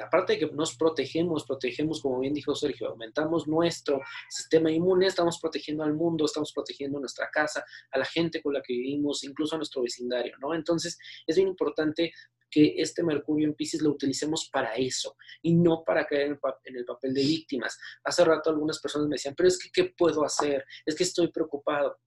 aparte 0.05 0.35
de 0.35 0.39
que 0.39 0.47
nos 0.53 0.77
protegemos, 0.77 1.45
protegemos, 1.45 2.01
como 2.01 2.21
bien 2.21 2.35
dijo 2.35 2.55
Sergio, 2.55 2.89
aumentamos 2.89 3.49
nuestro 3.49 4.01
sistema 4.29 4.71
inmune, 4.71 5.07
estamos 5.07 5.39
protegiendo 5.41 5.83
al 5.83 5.95
mundo, 5.95 6.27
estamos 6.27 6.53
protegiendo 6.53 7.01
nuestra 7.01 7.29
casa, 7.31 7.65
a 7.91 7.99
la 7.99 8.05
gente 8.05 8.43
con 8.43 8.55
la 8.55 8.63
que 8.63 8.75
vivimos, 8.75 9.25
incluso 9.25 9.55
a 9.55 9.59
nuestro 9.59 9.83
vecindario, 9.83 10.37
¿no? 10.41 10.55
Entonces, 10.55 10.99
es 11.27 11.37
bien 11.37 11.49
importante 11.49 12.13
que 12.51 12.75
este 12.77 13.03
Mercurio 13.03 13.47
en 13.47 13.55
Pisces 13.55 13.83
lo 13.83 13.91
utilicemos 13.91 14.49
para 14.53 14.75
eso 14.75 15.17
y 15.43 15.55
no 15.55 15.85
para 15.85 16.07
caer 16.07 16.27
en 16.65 16.77
el, 16.77 16.85
papel 16.85 17.15
de 17.15 17.23
víctimas. 17.23 17.79
Hace 18.05 18.25
rato 18.25 18.51
algunas 18.51 18.81
personas 18.81 19.09
me 19.09 19.15
decían, 19.15 19.35
pero 19.37 19.49
es 19.49 19.59
que, 19.59 19.71
¿qué 19.71 19.95
puedo 19.97 20.25
hacer? 20.25 20.65
Es 20.85 20.95
que 20.95 21.05
estoy 21.05 21.29
preocupado. 21.29 21.99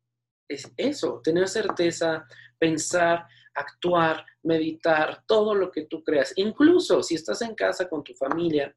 Es 0.47 0.69
eso, 0.75 1.21
tener 1.23 1.47
certeza, 1.47 2.25
pensar, 2.59 3.25
actuar, 3.55 4.25
meditar, 4.43 5.23
todo 5.25 5.55
lo 5.55 5.71
que 5.71 5.85
tú 5.85 6.03
creas. 6.03 6.33
Incluso 6.35 7.01
si 7.01 7.15
estás 7.15 7.41
en 7.41 7.55
casa 7.55 7.87
con 7.87 8.03
tu 8.03 8.13
familia, 8.13 8.75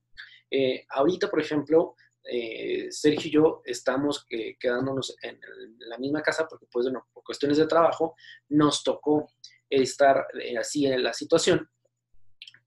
eh, 0.50 0.84
ahorita, 0.90 1.28
por 1.28 1.40
ejemplo, 1.40 1.96
eh, 2.28 2.88
Sergio 2.90 3.28
y 3.28 3.30
yo 3.30 3.62
estamos 3.64 4.26
eh, 4.30 4.56
quedándonos 4.58 5.16
en, 5.22 5.38
la 5.78 5.98
misma 5.98 6.22
casa 6.22 6.46
porque, 6.48 6.66
pues, 6.70 6.86
bueno, 6.86 7.06
por 7.12 7.22
cuestiones 7.22 7.58
de 7.58 7.66
trabajo, 7.66 8.16
nos 8.48 8.82
tocó 8.82 9.28
estar 9.70 10.26
así 10.58 10.86
en 10.86 11.02
la 11.02 11.12
situación. 11.12 11.68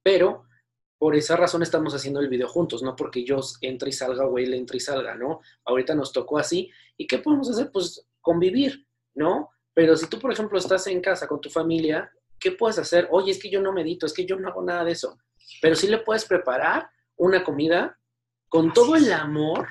Pero 0.03 0.43
por 0.97 1.15
esa 1.15 1.37
razón 1.37 1.63
estamos 1.63 1.95
haciendo 1.95 2.19
el 2.19 2.27
video 2.27 2.47
juntos, 2.47 2.83
no 2.83 2.95
porque 2.95 3.23
yo 3.23 3.39
entre 3.61 3.89
y 3.89 3.93
salga 3.93 4.25
o 4.25 4.37
él 4.37 4.53
entre 4.53 4.77
y 4.77 4.81
salga, 4.81 5.15
¿no? 5.15 5.39
Ahorita 5.65 5.95
nos 5.95 6.11
tocó 6.11 6.37
así. 6.37 6.69
¿Y 6.97 7.07
qué 7.07 7.19
podemos 7.19 7.49
hacer? 7.49 7.71
Pues 7.71 8.05
convivir, 8.19 8.85
¿no? 9.15 9.49
Pero 9.73 9.95
si 9.95 10.07
tú, 10.07 10.19
por 10.19 10.31
ejemplo, 10.31 10.59
estás 10.59 10.87
en 10.87 10.99
casa 10.99 11.25
con 11.25 11.39
tu 11.39 11.49
familia, 11.49 12.11
¿qué 12.37 12.51
puedes 12.51 12.77
hacer? 12.79 13.07
Oye, 13.11 13.31
es 13.31 13.41
que 13.41 13.49
yo 13.49 13.61
no 13.61 13.71
medito, 13.71 14.05
es 14.05 14.13
que 14.13 14.25
yo 14.25 14.35
no 14.35 14.49
hago 14.49 14.61
nada 14.61 14.83
de 14.83 14.91
eso. 14.91 15.17
Pero 15.61 15.75
sí 15.75 15.87
le 15.87 15.99
puedes 15.99 16.25
preparar 16.25 16.89
una 17.15 17.45
comida 17.45 17.97
con 18.49 18.73
todo 18.73 18.97
el 18.97 19.11
amor, 19.13 19.67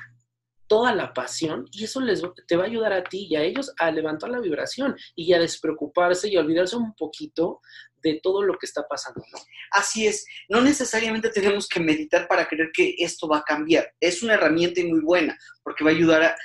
toda 0.69 0.95
la 0.95 1.13
pasión, 1.13 1.65
y 1.71 1.83
eso 1.83 1.99
les, 1.99 2.21
te 2.47 2.55
va 2.55 2.63
a 2.63 2.67
ayudar 2.67 2.93
a 2.93 3.03
ti 3.03 3.27
y 3.29 3.35
a 3.35 3.43
ellos 3.43 3.73
a 3.77 3.91
levantar 3.91 4.29
la 4.29 4.39
vibración 4.39 4.95
y 5.15 5.33
a 5.33 5.39
despreocuparse 5.39 6.29
y 6.29 6.37
a 6.37 6.39
olvidarse 6.39 6.77
un 6.77 6.93
poquito 6.95 7.59
de 8.01 8.19
todo 8.23 8.43
lo 8.43 8.57
que 8.57 8.65
está 8.65 8.87
pasando. 8.87 9.21
Así 9.71 10.07
es, 10.07 10.25
no 10.47 10.61
necesariamente 10.61 11.29
tenemos 11.29 11.67
que 11.67 11.81
meditar 11.81 12.27
para 12.27 12.47
creer 12.47 12.69
que 12.73 12.95
esto 12.99 13.27
va 13.27 13.39
a 13.39 13.43
cambiar. 13.43 13.91
Es 13.99 14.23
una 14.23 14.35
herramienta 14.35 14.81
muy 14.87 15.01
buena 15.01 15.37
porque 15.63 15.83
va 15.83 15.89
a 15.89 15.93
ayudar 15.93 16.35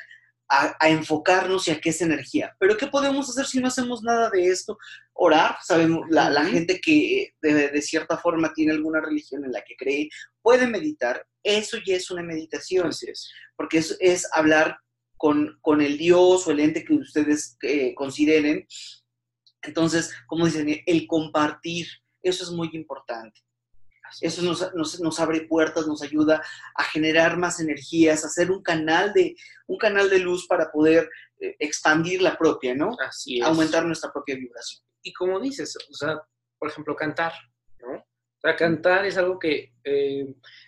a, 0.49 0.77
a, 0.79 0.89
enfocarnos 0.89 1.67
y 1.67 1.71
a 1.71 1.81
qué 1.81 1.91
es 1.91 2.01
energía. 2.01 2.55
Pero 2.59 2.77
¿qué 2.77 2.87
podemos 2.87 3.29
hacer 3.29 3.47
si 3.47 3.61
no 3.61 3.69
hacemos 3.69 4.03
nada 4.03 4.31
de 4.31 4.49
esto? 4.49 4.79
Orar, 5.13 5.57
sabemos, 5.63 6.07
la, 6.11 6.45
gente 6.45 6.81
que 6.81 7.35
de, 7.41 7.83
cierta 7.83 8.19
forma 8.19 8.53
tiene 8.53 8.73
alguna 8.73 9.01
religión 9.01 9.45
en 9.45 9.53
la 9.53 9.63
que 9.63 9.77
cree, 9.77 10.09
puede 10.43 10.67
meditar, 10.67 11.27
eso 11.43 11.79
ya 11.85 11.97
es 11.97 12.11
una 12.11 12.23
meditación. 12.23 12.89
Es. 12.91 13.31
Porque 13.57 13.79
es, 13.79 13.97
es 14.01 14.29
hablar 14.33 14.79
con, 15.17 15.59
con, 15.61 15.81
el 15.81 15.97
Dios 15.99 16.47
o 16.47 16.51
el 16.51 16.61
ente 16.61 16.85
que 16.85 16.95
ustedes 16.95 17.57
eh, 17.63 17.95
consideren. 17.95 18.67
Entonces, 19.63 20.13
como 20.27 20.47
dicen, 20.47 20.83
el 20.85 21.07
compartir, 21.07 21.87
eso 22.23 22.45
es 22.45 22.51
muy 22.51 22.71
importante. 22.73 23.44
Eso 24.21 24.43
nos, 24.43 25.01
nos, 25.01 25.21
abre 25.21 25.43
puertas, 25.43 25.87
nos 25.87 26.03
ayuda 26.03 26.43
a 26.75 26.85
generar 26.85 27.37
más 27.37 27.61
energías, 27.61 28.25
a 28.25 28.29
hacer 28.29 28.51
un 28.51 28.63
canal 28.63 29.13
de, 29.13 29.37
un 29.67 29.79
canal 29.79 30.11
de 30.11 30.19
luz 30.19 30.47
para 30.47 30.71
poder 30.71 31.09
eh, 31.41 31.57
expandir 31.59 32.23
la 32.23 32.37
propia, 32.37 32.75
¿no? 32.75 32.97
Así 33.01 33.41
es. 33.41 33.47
Aumentar 33.47 33.85
nuestra 33.85 34.13
propia 34.13 34.37
vibración. 34.37 34.83
Y 35.03 35.13
como 35.13 35.41
dices, 35.41 35.77
o 35.77 35.95
sea, 35.95 36.21
por 36.59 36.71
ejemplo, 36.71 36.97
cantar, 36.97 37.33
¿no? 37.81 37.97
O 37.97 38.47
sea, 38.47 38.57
cantar 38.57 39.07
es 39.07 39.17
algo 39.17 39.39
que 39.39 39.73
eh, 39.85 40.27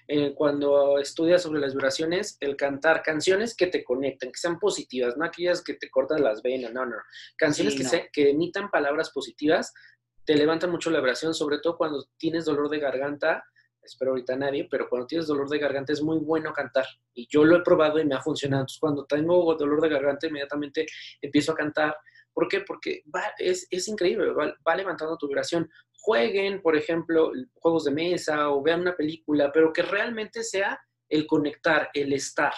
eh, 0.09 0.35
cuando 0.35 0.99
estudias 0.99 1.43
sobre 1.43 1.61
las 1.61 1.75
vibraciones, 1.75 2.39
el 2.41 2.57
cantar 2.57 3.03
canciones 3.03 3.55
que 3.55 3.67
te 3.67 3.85
conecten, 3.85 4.33
que 4.33 4.39
sean 4.39 4.59
positivas, 4.59 5.17
no 5.17 5.27
aquellas 5.27 5.63
que 5.63 5.75
te 5.75 5.91
cortan 5.91 6.23
las 6.23 6.43
venas, 6.43 6.73
no, 6.73 6.87
no. 6.87 6.97
Canciones 7.37 7.75
que, 7.75 8.09
que 8.13 8.31
emitan 8.31 8.71
palabras 8.71 9.11
positivas 9.11 9.75
te 10.27 10.35
levantan 10.35 10.71
mucho 10.71 10.91
la 10.91 10.99
vibración, 10.99 11.33
sobre 11.33 11.59
todo 11.61 11.77
cuando 11.77 12.05
tienes 12.19 12.45
dolor 12.45 12.69
de 12.69 12.81
garganta. 12.81 13.45
Espero 13.81 14.11
ahorita 14.11 14.37
nadie, 14.37 14.67
pero 14.69 14.89
cuando 14.89 15.07
tienes 15.07 15.29
dolor 15.29 15.49
de 15.49 15.61
garganta 15.61 15.93
es 15.93 16.03
muy 16.03 16.19
bueno 16.19 16.53
cantar. 16.53 16.85
Y 17.15 17.29
yo 17.31 17.45
lo 17.45 17.57
he 17.57 17.63
probado 17.63 18.01
y 18.01 18.05
me 18.05 18.17
ha 18.17 18.21
funcionado. 18.21 18.63
Entonces, 18.63 18.81
cuando 18.81 19.07
tengo 19.07 19.55
dolor 19.55 19.81
de 19.81 19.89
garganta, 19.89 20.27
inmediatamente 20.27 20.85
empiezo 21.23 21.53
a 21.53 21.55
cantar. 21.55 21.97
¿Por 22.35 22.49
qué? 22.49 22.63
Porque 22.63 23.05
es, 23.39 23.69
es, 23.71 23.87
increíble, 23.87 24.33
va, 24.33 24.77
levantando 24.77 25.17
tu 25.17 25.29
vibración. 25.29 25.71
Jueguen, 26.01 26.61
por 26.61 26.77
ejemplo, 26.77 27.31
juegos 27.55 27.85
de 27.85 27.93
mesa 27.93 28.51
o 28.51 28.61
vean 28.61 28.81
una 28.81 28.97
película, 28.97 29.53
pero 29.53 29.73
que 29.73 29.83
realmente 29.83 30.43
sea 30.43 30.79
el 31.09 31.25
conectar, 31.27 31.89
el 31.95 32.13
estar. 32.13 32.53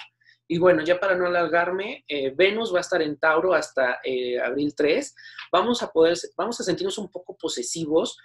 Y 0.49 0.59
bueno, 0.59 0.83
ya 0.83 0.99
para 0.99 1.15
no 1.15 1.27
alargarme, 1.27 2.05
eh, 2.09 2.33
Venus 2.35 2.73
va 2.73 2.79
a 2.79 2.81
estar 2.81 3.03
en 3.03 3.19
Tauro 3.19 3.53
hasta 3.55 4.01
eh, 4.03 4.41
abril 4.41 4.75
3. 4.75 5.15
Vamos 5.53 5.83
a 5.83 5.93
poder, 5.93 6.17
vamos 6.37 6.59
a 6.61 6.65
sentirnos 6.65 6.99
un 6.99 7.11
poco 7.11 7.37
posesivos. 7.37 8.19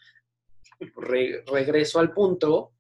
regreso 1.46 2.00
al 2.00 2.14
punto, 2.14 2.74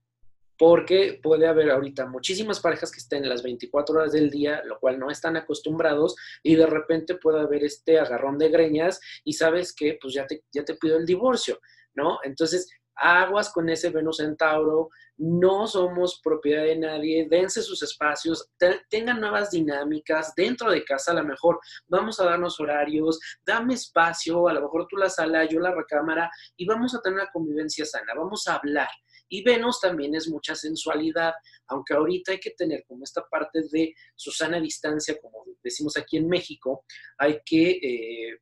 porque 0.57 1.19
puede 1.21 1.47
haber 1.47 1.71
ahorita 1.71 2.05
muchísimas 2.05 2.59
parejas 2.59 2.91
que 2.91 2.99
estén 2.99 3.27
las 3.27 3.43
24 3.43 3.95
horas 3.95 4.11
del 4.13 4.29
día, 4.29 4.61
lo 4.63 4.79
cual 4.79 4.99
no 4.99 5.09
están 5.09 5.35
acostumbrados, 5.35 6.15
y 6.41 6.55
de 6.55 6.65
repente 6.65 7.15
puede 7.15 7.41
haber 7.41 7.63
este 7.63 7.99
agarrón 7.99 8.37
de 8.37 8.49
greñas 8.49 8.99
y 9.23 9.33
sabes 9.33 9.73
que 9.73 9.97
pues 10.01 10.13
ya 10.13 10.25
te, 10.25 10.43
ya 10.53 10.63
te 10.63 10.75
pido 10.75 10.97
el 10.97 11.05
divorcio, 11.05 11.59
¿no? 11.95 12.19
Entonces, 12.23 12.69
aguas 12.95 13.51
con 13.51 13.69
ese 13.69 13.89
Venus 13.89 14.19
en 14.19 14.37
Tauro, 14.37 14.89
no 15.17 15.67
somos 15.67 16.19
propiedad 16.23 16.63
de 16.63 16.77
nadie, 16.77 17.27
dense 17.29 17.61
sus 17.61 17.81
espacios, 17.83 18.49
tengan 18.89 19.21
nuevas 19.21 19.51
dinámicas 19.51 20.33
dentro 20.35 20.71
de 20.71 20.83
casa, 20.83 21.11
a 21.11 21.15
lo 21.15 21.23
mejor 21.23 21.59
vamos 21.87 22.19
a 22.19 22.25
darnos 22.25 22.59
horarios, 22.59 23.19
dame 23.45 23.75
espacio, 23.75 24.47
a 24.47 24.53
lo 24.53 24.61
mejor 24.61 24.87
tú 24.89 24.97
la 24.97 25.09
sala, 25.09 25.45
yo 25.45 25.59
la 25.59 25.73
recámara, 25.73 26.31
y 26.57 26.65
vamos 26.65 26.95
a 26.95 27.01
tener 27.01 27.19
una 27.19 27.31
convivencia 27.31 27.85
sana, 27.85 28.13
vamos 28.15 28.47
a 28.47 28.55
hablar. 28.55 28.89
Y 29.29 29.43
Venus 29.43 29.79
también 29.79 30.13
es 30.15 30.27
mucha 30.27 30.53
sensualidad, 30.55 31.33
aunque 31.67 31.93
ahorita 31.93 32.33
hay 32.33 32.39
que 32.39 32.51
tener 32.51 32.83
como 32.87 33.03
esta 33.03 33.23
parte 33.27 33.61
de 33.71 33.93
su 34.15 34.31
sana 34.31 34.59
distancia, 34.59 35.17
como 35.19 35.43
decimos 35.63 35.97
aquí 35.97 36.17
en 36.17 36.27
México, 36.27 36.85
hay 37.17 37.39
que... 37.45 37.71
Eh, 37.71 38.39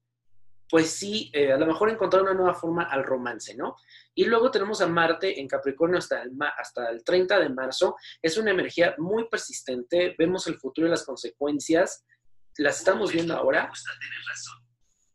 pues 0.72 0.90
sí, 0.90 1.30
eh, 1.34 1.52
a 1.52 1.58
lo 1.58 1.68
mejor 1.68 1.90
encontrar 1.90 2.24
una 2.24 2.34
nueva 2.34 2.56
forma 2.56 2.84
al 2.84 3.04
romance, 3.04 3.54
¿no? 3.56 3.76
Y 4.16 4.24
luego 4.24 4.50
tenemos 4.50 4.82
a 4.82 4.88
Marte 4.88 5.40
en 5.40 5.48
Capricornio 5.48 6.00
hasta 6.00 6.24
el, 6.24 6.32
hasta 6.58 6.90
el 6.90 7.04
30 7.04 7.40
de 7.40 7.50
marzo. 7.50 7.98
Es 8.22 8.38
una 8.38 8.52
energía 8.52 8.96
muy 8.98 9.28
persistente, 9.28 10.16
vemos 10.18 10.48
el 10.48 10.56
futuro 10.56 10.88
y 10.88 10.90
las 10.90 11.06
consecuencias, 11.06 12.06
las 12.58 12.80
estamos 12.80 13.12
viendo 13.12 13.36
ahora. 13.36 13.70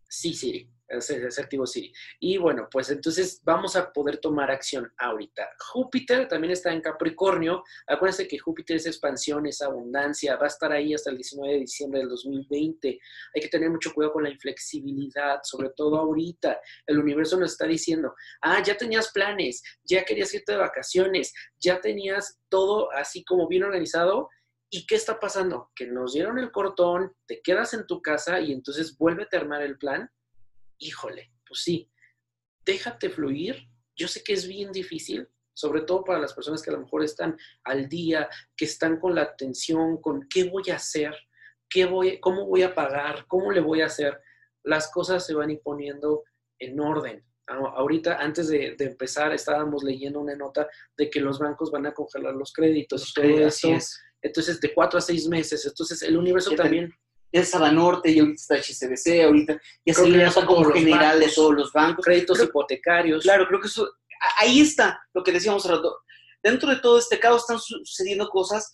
Sí, 0.08 0.34
sí 0.34 0.70
es, 0.88 1.38
activo 1.38 1.66
Siri. 1.66 1.92
Y 2.20 2.36
bueno, 2.38 2.68
pues 2.70 2.90
entonces 2.90 3.40
vamos 3.44 3.76
a 3.76 3.92
poder 3.92 4.18
tomar 4.18 4.50
acción 4.50 4.92
ahorita. 4.98 5.48
Júpiter 5.72 6.28
también 6.28 6.52
está 6.52 6.72
en 6.72 6.80
Capricornio. 6.80 7.62
Acuérdense 7.86 8.28
que 8.28 8.38
Júpiter 8.38 8.76
es 8.76 8.86
expansión, 8.86 9.46
es 9.46 9.60
abundancia. 9.62 10.36
Va 10.36 10.44
a 10.44 10.48
estar 10.48 10.72
ahí 10.72 10.94
hasta 10.94 11.10
el 11.10 11.16
19 11.16 11.54
de 11.54 11.60
diciembre 11.60 12.00
del 12.00 12.08
2020. 12.08 12.88
Hay 13.34 13.40
que 13.40 13.48
tener 13.48 13.70
mucho 13.70 13.92
cuidado 13.92 14.14
con 14.14 14.24
la 14.24 14.30
inflexibilidad, 14.30 15.40
sobre 15.42 15.70
todo 15.70 15.96
ahorita. 15.96 16.60
El 16.86 16.98
universo 16.98 17.38
nos 17.38 17.52
está 17.52 17.66
diciendo, 17.66 18.14
ah, 18.42 18.62
ya 18.62 18.76
tenías 18.76 19.10
planes, 19.12 19.62
ya 19.84 20.04
querías 20.04 20.32
irte 20.34 20.52
de 20.52 20.58
vacaciones, 20.58 21.32
ya 21.58 21.80
tenías 21.80 22.38
todo 22.48 22.90
así 22.92 23.24
como 23.24 23.48
bien 23.48 23.64
organizado. 23.64 24.28
¿Y 24.68 24.84
qué 24.86 24.96
está 24.96 25.20
pasando? 25.20 25.70
Que 25.76 25.86
nos 25.86 26.12
dieron 26.12 26.38
el 26.38 26.50
cortón, 26.50 27.12
te 27.26 27.40
quedas 27.40 27.72
en 27.72 27.86
tu 27.86 28.02
casa 28.02 28.40
y 28.40 28.52
entonces 28.52 28.98
vuelve 28.98 29.26
a 29.30 29.36
armar 29.36 29.62
el 29.62 29.78
plan 29.78 30.10
híjole, 30.78 31.32
pues 31.46 31.62
sí, 31.62 31.90
déjate 32.64 33.10
fluir. 33.10 33.68
Yo 33.96 34.08
sé 34.08 34.22
que 34.22 34.34
es 34.34 34.46
bien 34.46 34.72
difícil, 34.72 35.28
sobre 35.54 35.82
todo 35.82 36.04
para 36.04 36.18
las 36.18 36.34
personas 36.34 36.62
que 36.62 36.70
a 36.70 36.74
lo 36.74 36.80
mejor 36.80 37.02
están 37.02 37.36
al 37.64 37.88
día, 37.88 38.28
que 38.56 38.66
están 38.66 38.98
con 38.98 39.14
la 39.14 39.22
atención, 39.22 40.00
con 40.00 40.28
qué 40.28 40.44
voy 40.44 40.64
a 40.70 40.76
hacer, 40.76 41.14
qué 41.70 41.86
voy, 41.86 42.20
cómo 42.20 42.46
voy 42.46 42.62
a 42.62 42.74
pagar, 42.74 43.24
cómo 43.26 43.50
le 43.52 43.60
voy 43.60 43.80
a 43.80 43.86
hacer. 43.86 44.20
Las 44.64 44.90
cosas 44.90 45.24
se 45.24 45.34
van 45.34 45.50
imponiendo 45.50 46.24
en 46.58 46.78
orden. 46.78 47.24
Ahorita, 47.48 48.18
antes 48.18 48.48
de, 48.48 48.74
empezar, 48.80 49.32
estábamos 49.32 49.84
leyendo 49.84 50.20
una 50.20 50.34
nota 50.34 50.68
de 50.96 51.08
que 51.08 51.20
los 51.20 51.38
bancos 51.38 51.70
van 51.70 51.86
a 51.86 51.94
congelar 51.94 52.34
los 52.34 52.52
créditos 52.52 53.14
todo 53.14 53.24
eso. 53.24 53.68
Entonces, 54.20 54.60
de 54.60 54.74
cuatro 54.74 54.98
a 54.98 55.02
seis 55.02 55.28
meses. 55.28 55.64
Entonces, 55.64 56.02
el 56.02 56.16
universo 56.16 56.56
también 56.56 56.92
es 57.32 57.54
Norte 57.54 58.10
y 58.10 58.18
ahorita 58.18 58.40
está 58.40 58.54
HCBC, 58.56 59.24
ahorita 59.24 59.60
ya 59.84 59.94
se 59.94 60.08
le 60.08 60.30
como 60.46 60.70
general 60.72 61.20
de 61.20 61.28
todos 61.28 61.54
los 61.54 61.72
bancos. 61.72 62.04
Créditos 62.04 62.42
hipotecarios. 62.42 63.24
Claro, 63.24 63.46
creo 63.46 63.60
que 63.60 63.68
eso, 63.68 63.90
ahí 64.38 64.60
está 64.60 65.00
lo 65.12 65.22
que 65.22 65.32
decíamos 65.32 65.64
hace 65.64 65.74
rato. 65.74 65.98
Dentro 66.42 66.70
de 66.70 66.76
todo 66.76 66.98
este 66.98 67.18
caos 67.18 67.42
están 67.42 67.58
sucediendo 67.58 68.28
cosas 68.28 68.72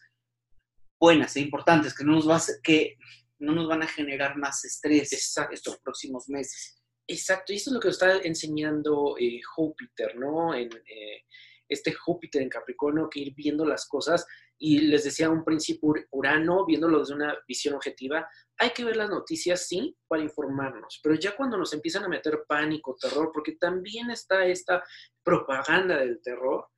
buenas 1.01 1.35
e 1.37 1.41
importantes 1.41 1.95
que 1.95 2.05
no 2.05 2.13
nos, 2.13 2.29
va 2.29 2.41
que 2.63 2.97
no 3.39 3.53
nos 3.53 3.67
van 3.67 3.83
a 3.83 3.89
generar 3.89 4.37
más 4.37 4.65
estrés 4.65 5.13
estos 5.13 5.79
próximos 5.79 6.29
meses. 6.29 6.83
Exacto, 7.09 7.53
y 7.53 7.57
eso 7.57 7.71
es 7.71 7.75
lo 7.75 7.81
que 7.81 7.89
está 7.89 8.19
enseñando 8.19 9.17
eh, 9.19 9.41
Júpiter, 9.43 10.17
¿no? 10.17 10.55
En, 10.55 10.69
eh, 10.73 11.25
este 11.73 11.93
Júpiter 11.93 12.43
en 12.43 12.49
Capricornio, 12.49 13.09
que 13.11 13.21
ir 13.21 13.35
viendo 13.35 13.65
las 13.65 13.87
cosas 13.87 14.27
y 14.59 14.79
les 14.81 15.05
decía 15.05 15.31
un 15.31 15.45
principio 15.45 15.95
Urano, 16.11 16.65
viéndolo 16.65 17.01
desde 17.01 17.15
una 17.15 17.37
visión 17.49 17.75
objetiva, 17.75 18.29
hay 18.59 18.71
que 18.71 18.85
ver 18.85 18.97
las 18.97 19.11
noticias, 19.11 19.67
sí, 19.67 19.97
para 20.07 20.23
informarnos, 20.23 21.01
pero 21.03 21.15
ya 21.17 21.35
cuando 21.35 21.57
nos 21.57 21.73
empiezan 21.73 22.05
a 22.05 22.09
meter 22.09 22.45
pánico, 22.47 22.97
terror, 23.01 23.31
porque 23.33 23.57
también 23.57 24.11
está 24.11 24.47
esta 24.47 24.83
propaganda 25.25 25.97
del 25.99 26.21
terror, 26.23 26.69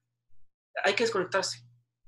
hay 0.82 0.94
que 0.94 1.04
desconectarse. 1.04 1.58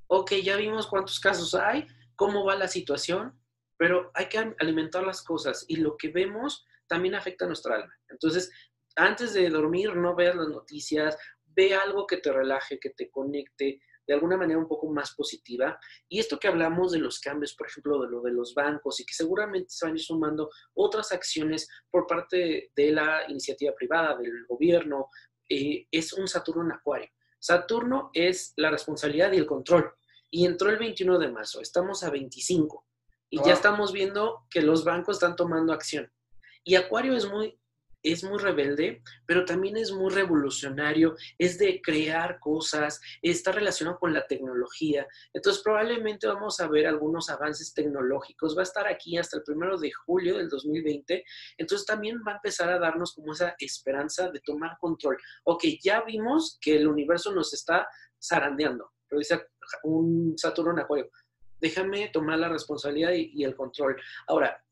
Ok, 0.08 0.32
ya 0.42 0.56
vimos 0.56 0.86
cuántos 0.86 1.20
casos 1.20 1.54
hay, 1.54 1.86
cómo 2.14 2.44
va 2.44 2.56
la 2.56 2.68
situación, 2.68 3.38
pero 3.76 4.10
hay 4.14 4.28
que 4.28 4.54
alimentar 4.58 5.04
las 5.04 5.22
cosas 5.22 5.64
y 5.68 5.76
lo 5.76 5.96
que 5.96 6.08
vemos 6.08 6.64
también 6.86 7.14
afecta 7.14 7.44
a 7.44 7.48
nuestra 7.48 7.76
alma. 7.76 7.92
Entonces, 8.08 8.50
antes 8.96 9.34
de 9.34 9.50
dormir, 9.50 9.94
no 9.94 10.14
veas 10.14 10.34
las 10.34 10.48
noticias, 10.48 11.16
ve 11.56 11.74
algo 11.74 12.06
que 12.06 12.18
te 12.18 12.30
relaje, 12.30 12.78
que 12.78 12.90
te 12.90 13.10
conecte, 13.10 13.80
de 14.06 14.14
alguna 14.14 14.36
manera 14.36 14.58
un 14.58 14.68
poco 14.68 14.88
más 14.88 15.14
positiva. 15.14 15.80
Y 16.08 16.20
esto 16.20 16.38
que 16.38 16.48
hablamos 16.48 16.92
de 16.92 16.98
los 16.98 17.18
cambios, 17.18 17.54
por 17.54 17.66
ejemplo, 17.66 18.00
de 18.02 18.08
lo 18.08 18.20
de 18.20 18.32
los 18.32 18.54
bancos 18.54 19.00
y 19.00 19.04
que 19.04 19.14
seguramente 19.14 19.70
se 19.70 19.86
van 19.86 19.94
a 19.94 19.98
ir 19.98 20.04
sumando 20.04 20.50
otras 20.74 21.10
acciones 21.10 21.68
por 21.90 22.06
parte 22.06 22.70
de 22.76 22.92
la 22.92 23.28
iniciativa 23.28 23.74
privada, 23.74 24.16
del 24.16 24.46
gobierno, 24.46 25.08
eh, 25.48 25.86
es 25.90 26.12
un 26.12 26.28
Saturno 26.28 26.64
en 26.64 26.72
Acuario. 26.72 27.08
Saturno 27.38 28.10
es 28.12 28.52
la 28.56 28.70
responsabilidad 28.70 29.32
y 29.32 29.38
el 29.38 29.46
control. 29.46 29.92
Y 30.30 30.44
entró 30.44 30.70
el 30.70 30.78
21 30.78 31.18
de 31.18 31.30
marzo, 31.30 31.60
estamos 31.60 32.04
a 32.04 32.10
25. 32.10 32.84
Y 33.30 33.42
ya 33.44 33.54
estamos 33.54 33.92
viendo 33.92 34.46
que 34.50 34.62
los 34.62 34.84
bancos 34.84 35.16
están 35.16 35.34
tomando 35.34 35.72
acción. 35.72 36.12
Y 36.62 36.76
Acuario 36.76 37.16
es 37.16 37.28
muy 37.28 37.58
es 38.12 38.22
muy 38.22 38.38
rebelde, 38.38 39.02
pero 39.26 39.44
también 39.44 39.76
es 39.76 39.90
muy 39.90 40.12
revolucionario, 40.12 41.16
es 41.38 41.58
de 41.58 41.80
crear 41.82 42.38
cosas, 42.38 43.00
está 43.20 43.50
relacionado 43.50 43.98
con 43.98 44.14
la 44.14 44.26
tecnología. 44.26 45.06
Entonces 45.32 45.62
probablemente 45.62 46.28
vamos 46.28 46.60
a 46.60 46.68
ver 46.68 46.86
algunos 46.86 47.28
avances 47.30 47.74
tecnológicos. 47.74 48.56
Va 48.56 48.60
a 48.60 48.62
estar 48.62 48.86
aquí 48.86 49.18
hasta 49.18 49.38
el 49.38 49.42
primero 49.42 49.76
de 49.76 49.90
julio 49.90 50.38
del 50.38 50.48
2020. 50.48 51.24
Entonces 51.58 51.84
también 51.84 52.22
va 52.26 52.32
a 52.32 52.36
empezar 52.36 52.70
a 52.70 52.78
darnos 52.78 53.12
como 53.12 53.32
esa 53.32 53.56
esperanza 53.58 54.30
de 54.30 54.40
tomar 54.40 54.78
control. 54.78 55.18
Ok, 55.44 55.64
ya 55.82 56.02
vimos 56.02 56.58
que 56.60 56.76
el 56.76 56.86
universo 56.86 57.32
nos 57.32 57.52
está 57.52 57.88
zarandeando, 58.22 58.92
pero 59.08 59.18
dice 59.18 59.48
un 59.82 60.38
Saturno 60.38 60.72
en 60.72 60.78
Acuario. 60.78 61.10
Déjame 61.60 62.08
tomar 62.10 62.38
la 62.38 62.48
responsabilidad 62.48 63.12
y, 63.12 63.32
y 63.34 63.42
el 63.42 63.56
control. 63.56 63.96
Ahora, 64.28 64.62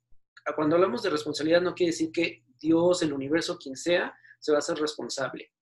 cuando 0.54 0.76
hablamos 0.76 1.02
de 1.02 1.10
responsabilidad 1.10 1.62
no 1.62 1.74
quiere 1.74 1.92
decir 1.92 2.12
que 2.12 2.43
Dios, 2.64 3.02
el 3.02 3.12
universo, 3.12 3.58
quien 3.58 3.76
sea, 3.76 4.12
se 4.40 4.52
va 4.52 4.58
a 4.58 4.60
hacer 4.60 4.78
responsable. 4.78 5.52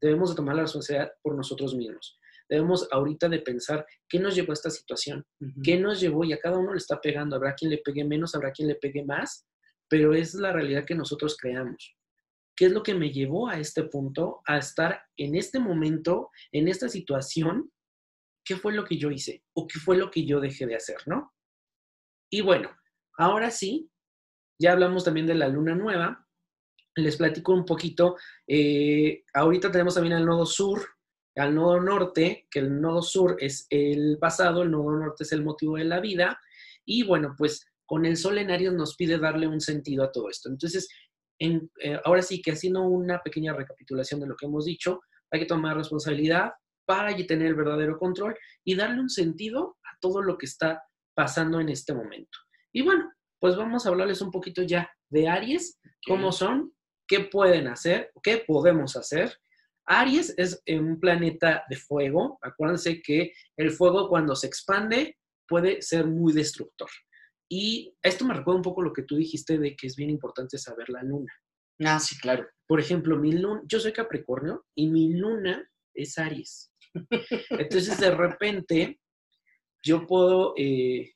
Debemos 0.00 0.30
de 0.30 0.36
tomar 0.36 0.56
la 0.56 0.62
responsabilidad 0.62 1.12
por 1.22 1.34
nosotros 1.34 1.74
mismos. 1.74 2.18
Debemos 2.48 2.88
ahorita 2.90 3.28
de 3.28 3.40
pensar 3.40 3.86
qué 4.08 4.18
nos 4.18 4.34
llevó 4.34 4.52
a 4.52 4.54
esta 4.54 4.70
situación, 4.70 5.24
qué 5.62 5.78
nos 5.78 6.00
llevó 6.00 6.24
y 6.24 6.32
a 6.32 6.38
cada 6.38 6.58
uno 6.58 6.72
le 6.72 6.78
está 6.78 7.00
pegando. 7.00 7.36
Habrá 7.36 7.54
quien 7.54 7.70
le 7.70 7.78
pegue 7.78 8.04
menos, 8.04 8.34
habrá 8.34 8.52
quien 8.52 8.68
le 8.68 8.74
pegue 8.74 9.04
más, 9.04 9.46
pero 9.88 10.14
es 10.14 10.34
la 10.34 10.52
realidad 10.52 10.84
que 10.84 10.94
nosotros 10.94 11.36
creamos. 11.36 11.96
¿Qué 12.56 12.66
es 12.66 12.72
lo 12.72 12.82
que 12.82 12.94
me 12.94 13.10
llevó 13.10 13.48
a 13.48 13.58
este 13.58 13.84
punto, 13.84 14.42
a 14.46 14.58
estar 14.58 15.02
en 15.16 15.34
este 15.34 15.58
momento, 15.58 16.30
en 16.52 16.68
esta 16.68 16.88
situación? 16.88 17.72
¿Qué 18.44 18.56
fue 18.56 18.74
lo 18.74 18.84
que 18.84 18.98
yo 18.98 19.10
hice? 19.10 19.42
¿O 19.54 19.66
qué 19.66 19.78
fue 19.80 19.96
lo 19.96 20.10
que 20.10 20.24
yo 20.24 20.38
dejé 20.38 20.66
de 20.66 20.76
hacer, 20.76 20.98
no? 21.06 21.32
Y 22.30 22.42
bueno, 22.42 22.70
ahora 23.16 23.50
sí, 23.50 23.90
ya 24.60 24.72
hablamos 24.72 25.04
también 25.04 25.26
de 25.26 25.34
la 25.34 25.48
luna 25.48 25.74
nueva. 25.74 26.23
Les 26.96 27.16
platico 27.16 27.52
un 27.52 27.64
poquito. 27.64 28.16
Eh, 28.46 29.24
ahorita 29.34 29.70
tenemos 29.70 29.94
también 29.94 30.16
el 30.16 30.26
nodo 30.26 30.46
sur, 30.46 30.80
al 31.36 31.54
nodo 31.54 31.80
norte, 31.80 32.46
que 32.50 32.60
el 32.60 32.80
nodo 32.80 33.02
sur 33.02 33.36
es 33.40 33.66
el 33.70 34.18
pasado, 34.20 34.62
el 34.62 34.70
nodo 34.70 34.92
norte 34.92 35.24
es 35.24 35.32
el 35.32 35.42
motivo 35.42 35.76
de 35.76 35.84
la 35.84 36.00
vida. 36.00 36.38
Y 36.84 37.02
bueno, 37.02 37.34
pues 37.36 37.66
con 37.86 38.06
el 38.06 38.16
sol 38.16 38.38
en 38.38 38.50
Aries 38.50 38.72
nos 38.72 38.96
pide 38.96 39.18
darle 39.18 39.46
un 39.48 39.60
sentido 39.60 40.04
a 40.04 40.12
todo 40.12 40.28
esto. 40.30 40.48
Entonces, 40.48 40.88
en, 41.38 41.70
eh, 41.82 41.98
ahora 42.04 42.22
sí 42.22 42.40
que 42.40 42.52
haciendo 42.52 42.82
una 42.82 43.20
pequeña 43.22 43.52
recapitulación 43.52 44.20
de 44.20 44.26
lo 44.26 44.36
que 44.36 44.46
hemos 44.46 44.64
dicho, 44.64 45.00
hay 45.30 45.40
que 45.40 45.46
tomar 45.46 45.76
responsabilidad 45.76 46.52
para 46.86 47.16
tener 47.16 47.48
el 47.48 47.54
verdadero 47.54 47.98
control 47.98 48.36
y 48.62 48.74
darle 48.74 49.00
un 49.00 49.10
sentido 49.10 49.78
a 49.82 49.98
todo 50.00 50.22
lo 50.22 50.38
que 50.38 50.46
está 50.46 50.82
pasando 51.14 51.60
en 51.60 51.68
este 51.68 51.94
momento. 51.94 52.38
Y 52.72 52.82
bueno, 52.82 53.10
pues 53.40 53.56
vamos 53.56 53.86
a 53.86 53.88
hablarles 53.88 54.20
un 54.20 54.30
poquito 54.30 54.62
ya 54.62 54.90
de 55.08 55.28
Aries, 55.28 55.80
cómo 56.06 56.32
son, 56.32 56.73
qué 57.06 57.20
pueden 57.20 57.68
hacer, 57.68 58.10
qué 58.22 58.38
podemos 58.46 58.96
hacer. 58.96 59.38
Aries 59.86 60.34
es 60.36 60.62
un 60.66 60.98
planeta 60.98 61.64
de 61.68 61.76
fuego. 61.76 62.38
Acuérdense 62.42 63.02
que 63.02 63.32
el 63.56 63.70
fuego 63.70 64.08
cuando 64.08 64.34
se 64.34 64.46
expande 64.46 65.18
puede 65.46 65.82
ser 65.82 66.06
muy 66.06 66.32
destructor. 66.32 66.88
Y 67.48 67.94
esto 68.02 68.24
me 68.24 68.34
recuerda 68.34 68.56
un 68.56 68.62
poco 68.62 68.82
lo 68.82 68.92
que 68.92 69.02
tú 69.02 69.16
dijiste 69.16 69.58
de 69.58 69.76
que 69.76 69.86
es 69.86 69.96
bien 69.96 70.10
importante 70.10 70.58
saber 70.58 70.88
la 70.88 71.02
luna. 71.02 71.32
Ah, 71.84 72.00
sí, 72.00 72.18
claro. 72.18 72.46
Por 72.66 72.80
ejemplo, 72.80 73.18
mi 73.18 73.32
luna, 73.32 73.62
yo 73.66 73.78
soy 73.80 73.92
Capricornio 73.92 74.64
y 74.74 74.88
mi 74.88 75.12
luna 75.12 75.68
es 75.92 76.18
Aries. 76.18 76.72
Entonces, 77.50 77.98
de 77.98 78.10
repente, 78.10 79.00
yo 79.82 80.06
puedo 80.06 80.54
eh, 80.56 81.12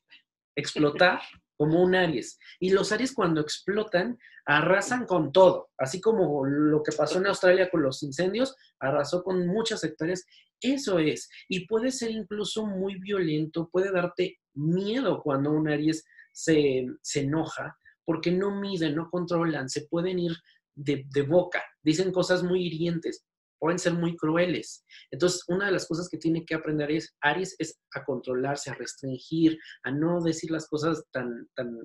explotar 0.56 1.20
como 1.56 1.82
un 1.82 1.94
Aries. 1.94 2.38
Y 2.60 2.70
los 2.70 2.92
Aries 2.92 3.14
cuando 3.14 3.40
explotan, 3.40 4.18
arrasan 4.48 5.04
con 5.04 5.30
todo. 5.30 5.68
Así 5.76 6.00
como 6.00 6.44
lo 6.46 6.82
que 6.82 6.92
pasó 6.92 7.18
en 7.18 7.26
Australia 7.26 7.70
con 7.70 7.82
los 7.82 8.02
incendios, 8.02 8.56
arrasó 8.80 9.22
con 9.22 9.46
muchas 9.46 9.84
hectáreas. 9.84 10.24
Eso 10.60 10.98
es. 10.98 11.28
Y 11.48 11.66
puede 11.66 11.92
ser 11.92 12.10
incluso 12.10 12.66
muy 12.66 12.98
violento, 12.98 13.68
puede 13.70 13.92
darte 13.92 14.38
miedo 14.54 15.22
cuando 15.22 15.52
un 15.52 15.68
Aries 15.68 16.02
se, 16.32 16.86
enoja, 17.14 17.76
porque 18.06 18.32
no 18.32 18.58
miden, 18.58 18.96
no 18.96 19.10
controlan, 19.10 19.68
se 19.68 19.86
pueden 19.86 20.18
ir 20.18 20.32
de, 20.74 21.04
de 21.10 21.22
boca, 21.22 21.62
dicen 21.82 22.10
cosas 22.10 22.42
muy 22.42 22.66
hirientes 22.66 23.24
pueden 23.60 23.80
ser 23.80 23.94
muy 23.94 24.16
crueles. 24.16 24.84
Entonces, 25.10 25.42
una 25.48 25.66
de 25.66 25.72
las 25.72 25.88
cosas 25.88 26.08
que 26.08 26.16
tiene 26.16 26.44
que 26.44 26.54
aprender 26.54 26.92
es, 26.92 27.16
Aries 27.20 27.56
es 27.58 27.80
a 27.92 28.04
controlarse, 28.04 28.70
a 28.70 28.74
restringir, 28.74 29.58
a 29.82 29.90
no 29.90 30.22
decir 30.22 30.52
las 30.52 30.68
cosas 30.68 31.02
tan, 31.10 31.48
tan, 31.56 31.76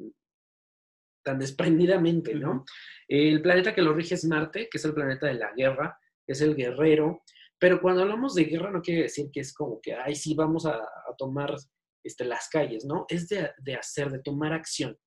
tan 1.24 1.40
desprendidamente, 1.40 2.36
¿no? 2.36 2.66
El 3.08 3.42
planeta 3.42 3.74
que 3.74 3.82
lo 3.82 3.94
rige 3.94 4.16
es 4.16 4.26
Marte, 4.26 4.68
que 4.70 4.78
es 4.78 4.86
el 4.86 4.94
planeta 4.94 5.28
de 5.28 5.36
la 5.36 5.54
guerra, 5.54 5.98
es 6.28 6.42
el 6.42 6.56
guerrero, 6.56 7.24
pero 7.60 7.82
cuando 7.82 8.02
hablamos 8.02 8.36
de 8.36 8.46
guerra 8.46 8.72
no 8.72 8.82
quiere 8.82 9.04
decir 9.04 9.30
que 9.32 9.40
es 9.40 9.54
como 9.54 9.80
que, 9.82 9.94
ay, 9.94 10.16
sí, 10.16 10.36
vamos 10.36 10.66
a, 10.66 10.80
tomar 11.18 11.56
este, 12.04 12.26
las 12.26 12.50
calles, 12.50 12.86
¿no? 12.86 13.06
Es 13.08 13.30
de, 13.30 13.76
hacer, 13.76 14.10
de 14.10 14.20
tomar 14.20 14.52
acción. 14.52 14.98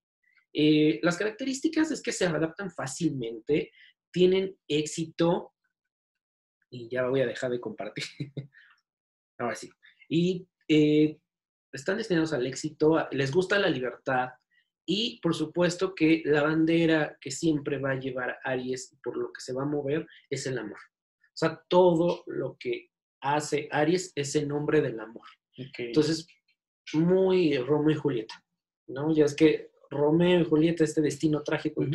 Eh, 0.53 1.01
las 1.03 1.19
características 1.19 1.91
es 1.91 2.01
que 2.01 2.13
se 2.13 2.27
adaptan 2.27 2.71
fácilmente, 2.71 3.73
tienen 4.11 4.57
éxito, 4.69 5.53
y 6.71 6.89
ya 6.89 7.07
voy 7.09 7.21
a 7.21 7.27
dejar 7.27 7.51
de 7.51 7.61
compartir. 7.61 8.05
Ahora 9.39 9.55
sí. 9.55 9.69
Y 10.09 10.49
eh, 10.69 11.19
están 11.73 11.99
destinados 11.99 12.33
al 12.33 12.47
éxito, 12.47 13.07
les 13.11 13.33
gusta 13.33 13.59
la 13.59 13.69
libertad 13.69 14.31
y 14.87 15.21
por 15.21 15.35
supuesto 15.35 15.95
que 15.95 16.23
la 16.25 16.43
bandera 16.43 17.19
que 17.21 17.31
siempre 17.31 17.79
va 17.79 17.93
a 17.93 18.01
llevar 18.01 18.39
Aries, 18.45 18.97
por 19.03 19.17
lo 19.17 19.33
que 19.33 19.41
se 19.41 19.53
va 19.53 19.63
a 19.63 19.67
mover, 19.67 20.07
es 20.31 20.47
el 20.47 20.59
amor. 20.59 20.79
O 20.79 21.39
sea, 21.39 21.61
todo 21.69 22.23
lo 22.27 22.57
que 22.59 22.91
hace 23.21 23.69
Aries 23.71 24.13
es 24.15 24.35
el 24.37 24.49
nombre 24.49 24.81
del 24.81 24.99
amor. 25.01 25.27
Entonces, 25.79 26.27
muy 26.95 27.59
Romeo 27.59 27.97
y 27.97 27.99
Julieta, 27.99 28.45
¿no? 28.89 29.15
Ya 29.15 29.25
es 29.25 29.35
que 29.35 29.71
Romeo 29.91 30.41
y 30.41 30.45
Julieta, 30.45 30.85
este 30.85 31.01
destino 31.01 31.43
trágico 31.43 31.83
y 31.83 31.91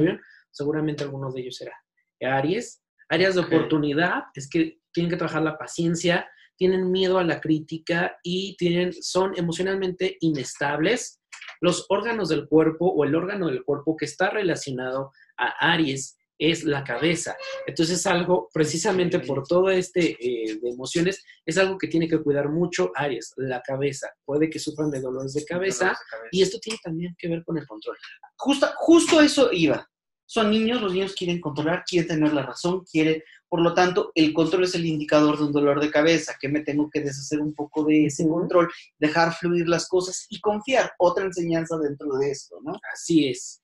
seguramente 0.51 1.03
alguno 1.03 1.31
de 1.31 1.41
ellos 1.41 1.55
será 1.55 1.75
Aries 2.21 2.81
Áreas 3.11 3.35
de 3.35 3.41
oportunidad 3.41 4.23
es 4.35 4.49
que 4.49 4.79
tienen 4.93 5.09
que 5.09 5.17
trabajar 5.17 5.41
la 5.41 5.57
paciencia, 5.57 6.29
tienen 6.55 6.89
miedo 6.91 7.19
a 7.19 7.25
la 7.25 7.41
crítica 7.41 8.17
y 8.23 8.55
tienen, 8.55 8.93
son 8.93 9.33
emocionalmente 9.37 10.15
inestables. 10.21 11.20
Los 11.61 11.85
órganos 11.89 12.29
del 12.29 12.47
cuerpo 12.47 12.87
o 12.87 13.05
el 13.05 13.15
órgano 13.15 13.47
del 13.47 13.63
cuerpo 13.63 13.95
que 13.95 14.05
está 14.05 14.29
relacionado 14.29 15.11
a 15.37 15.71
Aries 15.73 16.17
es 16.37 16.63
la 16.63 16.83
cabeza. 16.83 17.37
Entonces 17.67 18.05
algo, 18.07 18.49
precisamente 18.51 19.19
por 19.19 19.45
todo 19.47 19.69
este 19.69 20.17
eh, 20.19 20.59
de 20.59 20.69
emociones, 20.69 21.23
es 21.45 21.57
algo 21.59 21.77
que 21.77 21.87
tiene 21.87 22.07
que 22.07 22.19
cuidar 22.19 22.49
mucho 22.49 22.91
Aries, 22.95 23.33
la 23.37 23.61
cabeza. 23.61 24.09
Puede 24.25 24.49
que 24.49 24.57
sufran 24.57 24.89
de 24.89 25.01
dolores 25.01 25.33
de 25.33 25.45
cabeza, 25.45 25.95
y 26.31 26.41
esto 26.41 26.57
tiene 26.59 26.79
también 26.83 27.15
que 27.17 27.29
ver 27.29 27.43
con 27.45 27.59
el 27.59 27.67
control. 27.67 27.95
Justo, 28.37 28.67
justo 28.77 29.21
eso 29.21 29.49
iba 29.53 29.87
son 30.31 30.49
niños, 30.49 30.81
los 30.81 30.93
niños 30.93 31.13
quieren 31.13 31.41
controlar, 31.41 31.83
quieren 31.85 32.07
tener 32.07 32.31
la 32.31 32.43
razón, 32.43 32.85
quieren, 32.89 33.21
por 33.49 33.59
lo 33.59 33.73
tanto, 33.73 34.13
el 34.15 34.33
control 34.33 34.63
es 34.63 34.73
el 34.75 34.85
indicador 34.85 35.37
de 35.37 35.43
un 35.43 35.51
dolor 35.51 35.81
de 35.81 35.91
cabeza, 35.91 36.37
que 36.39 36.47
me 36.47 36.61
tengo 36.61 36.89
que 36.89 37.01
deshacer 37.01 37.41
un 37.41 37.53
poco 37.53 37.83
de 37.83 38.05
ese 38.05 38.25
control, 38.25 38.71
dejar 38.97 39.33
fluir 39.33 39.67
las 39.67 39.89
cosas 39.89 40.27
y 40.29 40.39
confiar, 40.39 40.93
otra 40.99 41.25
enseñanza 41.25 41.77
dentro 41.77 42.15
de 42.15 42.31
esto, 42.31 42.61
¿no? 42.63 42.79
Así 42.93 43.27
es. 43.27 43.61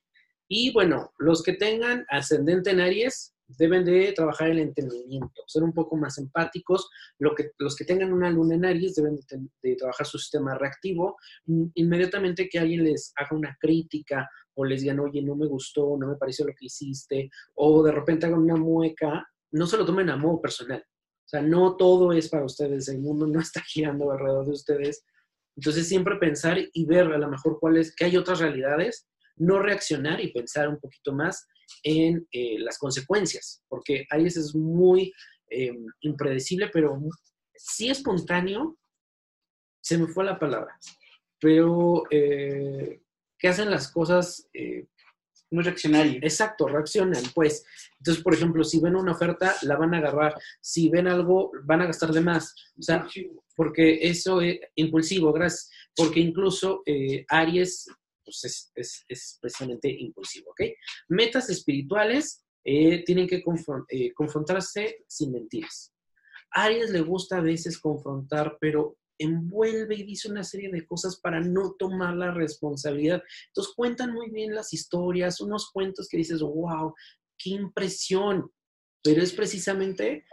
Y 0.50 0.74
bueno, 0.74 1.14
los 1.20 1.42
que 1.42 1.54
tengan 1.54 2.06
ascendente 2.10 2.72
en 2.72 2.82
Aries 2.82 3.34
deben 3.48 3.86
de 3.86 4.12
trabajar 4.14 4.50
el 4.50 4.60
entendimiento, 4.60 5.44
ser 5.48 5.64
un 5.64 5.74
poco 5.74 5.96
más 5.96 6.18
empáticos. 6.18 6.90
Lo 7.20 7.34
que, 7.34 7.52
los 7.58 7.76
que 7.76 7.86
tengan 7.86 8.14
una 8.14 8.30
luna 8.30 8.56
en 8.56 8.66
Aries 8.66 8.96
deben 8.96 9.18
de, 9.62 9.76
trabajar 9.76 10.06
su 10.06 10.18
sistema 10.18 10.58
reactivo. 10.58 11.18
Inmediatamente 11.76 12.50
que 12.50 12.60
alguien 12.60 12.84
les 12.84 13.14
haga 13.16 13.36
una 13.36 13.58
crítica 13.60 14.30
o 14.56 14.66
les 14.66 14.82
digan, 14.82 15.00
oye, 15.00 15.22
no 15.22 15.36
me 15.36 15.48
gustó, 15.48 15.96
no 15.98 16.08
me 16.08 16.16
pareció 16.16 16.46
lo 16.46 16.54
que 16.54 16.66
hiciste, 16.66 17.30
o 17.56 17.84
de 17.84 17.92
repente 17.92 18.26
hagan 18.26 18.40
una 18.40 18.56
mueca, 18.56 19.26
no 19.52 19.68
se 19.68 19.78
lo 19.78 19.86
tomen 19.86 20.10
a 20.10 20.18
modo 20.18 20.42
personal. 20.42 20.84
O 21.28 21.30
sea, 21.30 21.42
no 21.42 21.76
todo 21.76 22.12
es 22.14 22.30
para 22.30 22.46
ustedes, 22.46 22.88
el 22.90 23.00
mundo 23.00 23.28
no 23.28 23.40
está 23.42 23.62
girando 23.62 24.12
alrededor 24.12 24.46
de 24.46 24.52
ustedes. 24.52 25.06
Entonces, 25.56 25.88
siempre 25.88 26.18
pensar 26.18 26.58
y 26.72 26.86
ver 26.86 27.08
a 27.08 27.18
lo 27.18 27.30
mejor 27.30 27.60
cuáles, 27.60 27.96
que 27.96 28.06
hay 28.06 28.18
otras 28.18 28.40
realidades, 28.40 29.08
no 29.38 29.60
reaccionar 29.60 30.22
y 30.22 30.32
pensar 30.32 30.70
un 30.70 30.80
poquito 30.80 31.14
más 31.14 31.48
en 31.84 32.28
eh, 32.32 32.60
las 32.60 32.78
consecuencias, 32.78 33.64
porque 33.68 34.06
ahí 34.10 34.26
es 34.26 34.56
muy 34.56 35.14
eh, 35.50 35.74
impredecible, 36.02 36.70
pero 36.74 37.00
sí 37.56 37.90
espontáneo, 37.90 38.78
se 39.82 39.98
me 39.98 40.08
fue 40.08 40.26
la 40.26 40.38
palabra, 40.38 40.78
pero 41.40 42.04
eh, 42.10 43.02
que 43.40 43.48
hacen 43.48 43.72
las 43.72 43.90
cosas 43.90 44.46
eh, 44.54 44.88
muy 45.50 45.64
reaccionarias. 45.64 46.18
Exacto, 46.22 46.68
reaccionan, 46.68 47.24
pues. 47.34 47.66
Entonces, 48.00 48.22
por 48.22 48.34
ejemplo, 48.34 48.66
si 48.66 48.82
ven 48.82 48.98
una 48.98 49.14
oferta, 49.14 49.56
la 49.62 49.78
van 49.78 49.94
a 49.94 50.00
agarrar. 50.00 50.36
Si 50.60 50.90
ven 50.90 51.08
algo, 51.08 51.52
van 51.64 51.82
a 51.82 51.86
gastar 51.86 52.12
de 52.12 52.20
más. 52.20 52.54
O 52.78 52.82
sea, 52.82 53.08
porque 53.56 54.00
eso 54.02 54.42
es 54.42 54.60
impulsivo, 54.76 55.32
gracias. 55.32 55.72
Porque 55.96 56.20
incluso 56.20 56.84
Aries 57.30 57.88
pues 58.28 58.72
es, 58.76 59.04
es, 59.08 59.38
precisamente 59.40 59.90
impulsivo, 59.90 60.52
¿ok? 60.52 60.62
Metas 61.08 61.50
espirituales 61.50 62.44
eh, 62.66 63.04
tienen 63.06 63.28
que 63.28 63.42
confrontarse 64.14 65.06
sin 65.08 65.32
mentiras. 65.32 65.94
Aries 66.52 66.90
le 66.90 67.02
gusta 67.02 67.38
a 67.38 67.42
veces 67.42 67.80
confrontar, 67.80 68.58
pero 68.60 68.98
envuelve 69.18 69.96
y 69.96 70.04
dice 70.04 70.30
una 70.30 70.44
serie 70.44 70.70
de 70.70 70.86
cosas 70.86 71.20
para 71.20 71.40
no 71.40 71.76
tomar 71.80 72.16
la 72.16 72.32
responsabilidad. 72.32 73.24
Entonces 73.48 73.74
cuentan 73.76 74.14
muy 74.14 74.30
bien 74.30 74.54
las 74.54 74.74
historias, 74.74 75.40
unos 75.42 75.72
cuentos 75.72 76.08
que 76.10 76.18
dices, 76.18 76.42
wow, 76.42 76.94
qué 77.38 77.52
impresión. 77.52 78.52
Pero 79.02 79.24
es 79.24 79.32
precisamente 79.32 80.26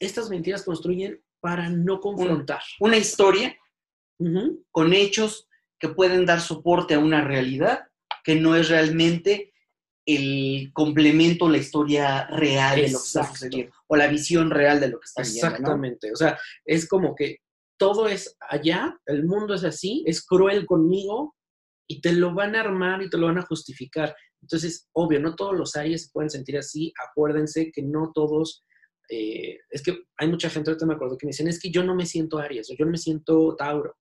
estas 0.00 0.28
mentiras 0.30 0.64
construyen 0.64 1.22
para 1.40 1.68
no 1.70 2.00
confrontar. 2.00 2.60
Una, 2.80 2.96
historia 2.96 3.56
con 4.72 4.92
hechos 4.92 5.47
que 5.78 5.88
pueden 5.88 6.26
dar 6.26 6.40
soporte 6.40 6.94
a 6.94 6.98
una 6.98 7.24
realidad 7.24 7.88
que 8.24 8.34
no 8.34 8.56
es 8.56 8.68
realmente 8.68 9.52
el 10.04 10.70
complemento, 10.72 11.48
la 11.48 11.58
historia 11.58 12.26
real 12.28 12.76
de 12.76 12.90
lo 12.90 12.98
que 12.98 13.04
está 13.04 13.26
sucediendo, 13.26 13.74
o 13.88 13.96
la 13.96 14.06
visión 14.06 14.50
real 14.50 14.80
de 14.80 14.88
lo 14.88 14.98
que 14.98 15.04
está 15.04 15.22
¿no? 15.22 15.28
Exactamente. 15.28 16.10
O 16.12 16.16
sea, 16.16 16.38
es 16.64 16.88
como 16.88 17.14
que 17.14 17.38
todo 17.78 18.08
es 18.08 18.36
allá, 18.40 18.98
el 19.06 19.24
mundo 19.24 19.54
es 19.54 19.64
así, 19.64 20.04
es 20.06 20.24
cruel 20.24 20.66
conmigo 20.66 21.36
y 21.86 22.00
te 22.00 22.12
lo 22.12 22.34
van 22.34 22.56
a 22.56 22.60
armar 22.60 23.02
y 23.02 23.10
te 23.10 23.18
lo 23.18 23.26
van 23.26 23.38
a 23.38 23.46
justificar. 23.46 24.14
Entonces, 24.40 24.88
obvio, 24.92 25.20
no 25.20 25.34
todos 25.36 25.56
los 25.56 25.76
Aries 25.76 26.04
se 26.06 26.10
pueden 26.10 26.30
sentir 26.30 26.56
así. 26.56 26.92
Acuérdense 27.10 27.70
que 27.72 27.82
no 27.82 28.12
todos. 28.14 28.64
eh, 29.10 29.58
es 29.70 29.82
que 29.82 30.04
hay 30.16 30.28
mucha 30.28 30.50
gente, 30.50 30.70
ahorita 30.70 30.86
me 30.86 30.94
acuerdo, 30.94 31.16
que 31.16 31.26
me 31.26 31.30
dicen, 31.30 31.48
es 31.48 31.60
que 31.60 31.70
yo 31.70 31.82
no 31.82 31.94
me 31.94 32.06
siento 32.06 32.38
Aries 32.38 32.70
o 32.70 32.74
yo 32.78 32.84
no 32.84 32.92
me 32.92 32.98
siento 32.98 33.56
Tauro. 33.56 33.96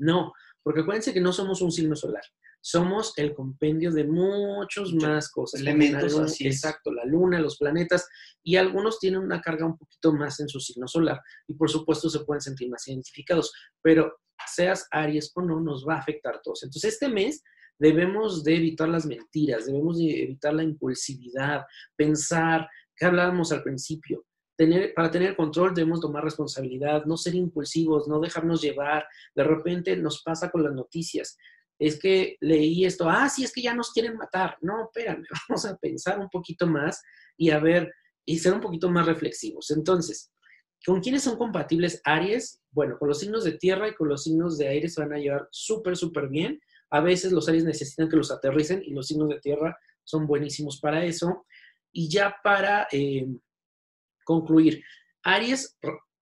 No, 0.00 0.32
porque 0.62 0.80
acuérdense 0.80 1.12
que 1.12 1.20
no 1.20 1.32
somos 1.32 1.62
un 1.62 1.72
signo 1.72 1.96
solar. 1.96 2.22
Somos 2.60 3.12
el 3.16 3.34
compendio 3.34 3.92
de 3.92 4.04
muchos 4.04 4.92
más 4.94 5.30
cosas. 5.30 5.60
elementos, 5.60 6.12
luna- 6.12 6.24
así. 6.24 6.46
Exacto, 6.46 6.92
la 6.92 7.04
luna, 7.04 7.40
los 7.40 7.56
planetas, 7.56 8.08
y 8.42 8.56
algunos 8.56 8.98
tienen 8.98 9.20
una 9.20 9.40
carga 9.40 9.64
un 9.64 9.78
poquito 9.78 10.12
más 10.12 10.40
en 10.40 10.48
su 10.48 10.58
signo 10.60 10.88
solar 10.88 11.20
y 11.46 11.54
por 11.54 11.70
supuesto 11.70 12.10
se 12.10 12.20
pueden 12.20 12.40
sentir 12.40 12.68
más 12.68 12.86
identificados, 12.88 13.52
pero 13.82 14.12
seas 14.46 14.86
Aries 14.90 15.30
o 15.34 15.42
no, 15.42 15.60
nos 15.60 15.86
va 15.86 15.94
a 15.94 15.98
afectar 15.98 16.34
a 16.36 16.40
todos. 16.42 16.62
Entonces 16.64 16.94
este 16.94 17.08
mes 17.08 17.42
debemos 17.78 18.42
de 18.42 18.56
evitar 18.56 18.88
las 18.88 19.06
mentiras, 19.06 19.66
debemos 19.66 19.98
de 19.98 20.22
evitar 20.24 20.52
la 20.54 20.64
impulsividad, 20.64 21.62
pensar, 21.96 22.68
que 22.96 23.06
hablábamos 23.06 23.52
al 23.52 23.62
principio. 23.62 24.24
Para 24.96 25.10
tener 25.10 25.36
control 25.36 25.72
debemos 25.72 26.00
tomar 26.00 26.24
responsabilidad, 26.24 27.04
no 27.04 27.16
ser 27.16 27.36
impulsivos, 27.36 28.08
no 28.08 28.18
dejarnos 28.18 28.60
llevar. 28.60 29.06
De 29.34 29.44
repente 29.44 29.96
nos 29.96 30.22
pasa 30.22 30.50
con 30.50 30.64
las 30.64 30.72
noticias. 30.72 31.38
Es 31.78 31.96
que 31.96 32.36
leí 32.40 32.84
esto, 32.84 33.08
ah, 33.08 33.28
sí, 33.28 33.44
es 33.44 33.52
que 33.52 33.62
ya 33.62 33.72
nos 33.72 33.92
quieren 33.92 34.16
matar. 34.16 34.56
No, 34.60 34.86
espérame, 34.86 35.24
vamos 35.48 35.64
a 35.64 35.76
pensar 35.76 36.18
un 36.18 36.28
poquito 36.28 36.66
más 36.66 37.00
y 37.36 37.50
a 37.50 37.60
ver, 37.60 37.92
y 38.24 38.38
ser 38.38 38.52
un 38.52 38.60
poquito 38.60 38.90
más 38.90 39.06
reflexivos. 39.06 39.70
Entonces, 39.70 40.32
¿con 40.84 41.00
quiénes 41.00 41.22
son 41.22 41.38
compatibles 41.38 42.00
Aries? 42.04 42.60
Bueno, 42.72 42.98
con 42.98 43.06
los 43.06 43.20
signos 43.20 43.44
de 43.44 43.52
tierra 43.52 43.88
y 43.88 43.94
con 43.94 44.08
los 44.08 44.24
signos 44.24 44.58
de 44.58 44.66
aire 44.66 44.88
se 44.88 45.00
van 45.00 45.12
a 45.12 45.18
llevar 45.18 45.48
súper, 45.52 45.96
súper 45.96 46.28
bien. 46.28 46.60
A 46.90 47.00
veces 47.00 47.30
los 47.30 47.48
Aries 47.48 47.64
necesitan 47.64 48.08
que 48.08 48.16
los 48.16 48.32
aterricen 48.32 48.82
y 48.84 48.90
los 48.90 49.06
signos 49.06 49.28
de 49.28 49.38
tierra 49.38 49.78
son 50.02 50.26
buenísimos 50.26 50.80
para 50.80 51.04
eso. 51.04 51.46
Y 51.92 52.08
ya 52.08 52.36
para 52.42 52.88
eh, 52.90 53.28
concluir, 54.28 54.84
Aries, 55.24 55.78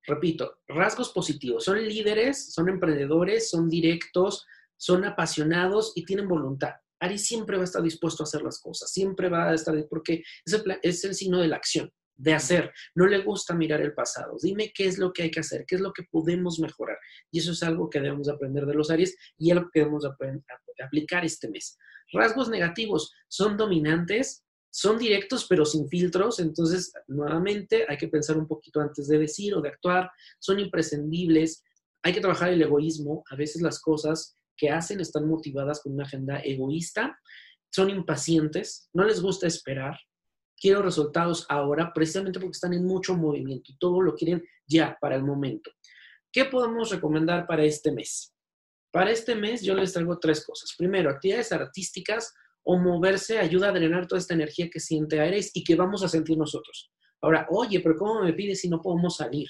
repito, 0.06 0.60
rasgos 0.68 1.10
positivos. 1.10 1.64
Son 1.64 1.76
líderes, 1.76 2.52
son 2.54 2.68
emprendedores, 2.68 3.50
son 3.50 3.68
directos, 3.68 4.46
son 4.76 5.04
apasionados 5.04 5.92
y 5.96 6.04
tienen 6.04 6.28
voluntad. 6.28 6.74
Aries 7.00 7.26
siempre 7.26 7.56
va 7.56 7.62
a 7.62 7.64
estar 7.64 7.82
dispuesto 7.82 8.22
a 8.22 8.26
hacer 8.26 8.42
las 8.42 8.60
cosas, 8.60 8.92
siempre 8.92 9.28
va 9.28 9.50
a 9.50 9.54
estar, 9.54 9.74
porque 9.90 10.22
es 10.44 10.52
el, 10.52 10.78
es 10.82 11.04
el 11.04 11.16
signo 11.16 11.40
de 11.40 11.48
la 11.48 11.56
acción, 11.56 11.92
de 12.14 12.32
hacer. 12.32 12.72
No 12.94 13.06
le 13.06 13.18
gusta 13.22 13.54
mirar 13.54 13.80
el 13.80 13.92
pasado. 13.92 14.36
Dime 14.40 14.70
qué 14.72 14.86
es 14.86 14.98
lo 14.98 15.12
que 15.12 15.24
hay 15.24 15.30
que 15.32 15.40
hacer, 15.40 15.64
qué 15.66 15.74
es 15.74 15.80
lo 15.80 15.92
que 15.92 16.04
podemos 16.04 16.60
mejorar. 16.60 16.98
Y 17.32 17.40
eso 17.40 17.50
es 17.50 17.62
algo 17.64 17.90
que 17.90 18.00
debemos 18.00 18.28
aprender 18.28 18.66
de 18.66 18.74
los 18.74 18.88
Aries 18.88 19.16
y 19.36 19.50
algo 19.50 19.68
que 19.72 19.80
debemos 19.80 20.04
aplicar 20.80 21.24
este 21.24 21.50
mes. 21.50 21.76
Rasgos 22.12 22.48
negativos 22.48 23.12
son 23.26 23.56
dominantes, 23.56 24.45
son 24.76 24.98
directos 24.98 25.46
pero 25.48 25.64
sin 25.64 25.88
filtros, 25.88 26.38
entonces 26.38 26.92
nuevamente 27.06 27.86
hay 27.88 27.96
que 27.96 28.08
pensar 28.08 28.36
un 28.36 28.46
poquito 28.46 28.78
antes 28.78 29.08
de 29.08 29.18
decir 29.18 29.54
o 29.54 29.62
de 29.62 29.70
actuar, 29.70 30.10
son 30.38 30.60
imprescindibles, 30.60 31.64
hay 32.02 32.12
que 32.12 32.20
trabajar 32.20 32.50
el 32.50 32.60
egoísmo, 32.60 33.24
a 33.30 33.36
veces 33.36 33.62
las 33.62 33.80
cosas 33.80 34.36
que 34.54 34.68
hacen 34.68 35.00
están 35.00 35.26
motivadas 35.26 35.80
con 35.80 35.94
una 35.94 36.04
agenda 36.04 36.40
egoísta, 36.40 37.18
son 37.70 37.88
impacientes, 37.88 38.90
no 38.92 39.04
les 39.04 39.22
gusta 39.22 39.46
esperar, 39.46 39.98
quiero 40.60 40.82
resultados 40.82 41.46
ahora, 41.48 41.90
precisamente 41.94 42.38
porque 42.38 42.56
están 42.56 42.74
en 42.74 42.84
mucho 42.84 43.16
movimiento 43.16 43.72
y 43.72 43.78
todo 43.78 44.02
lo 44.02 44.14
quieren 44.14 44.44
ya, 44.66 44.98
para 45.00 45.16
el 45.16 45.22
momento. 45.22 45.70
¿Qué 46.30 46.44
podemos 46.44 46.90
recomendar 46.90 47.46
para 47.46 47.64
este 47.64 47.92
mes? 47.92 48.34
Para 48.90 49.10
este 49.10 49.34
mes 49.34 49.62
yo 49.62 49.74
les 49.74 49.94
traigo 49.94 50.18
tres 50.18 50.44
cosas. 50.44 50.74
Primero, 50.76 51.08
actividades 51.08 51.50
artísticas 51.50 52.34
o 52.68 52.76
moverse 52.76 53.38
ayuda 53.38 53.68
a 53.68 53.72
drenar 53.72 54.08
toda 54.08 54.18
esta 54.18 54.34
energía 54.34 54.68
que 54.68 54.80
siente 54.80 55.20
Aries 55.20 55.52
y 55.54 55.62
que 55.62 55.76
vamos 55.76 56.02
a 56.02 56.08
sentir 56.08 56.36
nosotros. 56.36 56.90
Ahora, 57.22 57.46
oye, 57.50 57.78
pero 57.80 57.94
¿cómo 57.96 58.22
me 58.22 58.32
pides 58.32 58.60
si 58.60 58.68
no 58.68 58.82
podemos 58.82 59.16
salir? 59.16 59.48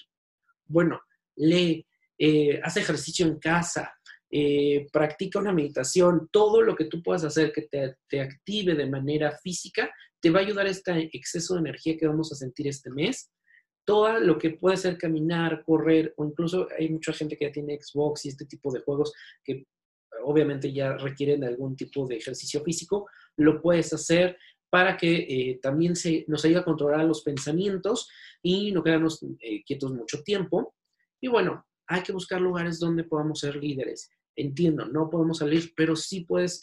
Bueno, 0.67 1.01
lee, 1.37 1.87
eh, 2.19 2.61
haz 2.63 2.77
ejercicio 2.77 3.27
en 3.27 3.39
casa, 3.39 3.95
eh, 4.31 4.87
practica 4.93 5.39
una 5.39 5.53
meditación, 5.53 6.29
todo 6.31 6.61
lo 6.61 6.77
que 6.77 6.85
tú 6.85 7.03
puedas 7.03 7.25
hacer 7.25 7.53
que 7.53 7.63
te, 7.63 7.97
te 8.07 8.21
active 8.21 8.75
de 8.75 8.87
manera 8.87 9.33
física, 9.43 9.91
te 10.21 10.29
va 10.29 10.41
a 10.41 10.43
ayudar 10.43 10.67
este 10.67 11.09
exceso 11.17 11.55
de 11.55 11.61
energía 11.61 11.97
que 11.97 12.07
vamos 12.07 12.31
a 12.33 12.37
sentir 12.37 12.69
este 12.69 12.91
mes. 12.91 13.31
Todo 13.87 14.21
lo 14.21 14.37
que 14.37 14.51
puede 14.51 14.77
ser 14.77 14.99
caminar, 14.99 15.63
correr, 15.65 16.13
o 16.19 16.27
incluso 16.27 16.69
hay 16.79 16.91
mucha 16.91 17.15
gente 17.15 17.35
que 17.39 17.47
ya 17.47 17.53
tiene 17.53 17.79
Xbox 17.81 18.27
y 18.27 18.29
este 18.29 18.45
tipo 18.45 18.71
de 18.73 18.81
juegos 18.81 19.15
que 19.43 19.65
obviamente 20.25 20.73
ya 20.73 20.97
requieren 20.97 21.45
algún 21.45 21.77
tipo 21.77 22.07
de 22.07 22.17
ejercicio 22.17 22.63
físico, 22.63 23.09
lo 23.37 23.61
puedes 23.61 23.93
hacer 23.93 24.37
para 24.71 24.97
que 24.97 25.15
eh, 25.17 25.59
también 25.63 25.97
se, 25.97 26.25
nos 26.29 26.45
ayude 26.45 26.61
a 26.61 26.65
controlar 26.65 27.05
los 27.05 27.23
pensamientos 27.23 28.09
y 28.43 28.73
no 28.73 28.83
quedarnos 28.83 29.25
eh, 29.41 29.63
quietos 29.65 29.93
mucho 29.93 30.23
tiempo. 30.23 30.75
Y 31.21 31.29
bueno, 31.29 31.67
hay 31.87 32.03
que 32.03 32.13
buscar 32.13 32.41
lugares 32.41 32.79
donde 32.79 33.05
podamos 33.05 33.41
ser 33.41 33.57
líderes. 33.57 34.11
Entiendo, 34.35 34.85
no 34.85 35.09
podemos 35.09 35.39
salir, 35.39 35.73
pero 35.77 35.97
sí 35.97 36.21
puedes 36.21 36.61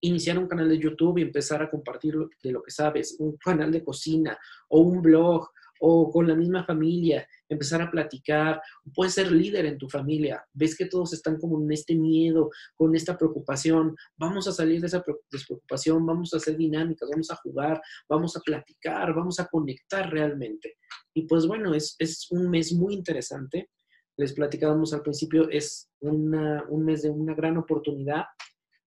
iniciar 0.00 0.38
un 0.38 0.48
canal 0.48 0.68
de 0.68 0.78
YouTube 0.78 1.18
y 1.18 1.22
empezar 1.22 1.62
a 1.62 1.70
compartir 1.70 2.16
de 2.42 2.52
lo 2.52 2.62
que 2.62 2.72
sabes, 2.72 3.16
un 3.20 3.36
canal 3.36 3.70
de 3.70 3.84
cocina 3.84 4.36
o 4.68 4.80
un 4.80 5.00
blog 5.00 5.48
o 5.84 6.10
con 6.12 6.28
la 6.28 6.36
misma 6.36 6.64
familia, 6.64 7.26
empezar 7.48 7.82
a 7.82 7.90
platicar, 7.90 8.62
puedes 8.94 9.14
ser 9.14 9.32
líder 9.32 9.66
en 9.66 9.78
tu 9.78 9.88
familia, 9.88 10.44
ves 10.52 10.76
que 10.76 10.86
todos 10.86 11.12
están 11.12 11.38
como 11.38 11.60
en 11.60 11.72
este 11.72 11.96
miedo, 11.96 12.50
con 12.76 12.94
esta 12.94 13.18
preocupación, 13.18 13.96
vamos 14.16 14.46
a 14.46 14.52
salir 14.52 14.80
de 14.80 14.86
esa 14.86 15.02
pre- 15.02 15.16
despreocupación, 15.30 16.06
vamos 16.06 16.32
a 16.32 16.36
hacer 16.36 16.56
dinámicas, 16.56 17.08
vamos 17.10 17.30
a 17.32 17.36
jugar, 17.36 17.82
vamos 18.08 18.36
a 18.36 18.40
platicar, 18.40 19.12
vamos 19.12 19.40
a 19.40 19.46
conectar 19.48 20.08
realmente. 20.08 20.76
Y 21.14 21.26
pues 21.26 21.46
bueno, 21.48 21.74
es, 21.74 21.96
es 21.98 22.28
un 22.30 22.48
mes 22.48 22.72
muy 22.72 22.94
interesante. 22.94 23.70
Les 24.16 24.32
platicábamos 24.34 24.92
al 24.94 25.02
principio, 25.02 25.48
es 25.50 25.88
una- 26.00 26.64
un 26.68 26.84
mes 26.84 27.02
de 27.02 27.10
una 27.10 27.34
gran 27.34 27.56
oportunidad. 27.56 28.26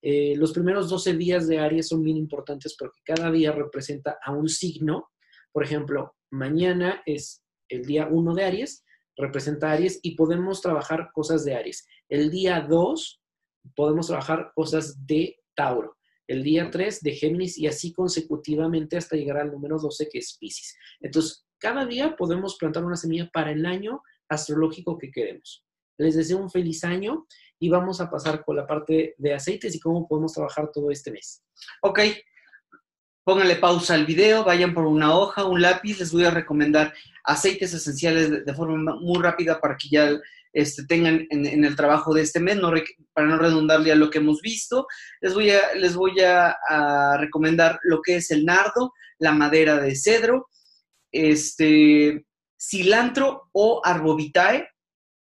Eh, 0.03 0.35
los 0.37 0.53
primeros 0.53 0.87
12 0.87 1.13
días 1.17 1.47
de 1.47 1.57
Aries 1.57 1.87
son 1.87 2.03
bien 2.03 2.17
importantes 2.17 2.75
porque 2.77 2.99
cada 3.03 3.31
día 3.31 3.51
representa 3.51 4.19
a 4.23 4.33
un 4.33 4.47
signo. 4.49 5.07
Por 5.55 5.63
ejemplo, 5.63 6.13
mañana 6.31 7.01
es 7.05 7.41
el 7.69 7.85
día 7.85 8.09
1 8.11 8.33
de 8.33 8.43
Aries, 8.43 8.83
representa 9.15 9.69
a 9.69 9.71
Aries 9.75 10.01
y 10.03 10.17
podemos 10.17 10.61
trabajar 10.61 11.11
cosas 11.13 11.45
de 11.45 11.55
Aries. 11.55 11.87
El 12.09 12.29
día 12.29 12.59
2 12.59 13.21
podemos 13.73 14.07
trabajar 14.07 14.51
cosas 14.53 15.07
de 15.07 15.37
Tauro. 15.55 15.95
El 16.27 16.43
día 16.43 16.69
3 16.69 16.99
de 16.99 17.11
Géminis 17.13 17.57
y 17.57 17.67
así 17.67 17.93
consecutivamente 17.93 18.97
hasta 18.97 19.15
llegar 19.15 19.37
al 19.37 19.49
número 19.49 19.79
12 19.79 20.09
que 20.09 20.19
es 20.19 20.37
Pisces. 20.37 20.75
Entonces, 20.99 21.47
cada 21.57 21.85
día 21.85 22.17
podemos 22.17 22.57
plantar 22.57 22.83
una 22.83 22.97
semilla 22.97 23.29
para 23.31 23.51
el 23.51 23.65
año 23.65 24.01
astrológico 24.27 24.97
que 24.97 25.09
queremos. 25.09 25.65
Les 25.97 26.17
deseo 26.17 26.37
un 26.37 26.49
feliz 26.51 26.83
año 26.83 27.27
y 27.59 27.69
vamos 27.69 28.01
a 28.01 28.09
pasar 28.09 28.43
con 28.43 28.57
la 28.57 28.67
parte 28.67 29.15
de 29.17 29.33
aceites 29.33 29.73
y 29.73 29.79
cómo 29.79 30.05
podemos 30.05 30.33
trabajar 30.33 30.69
todo 30.73 30.91
este 30.91 31.11
mes. 31.11 31.45
Ok, 31.81 32.01
pónganle 33.25 33.55
pausa 33.55 33.95
al 33.95 34.05
video, 34.05 34.43
vayan 34.43 34.73
por 34.73 34.85
una 34.85 35.15
hoja, 35.15 35.45
un 35.45 35.59
lápiz, 35.59 35.99
les 35.99 36.11
voy 36.11 36.25
a 36.25 36.31
recomendar 36.31 36.93
aceites 37.23 37.73
esenciales 37.73 38.45
de, 38.45 38.53
forma 38.53 38.95
muy 39.01 39.21
rápida 39.21 39.59
para 39.59 39.75
que 39.75 39.89
ya 39.89 40.11
este, 40.53 40.85
tengan 40.85 41.25
en, 41.31 41.65
el 41.65 41.75
trabajo 41.75 42.13
de 42.13 42.21
este 42.21 42.39
mes, 42.39 42.57
no 42.57 42.71
para 43.13 43.27
no 43.27 43.37
redundarle 43.39 43.91
a 43.91 43.95
lo 43.95 44.11
que 44.11 44.19
hemos 44.19 44.41
visto. 44.41 44.85
Les 45.21 45.33
voy, 45.33 45.49
a, 45.49 45.73
les 45.73 45.95
voy 45.95 46.19
a, 46.21 47.17
recomendar 47.17 47.79
lo 47.83 47.99
que 48.03 48.17
es 48.17 48.29
el 48.29 48.45
nardo, 48.45 48.93
la 49.17 49.31
madera 49.31 49.79
de 49.79 49.95
cedro, 49.95 50.47
este, 51.11 52.27
cilantro 52.61 53.49
o 53.53 53.81
arbovitae, 53.83 54.69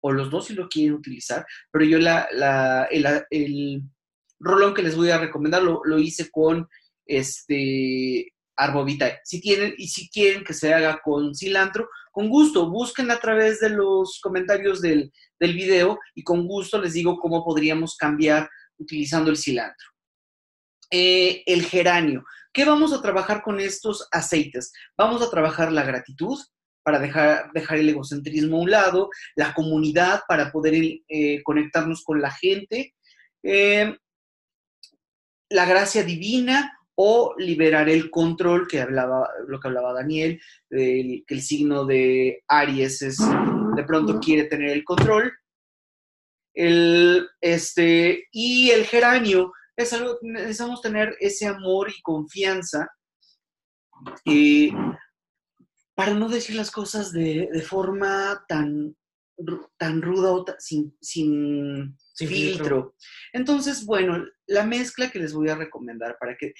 o 0.00 0.12
los 0.12 0.30
dos 0.30 0.46
si 0.46 0.54
lo 0.54 0.68
quieren 0.68 0.94
utilizar, 0.94 1.44
pero 1.72 1.84
yo 1.84 1.98
la, 1.98 2.86
el, 2.92 3.82
rolón 4.38 4.72
que 4.72 4.84
les 4.84 4.94
voy 4.94 5.10
a 5.10 5.18
recomendar 5.18 5.64
lo 5.64 5.98
hice 5.98 6.30
con 6.30 6.68
este 7.08 8.32
arbovitae. 8.56 9.18
Si 9.24 9.40
tienen 9.40 9.74
y 9.76 9.88
si 9.88 10.08
quieren 10.10 10.44
que 10.44 10.54
se 10.54 10.72
haga 10.72 11.00
con 11.02 11.34
cilantro, 11.34 11.88
con 12.12 12.28
gusto, 12.28 12.70
busquen 12.70 13.10
a 13.10 13.18
través 13.18 13.60
de 13.60 13.70
los 13.70 14.20
comentarios 14.20 14.80
del, 14.80 15.12
del 15.40 15.54
video 15.54 15.98
y 16.14 16.22
con 16.22 16.46
gusto 16.46 16.80
les 16.80 16.92
digo 16.92 17.18
cómo 17.18 17.44
podríamos 17.44 17.96
cambiar 17.96 18.48
utilizando 18.78 19.30
el 19.30 19.36
cilantro. 19.36 19.88
Eh, 20.90 21.42
el 21.46 21.64
geranio. 21.64 22.24
¿Qué 22.52 22.64
vamos 22.64 22.92
a 22.92 23.02
trabajar 23.02 23.42
con 23.42 23.60
estos 23.60 24.08
aceites? 24.10 24.72
Vamos 24.96 25.20
a 25.22 25.30
trabajar 25.30 25.70
la 25.70 25.84
gratitud 25.84 26.38
para 26.82 26.98
dejar, 26.98 27.52
dejar 27.52 27.78
el 27.78 27.90
egocentrismo 27.90 28.56
a 28.56 28.60
un 28.60 28.70
lado, 28.70 29.10
la 29.36 29.52
comunidad 29.52 30.22
para 30.26 30.50
poder 30.50 30.74
eh, 31.08 31.42
conectarnos 31.42 32.02
con 32.02 32.22
la 32.22 32.30
gente, 32.30 32.94
eh, 33.42 33.94
la 35.50 35.66
gracia 35.66 36.02
divina 36.02 36.77
o 37.00 37.32
liberar 37.38 37.88
el 37.88 38.10
control 38.10 38.66
que 38.66 38.80
hablaba, 38.80 39.28
lo 39.46 39.60
que 39.60 39.68
hablaba 39.68 39.92
Daniel, 39.92 40.40
que 40.68 41.24
el 41.28 41.42
signo 41.42 41.84
de 41.84 42.42
Aries 42.48 43.02
es, 43.02 43.18
de 43.76 43.84
pronto 43.84 44.18
quiere 44.18 44.44
tener 44.44 44.70
el 44.70 44.82
control. 44.82 45.32
El, 46.54 47.28
este, 47.40 48.26
y 48.32 48.70
el 48.70 48.84
geranio 48.84 49.52
es 49.76 49.92
algo, 49.92 50.18
necesitamos 50.22 50.82
tener 50.82 51.16
ese 51.20 51.46
amor 51.46 51.88
y 51.88 52.02
confianza 52.02 52.88
eh, 54.24 54.72
para 55.94 56.14
no 56.14 56.28
decir 56.28 56.56
las 56.56 56.72
cosas 56.72 57.12
de, 57.12 57.48
forma 57.64 58.44
tan, 58.48 58.96
tan 59.76 60.02
ruda 60.02 60.32
o 60.32 60.44
sin, 60.58 60.96
sin, 61.00 61.96
filtro. 62.16 62.96
Entonces, 63.32 63.86
bueno, 63.86 64.24
la 64.48 64.66
mezcla 64.66 65.12
que 65.12 65.20
les 65.20 65.32
voy 65.32 65.48
a 65.48 65.54
recomendar 65.54 66.16
para 66.18 66.36
que 66.36 66.54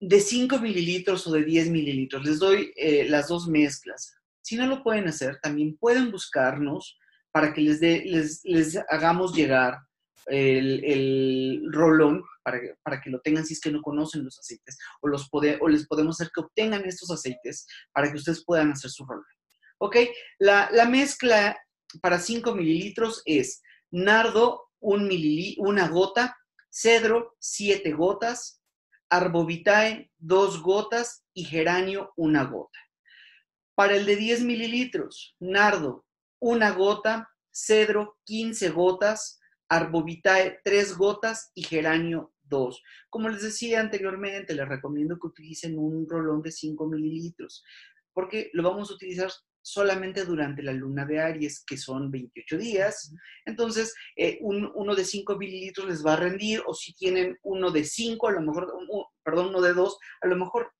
de 0.00 0.20
5 0.20 0.58
mililitros 0.58 1.26
o 1.26 1.32
de 1.32 1.44
10 1.44 1.70
mililitros, 1.70 2.24
les 2.24 2.38
doy 2.38 2.72
eh, 2.76 3.06
las 3.08 3.28
dos 3.28 3.48
mezclas. 3.48 4.14
Si 4.42 4.56
no 4.56 4.66
lo 4.66 4.82
pueden 4.82 5.08
hacer, 5.08 5.38
también 5.40 5.76
pueden 5.76 6.10
buscarnos 6.10 6.98
para 7.30 7.52
que 7.52 7.60
les, 7.60 7.80
les, 7.80 8.40
les 8.44 8.78
hagamos 8.88 9.34
llegar 9.34 9.78
el, 10.28 11.66
rolón 11.70 12.22
para 12.42 12.58
para 12.82 13.00
que, 13.00 13.10
lo 13.10 13.20
tengan 13.20 13.44
si 13.44 13.54
es 13.54 13.60
que 13.60 13.70
no 13.70 13.82
conocen 13.82 14.24
los 14.24 14.38
aceites 14.38 14.78
o, 15.00 15.08
los 15.08 15.28
o 15.32 15.68
les 15.68 15.86
podemos 15.86 16.16
hacer 16.16 16.30
que 16.34 16.40
obtengan 16.40 16.84
estos 16.84 17.10
aceites 17.10 17.66
para 17.92 18.10
que 18.10 18.16
ustedes 18.16 18.44
puedan 18.44 18.72
hacer 18.72 18.90
su 18.90 19.04
rolón. 19.04 19.24
¿Ok? 19.78 19.96
La, 20.38 20.70
mezcla 20.88 21.56
para 22.00 22.18
5 22.18 22.54
mililitros 22.54 23.22
es 23.24 23.62
nardo, 23.90 24.70
un 24.80 25.08
una 25.58 25.88
gota, 25.88 26.36
cedro, 26.70 27.36
7 27.38 27.92
gotas, 27.92 28.57
arbovitae, 29.10 30.10
2 30.18 30.62
gotas 30.62 31.24
y 31.34 31.44
geranio, 31.44 32.12
una 32.16 32.44
gota. 32.44 32.78
Para 33.74 33.96
el 33.96 34.06
de 34.06 34.16
10 34.16 34.42
mililitros, 34.42 35.36
nardo, 35.38 36.04
una 36.40 36.70
gota, 36.72 37.28
cedro, 37.50 38.18
15 38.24 38.70
gotas, 38.70 39.40
arbovitae 39.68 40.60
3 40.64 40.96
gotas 40.96 41.50
y 41.54 41.62
geranio 41.62 42.32
2. 42.42 42.82
Como 43.10 43.28
les 43.28 43.42
decía 43.42 43.80
anteriormente, 43.80 44.54
les 44.54 44.68
recomiendo 44.68 45.18
que 45.18 45.26
utilicen 45.26 45.78
un 45.78 46.08
rolón 46.08 46.42
de 46.42 46.52
5 46.52 46.86
mililitros, 46.88 47.64
porque 48.12 48.50
lo 48.52 48.62
vamos 48.62 48.90
a 48.90 48.94
utilizar 48.94 49.30
solamente 49.68 50.24
durante 50.24 50.62
la 50.62 50.72
luna 50.72 51.04
de 51.04 51.20
Aries, 51.20 51.62
que 51.64 51.76
son 51.76 52.10
28 52.10 52.56
días. 52.56 53.12
Entonces, 53.44 53.94
eh, 54.16 54.38
uno 54.40 54.94
de 54.94 55.04
5 55.04 55.36
mililitros 55.36 55.88
les 55.88 56.04
va 56.04 56.14
a 56.14 56.16
rendir, 56.16 56.62
o 56.66 56.74
si 56.74 56.94
tienen 56.94 57.36
uno 57.42 57.70
de 57.70 57.84
5, 57.84 58.28
a 58.28 58.32
lo 58.32 58.40
mejor, 58.40 58.72
perdón, 59.22 59.48
uno 59.48 59.60
de 59.60 59.74
2, 59.74 59.98
a 60.22 60.26
lo 60.26 60.36
mejor, 60.36 60.72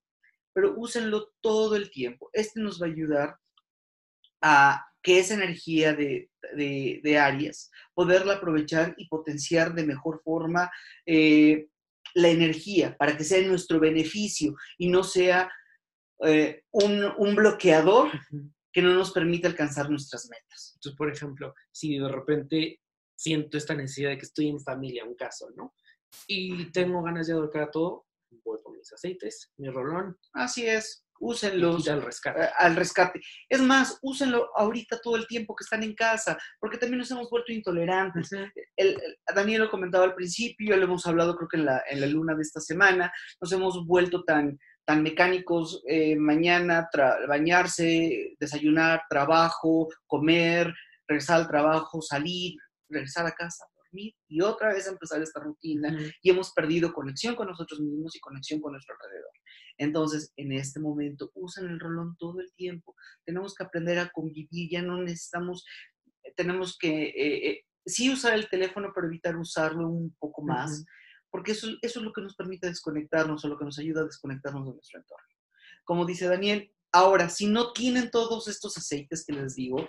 pero 0.55 0.74
úsenlo 0.76 1.32
todo 1.41 1.76
el 1.76 1.91
tiempo. 1.91 2.30
Este 2.32 2.61
nos 2.61 2.80
va 2.80 2.86
a 2.86 2.91
ayudar 2.91 3.36
a 4.41 4.84
que 5.03 5.18
esa 5.18 5.34
energía 5.34 5.95
de, 5.95 6.30
de, 6.55 7.18
Aries, 7.18 7.70
poderla 7.95 8.34
aprovechar 8.34 8.95
y 8.97 9.09
potenciar 9.09 9.74
de 9.74 9.86
mejor 9.86 10.20
forma 10.22 10.70
eh, 11.07 11.68
la 12.14 12.28
energía 12.28 12.97
para 12.97 13.16
que 13.16 13.24
sea 13.24 13.39
en 13.39 13.49
nuestro 13.49 13.78
beneficio 13.78 14.55
y 14.76 14.89
no 14.89 15.05
sea 15.05 15.51
eh, 16.24 16.62
un, 16.72 17.34
bloqueador 17.36 18.11
que 18.78 18.82
no 18.82 18.94
nos 18.94 19.10
permita 19.10 19.48
alcanzar 19.48 19.90
nuestras 19.90 20.28
metas. 20.30 20.72
Entonces, 20.74 20.96
por 20.96 21.10
ejemplo, 21.10 21.52
si 21.72 21.98
de 21.98 22.08
repente 22.08 22.80
siento 23.16 23.58
esta 23.58 23.74
necesidad 23.74 24.10
de 24.10 24.18
que 24.18 24.26
estoy 24.26 24.48
en 24.48 24.60
familia, 24.60 25.04
un 25.04 25.16
caso, 25.16 25.50
¿no? 25.56 25.74
Y 26.28 26.70
tengo 26.70 27.02
ganas 27.02 27.26
de 27.26 27.32
adorcar 27.32 27.72
todo, 27.72 28.06
voy 28.44 28.60
con 28.62 28.76
mis 28.76 28.92
aceites, 28.92 29.50
mi 29.56 29.68
rolón. 29.68 30.16
Así 30.32 30.64
es 30.64 31.04
úsenlos 31.20 31.88
al 31.88 32.02
rescate. 32.02 32.48
Al 32.56 32.76
rescate. 32.76 33.20
Es 33.48 33.60
más, 33.60 33.98
úsenlo 34.02 34.50
ahorita 34.54 35.00
todo 35.00 35.16
el 35.16 35.26
tiempo 35.26 35.56
que 35.56 35.64
están 35.64 35.82
en 35.82 35.96
casa, 35.96 36.38
porque 36.60 36.78
también 36.78 36.98
nos 36.98 37.10
hemos 37.10 37.28
vuelto 37.28 37.52
intolerantes. 37.52 38.30
el, 38.76 38.96
Daniel 39.34 39.62
lo 39.62 39.70
comentaba 39.70 40.04
al 40.04 40.14
principio, 40.14 40.76
lo 40.76 40.84
hemos 40.84 41.04
hablado 41.04 41.34
creo 41.36 41.48
que 41.48 41.56
en 41.56 41.64
la, 41.64 41.82
en 41.90 42.00
la 42.00 42.06
luna 42.06 42.36
de 42.36 42.42
esta 42.42 42.60
semana, 42.60 43.12
nos 43.40 43.50
hemos 43.50 43.84
vuelto 43.84 44.22
tan, 44.22 44.56
tan 44.89 45.03
mecánicos, 45.03 45.82
eh, 45.86 46.16
mañana 46.16 46.89
bañarse, 47.28 48.34
desayunar, 48.41 49.03
trabajo, 49.11 49.89
comer, 50.07 50.72
regresar 51.07 51.43
al 51.43 51.49
trabajo, 51.49 52.01
salir, 52.01 52.57
regresar 52.89 53.26
a 53.26 53.32
casa 53.32 53.66
y 53.93 54.41
otra 54.41 54.72
vez 54.72 54.86
empezar 54.86 55.22
esta 55.22 55.41
rutina 55.41 55.97
y 56.22 56.30
hemos 56.30 56.53
perdido 56.53 56.93
conexión 56.93 57.34
con 57.34 57.49
nosotros 57.49 57.80
mismos 57.80 58.14
y 58.16 58.20
conexión 58.20 58.61
con 58.61 58.72
nuestro 58.72 58.95
alrededor. 58.95 59.32
Entonces, 59.78 60.32
en 60.36 60.53
este 60.53 60.80
momento, 60.80 61.30
usan 61.34 61.68
el 61.68 61.80
rolón 61.80 62.16
todo 62.18 62.41
el 62.41 62.53
tiempo. 62.55 62.95
Tenemos 63.24 63.55
que 63.55 63.64
aprender 63.64 63.99
a 63.99 64.11
convivir, 64.11 64.70
ya 64.70 64.82
no 64.82 65.03
necesitamos, 65.03 65.64
eh, 66.22 66.32
tenemos 66.36 66.76
que 66.78 67.09
eh, 67.09 67.51
eh, 67.51 67.64
sí 67.84 68.12
usar 68.12 68.34
el 68.34 68.49
teléfono, 68.49 68.93
pero 68.95 69.07
evitar 69.07 69.36
usarlo 69.36 69.89
un 69.89 70.14
poco 70.18 70.43
más, 70.43 70.84
porque 71.30 71.52
eso, 71.52 71.68
eso 71.82 71.98
es 72.00 72.04
lo 72.04 72.12
que 72.12 72.22
nos 72.22 72.36
permite 72.36 72.66
desconectarnos 72.66 73.44
o 73.44 73.48
lo 73.48 73.58
que 73.58 73.64
nos 73.64 73.78
ayuda 73.78 74.02
a 74.02 74.04
desconectarnos 74.04 74.66
de 74.66 74.72
nuestro 74.72 75.00
entorno. 75.00 75.26
Como 75.84 76.04
dice 76.04 76.26
Daniel, 76.26 76.72
ahora, 76.92 77.28
si 77.28 77.46
no 77.46 77.72
tienen 77.72 78.10
todos 78.10 78.48
estos 78.48 78.76
aceites 78.76 79.24
que 79.24 79.32
les 79.32 79.54
digo, 79.54 79.88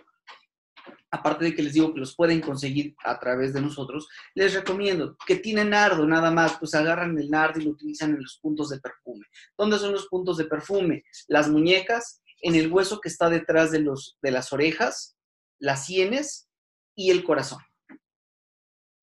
aparte 1.11 1.45
de 1.45 1.55
que 1.55 1.63
les 1.63 1.73
digo 1.73 1.93
que 1.93 1.99
los 1.99 2.15
pueden 2.15 2.41
conseguir 2.41 2.95
a 3.03 3.19
través 3.19 3.53
de 3.53 3.61
nosotros, 3.61 4.07
les 4.35 4.53
recomiendo 4.53 5.17
que 5.25 5.35
tienen 5.35 5.71
nardo 5.71 6.05
nada 6.05 6.31
más, 6.31 6.57
pues 6.59 6.75
agarran 6.75 7.17
el 7.17 7.29
nardo 7.29 7.59
y 7.59 7.65
lo 7.65 7.71
utilizan 7.71 8.11
en 8.11 8.21
los 8.21 8.39
puntos 8.41 8.69
de 8.69 8.79
perfume. 8.79 9.25
¿Dónde 9.57 9.77
son 9.77 9.91
los 9.91 10.07
puntos 10.07 10.37
de 10.37 10.45
perfume? 10.45 11.03
Las 11.27 11.49
muñecas, 11.49 12.21
en 12.41 12.55
el 12.55 12.71
hueso 12.71 13.01
que 13.01 13.09
está 13.09 13.29
detrás 13.29 13.71
de, 13.71 13.85
de 14.21 14.31
las 14.31 14.53
orejas, 14.53 15.17
las 15.59 15.85
sienes 15.85 16.49
y 16.95 17.11
el 17.11 17.23
corazón. 17.23 17.59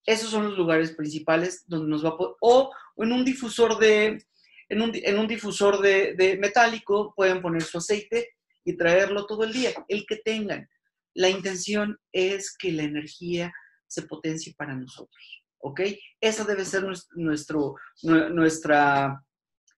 Esos 0.06 0.30
son 0.30 0.44
los 0.44 0.56
lugares 0.56 0.92
principales 0.92 1.64
donde 1.66 1.90
nos 1.90 2.04
va 2.04 2.10
a 2.10 2.16
poder, 2.16 2.36
o 2.40 2.72
en 2.96 3.12
un 3.12 3.24
difusor 3.24 3.78
de, 3.78 4.24
en 4.68 5.18
un, 5.18 5.26
difusor 5.26 5.80
de 5.80 6.38
metálico 6.40 7.12
pueden 7.14 7.42
poner 7.42 7.62
su 7.62 7.78
aceite 7.78 8.30
y 8.64 8.76
traerlo 8.76 9.26
todo 9.26 9.44
el 9.44 9.52
día, 9.52 9.70
el 9.88 10.06
que 10.06 10.16
tengan 10.16 10.68
la 11.16 11.30
intención 11.30 11.98
es 12.12 12.54
que 12.56 12.70
la 12.70 12.82
energía 12.82 13.52
se 13.86 14.02
potencie 14.02 14.54
para 14.56 14.74
nosotros, 14.74 15.42
¿ok? 15.58 15.80
Esa 16.20 16.44
debe 16.44 16.64
ser 16.64 16.84
nuestro, 17.14 17.76
nuestra 18.02 19.24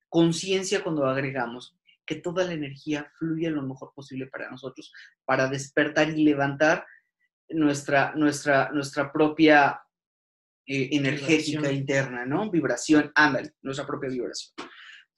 conciencia 0.08 0.82
cuando 0.82 1.06
agregamos, 1.06 1.76
que 2.04 2.16
toda 2.16 2.44
la 2.44 2.54
energía 2.54 3.12
fluya 3.18 3.50
lo 3.50 3.62
mejor 3.62 3.92
posible 3.94 4.26
para 4.26 4.50
nosotros, 4.50 4.92
para 5.24 5.46
despertar 5.46 6.08
y 6.10 6.24
levantar 6.24 6.86
nuestra, 7.50 8.14
nuestra, 8.16 8.70
nuestra 8.72 9.12
propia 9.12 9.80
eh, 10.68 10.90
energética 10.92 11.72
interna, 11.72 12.26
¿no? 12.26 12.50
Vibración, 12.50 13.10
ándale, 13.14 13.52
nuestra 13.62 13.86
propia 13.86 14.10
vibración. 14.10 14.52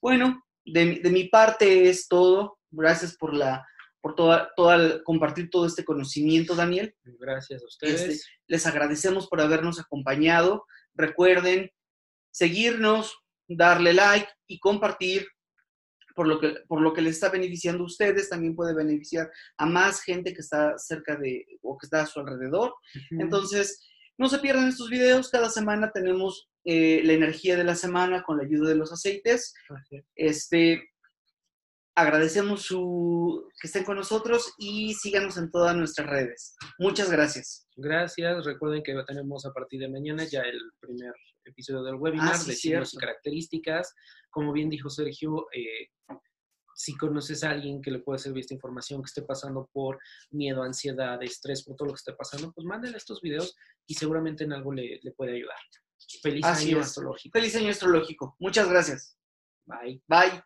Bueno, 0.01 0.43
de, 0.65 1.01
de 1.01 1.09
mi 1.09 1.25
parte 1.25 1.89
es 1.89 2.07
todo. 2.07 2.57
Gracias 2.71 3.17
por 3.17 3.33
la 3.33 3.65
por 4.01 4.15
toda, 4.15 4.51
toda, 4.55 5.03
compartir 5.03 5.49
todo 5.49 5.65
este 5.65 5.85
conocimiento, 5.85 6.55
Daniel. 6.55 6.95
Gracias 7.03 7.61
a 7.61 7.65
ustedes. 7.65 8.01
Este, 8.01 8.25
les 8.47 8.65
agradecemos 8.65 9.27
por 9.27 9.41
habernos 9.41 9.79
acompañado. 9.79 10.65
Recuerden 10.95 11.69
seguirnos, 12.31 13.15
darle 13.47 13.93
like 13.93 14.27
y 14.47 14.59
compartir 14.59 15.27
por 16.15 16.27
lo 16.27 16.39
que, 16.39 16.55
por 16.67 16.81
lo 16.81 16.93
que 16.93 17.01
les 17.01 17.15
está 17.15 17.29
beneficiando 17.29 17.83
a 17.83 17.87
ustedes, 17.87 18.29
también 18.29 18.55
puede 18.55 18.73
beneficiar 18.73 19.29
a 19.57 19.65
más 19.65 20.01
gente 20.01 20.33
que 20.33 20.41
está 20.41 20.77
cerca 20.77 21.15
de 21.15 21.45
o 21.61 21.77
que 21.77 21.85
está 21.85 22.01
a 22.01 22.07
su 22.07 22.19
alrededor. 22.19 22.73
Entonces, 23.11 23.87
no 24.21 24.29
se 24.29 24.37
pierdan 24.37 24.67
estos 24.67 24.89
videos. 24.89 25.29
Cada 25.29 25.49
semana 25.49 25.91
tenemos 25.91 26.47
eh, 26.63 27.01
la 27.03 27.13
energía 27.13 27.57
de 27.57 27.63
la 27.63 27.73
semana 27.73 28.23
con 28.23 28.37
la 28.37 28.43
ayuda 28.43 28.69
de 28.69 28.75
los 28.75 28.93
aceites. 28.93 29.53
Este, 30.15 30.91
agradecemos 31.95 32.61
su, 32.61 33.49
que 33.59 33.67
estén 33.67 33.83
con 33.83 33.97
nosotros 33.97 34.53
y 34.59 34.93
síganos 34.93 35.37
en 35.37 35.49
todas 35.49 35.75
nuestras 35.75 36.07
redes. 36.07 36.55
Muchas 36.77 37.11
gracias. 37.11 37.67
Gracias. 37.75 38.45
Recuerden 38.45 38.83
que 38.83 38.93
tenemos 39.07 39.43
a 39.47 39.53
partir 39.53 39.79
de 39.79 39.89
mañana 39.89 40.23
ya 40.23 40.41
el 40.41 40.59
primer 40.79 41.13
episodio 41.43 41.81
del 41.81 41.95
webinar 41.95 42.35
ah, 42.35 42.43
de 42.45 42.53
signos 42.53 42.93
y 42.93 42.97
características. 42.97 43.91
Como 44.29 44.53
bien 44.53 44.69
dijo 44.69 44.91
Sergio, 44.91 45.47
eh, 45.51 45.89
si 46.75 46.95
conoces 46.97 47.43
a 47.43 47.51
alguien 47.51 47.81
que 47.81 47.91
le 47.91 47.99
puede 47.99 48.19
servir 48.19 48.41
esta 48.41 48.53
información, 48.53 49.01
que 49.01 49.07
esté 49.07 49.21
pasando 49.21 49.69
por 49.71 49.99
miedo, 50.31 50.63
ansiedad, 50.63 51.21
estrés, 51.23 51.63
por 51.63 51.75
todo 51.75 51.87
lo 51.87 51.93
que 51.93 51.99
esté 51.99 52.13
pasando, 52.13 52.51
pues 52.51 52.65
mándenle 52.65 52.97
estos 52.97 53.21
videos 53.21 53.55
y 53.85 53.93
seguramente 53.93 54.43
en 54.43 54.53
algo 54.53 54.73
le, 54.73 54.99
puede 55.15 55.35
ayudar. 55.35 55.57
Feliz 56.21 56.45
año 56.45 56.79
astrológico. 56.79 57.37
Feliz 57.37 57.55
año 57.55 57.69
astrológico. 57.69 58.35
Muchas 58.39 58.69
gracias. 58.69 59.17
Bye. 59.65 60.01
Bye. 60.07 60.41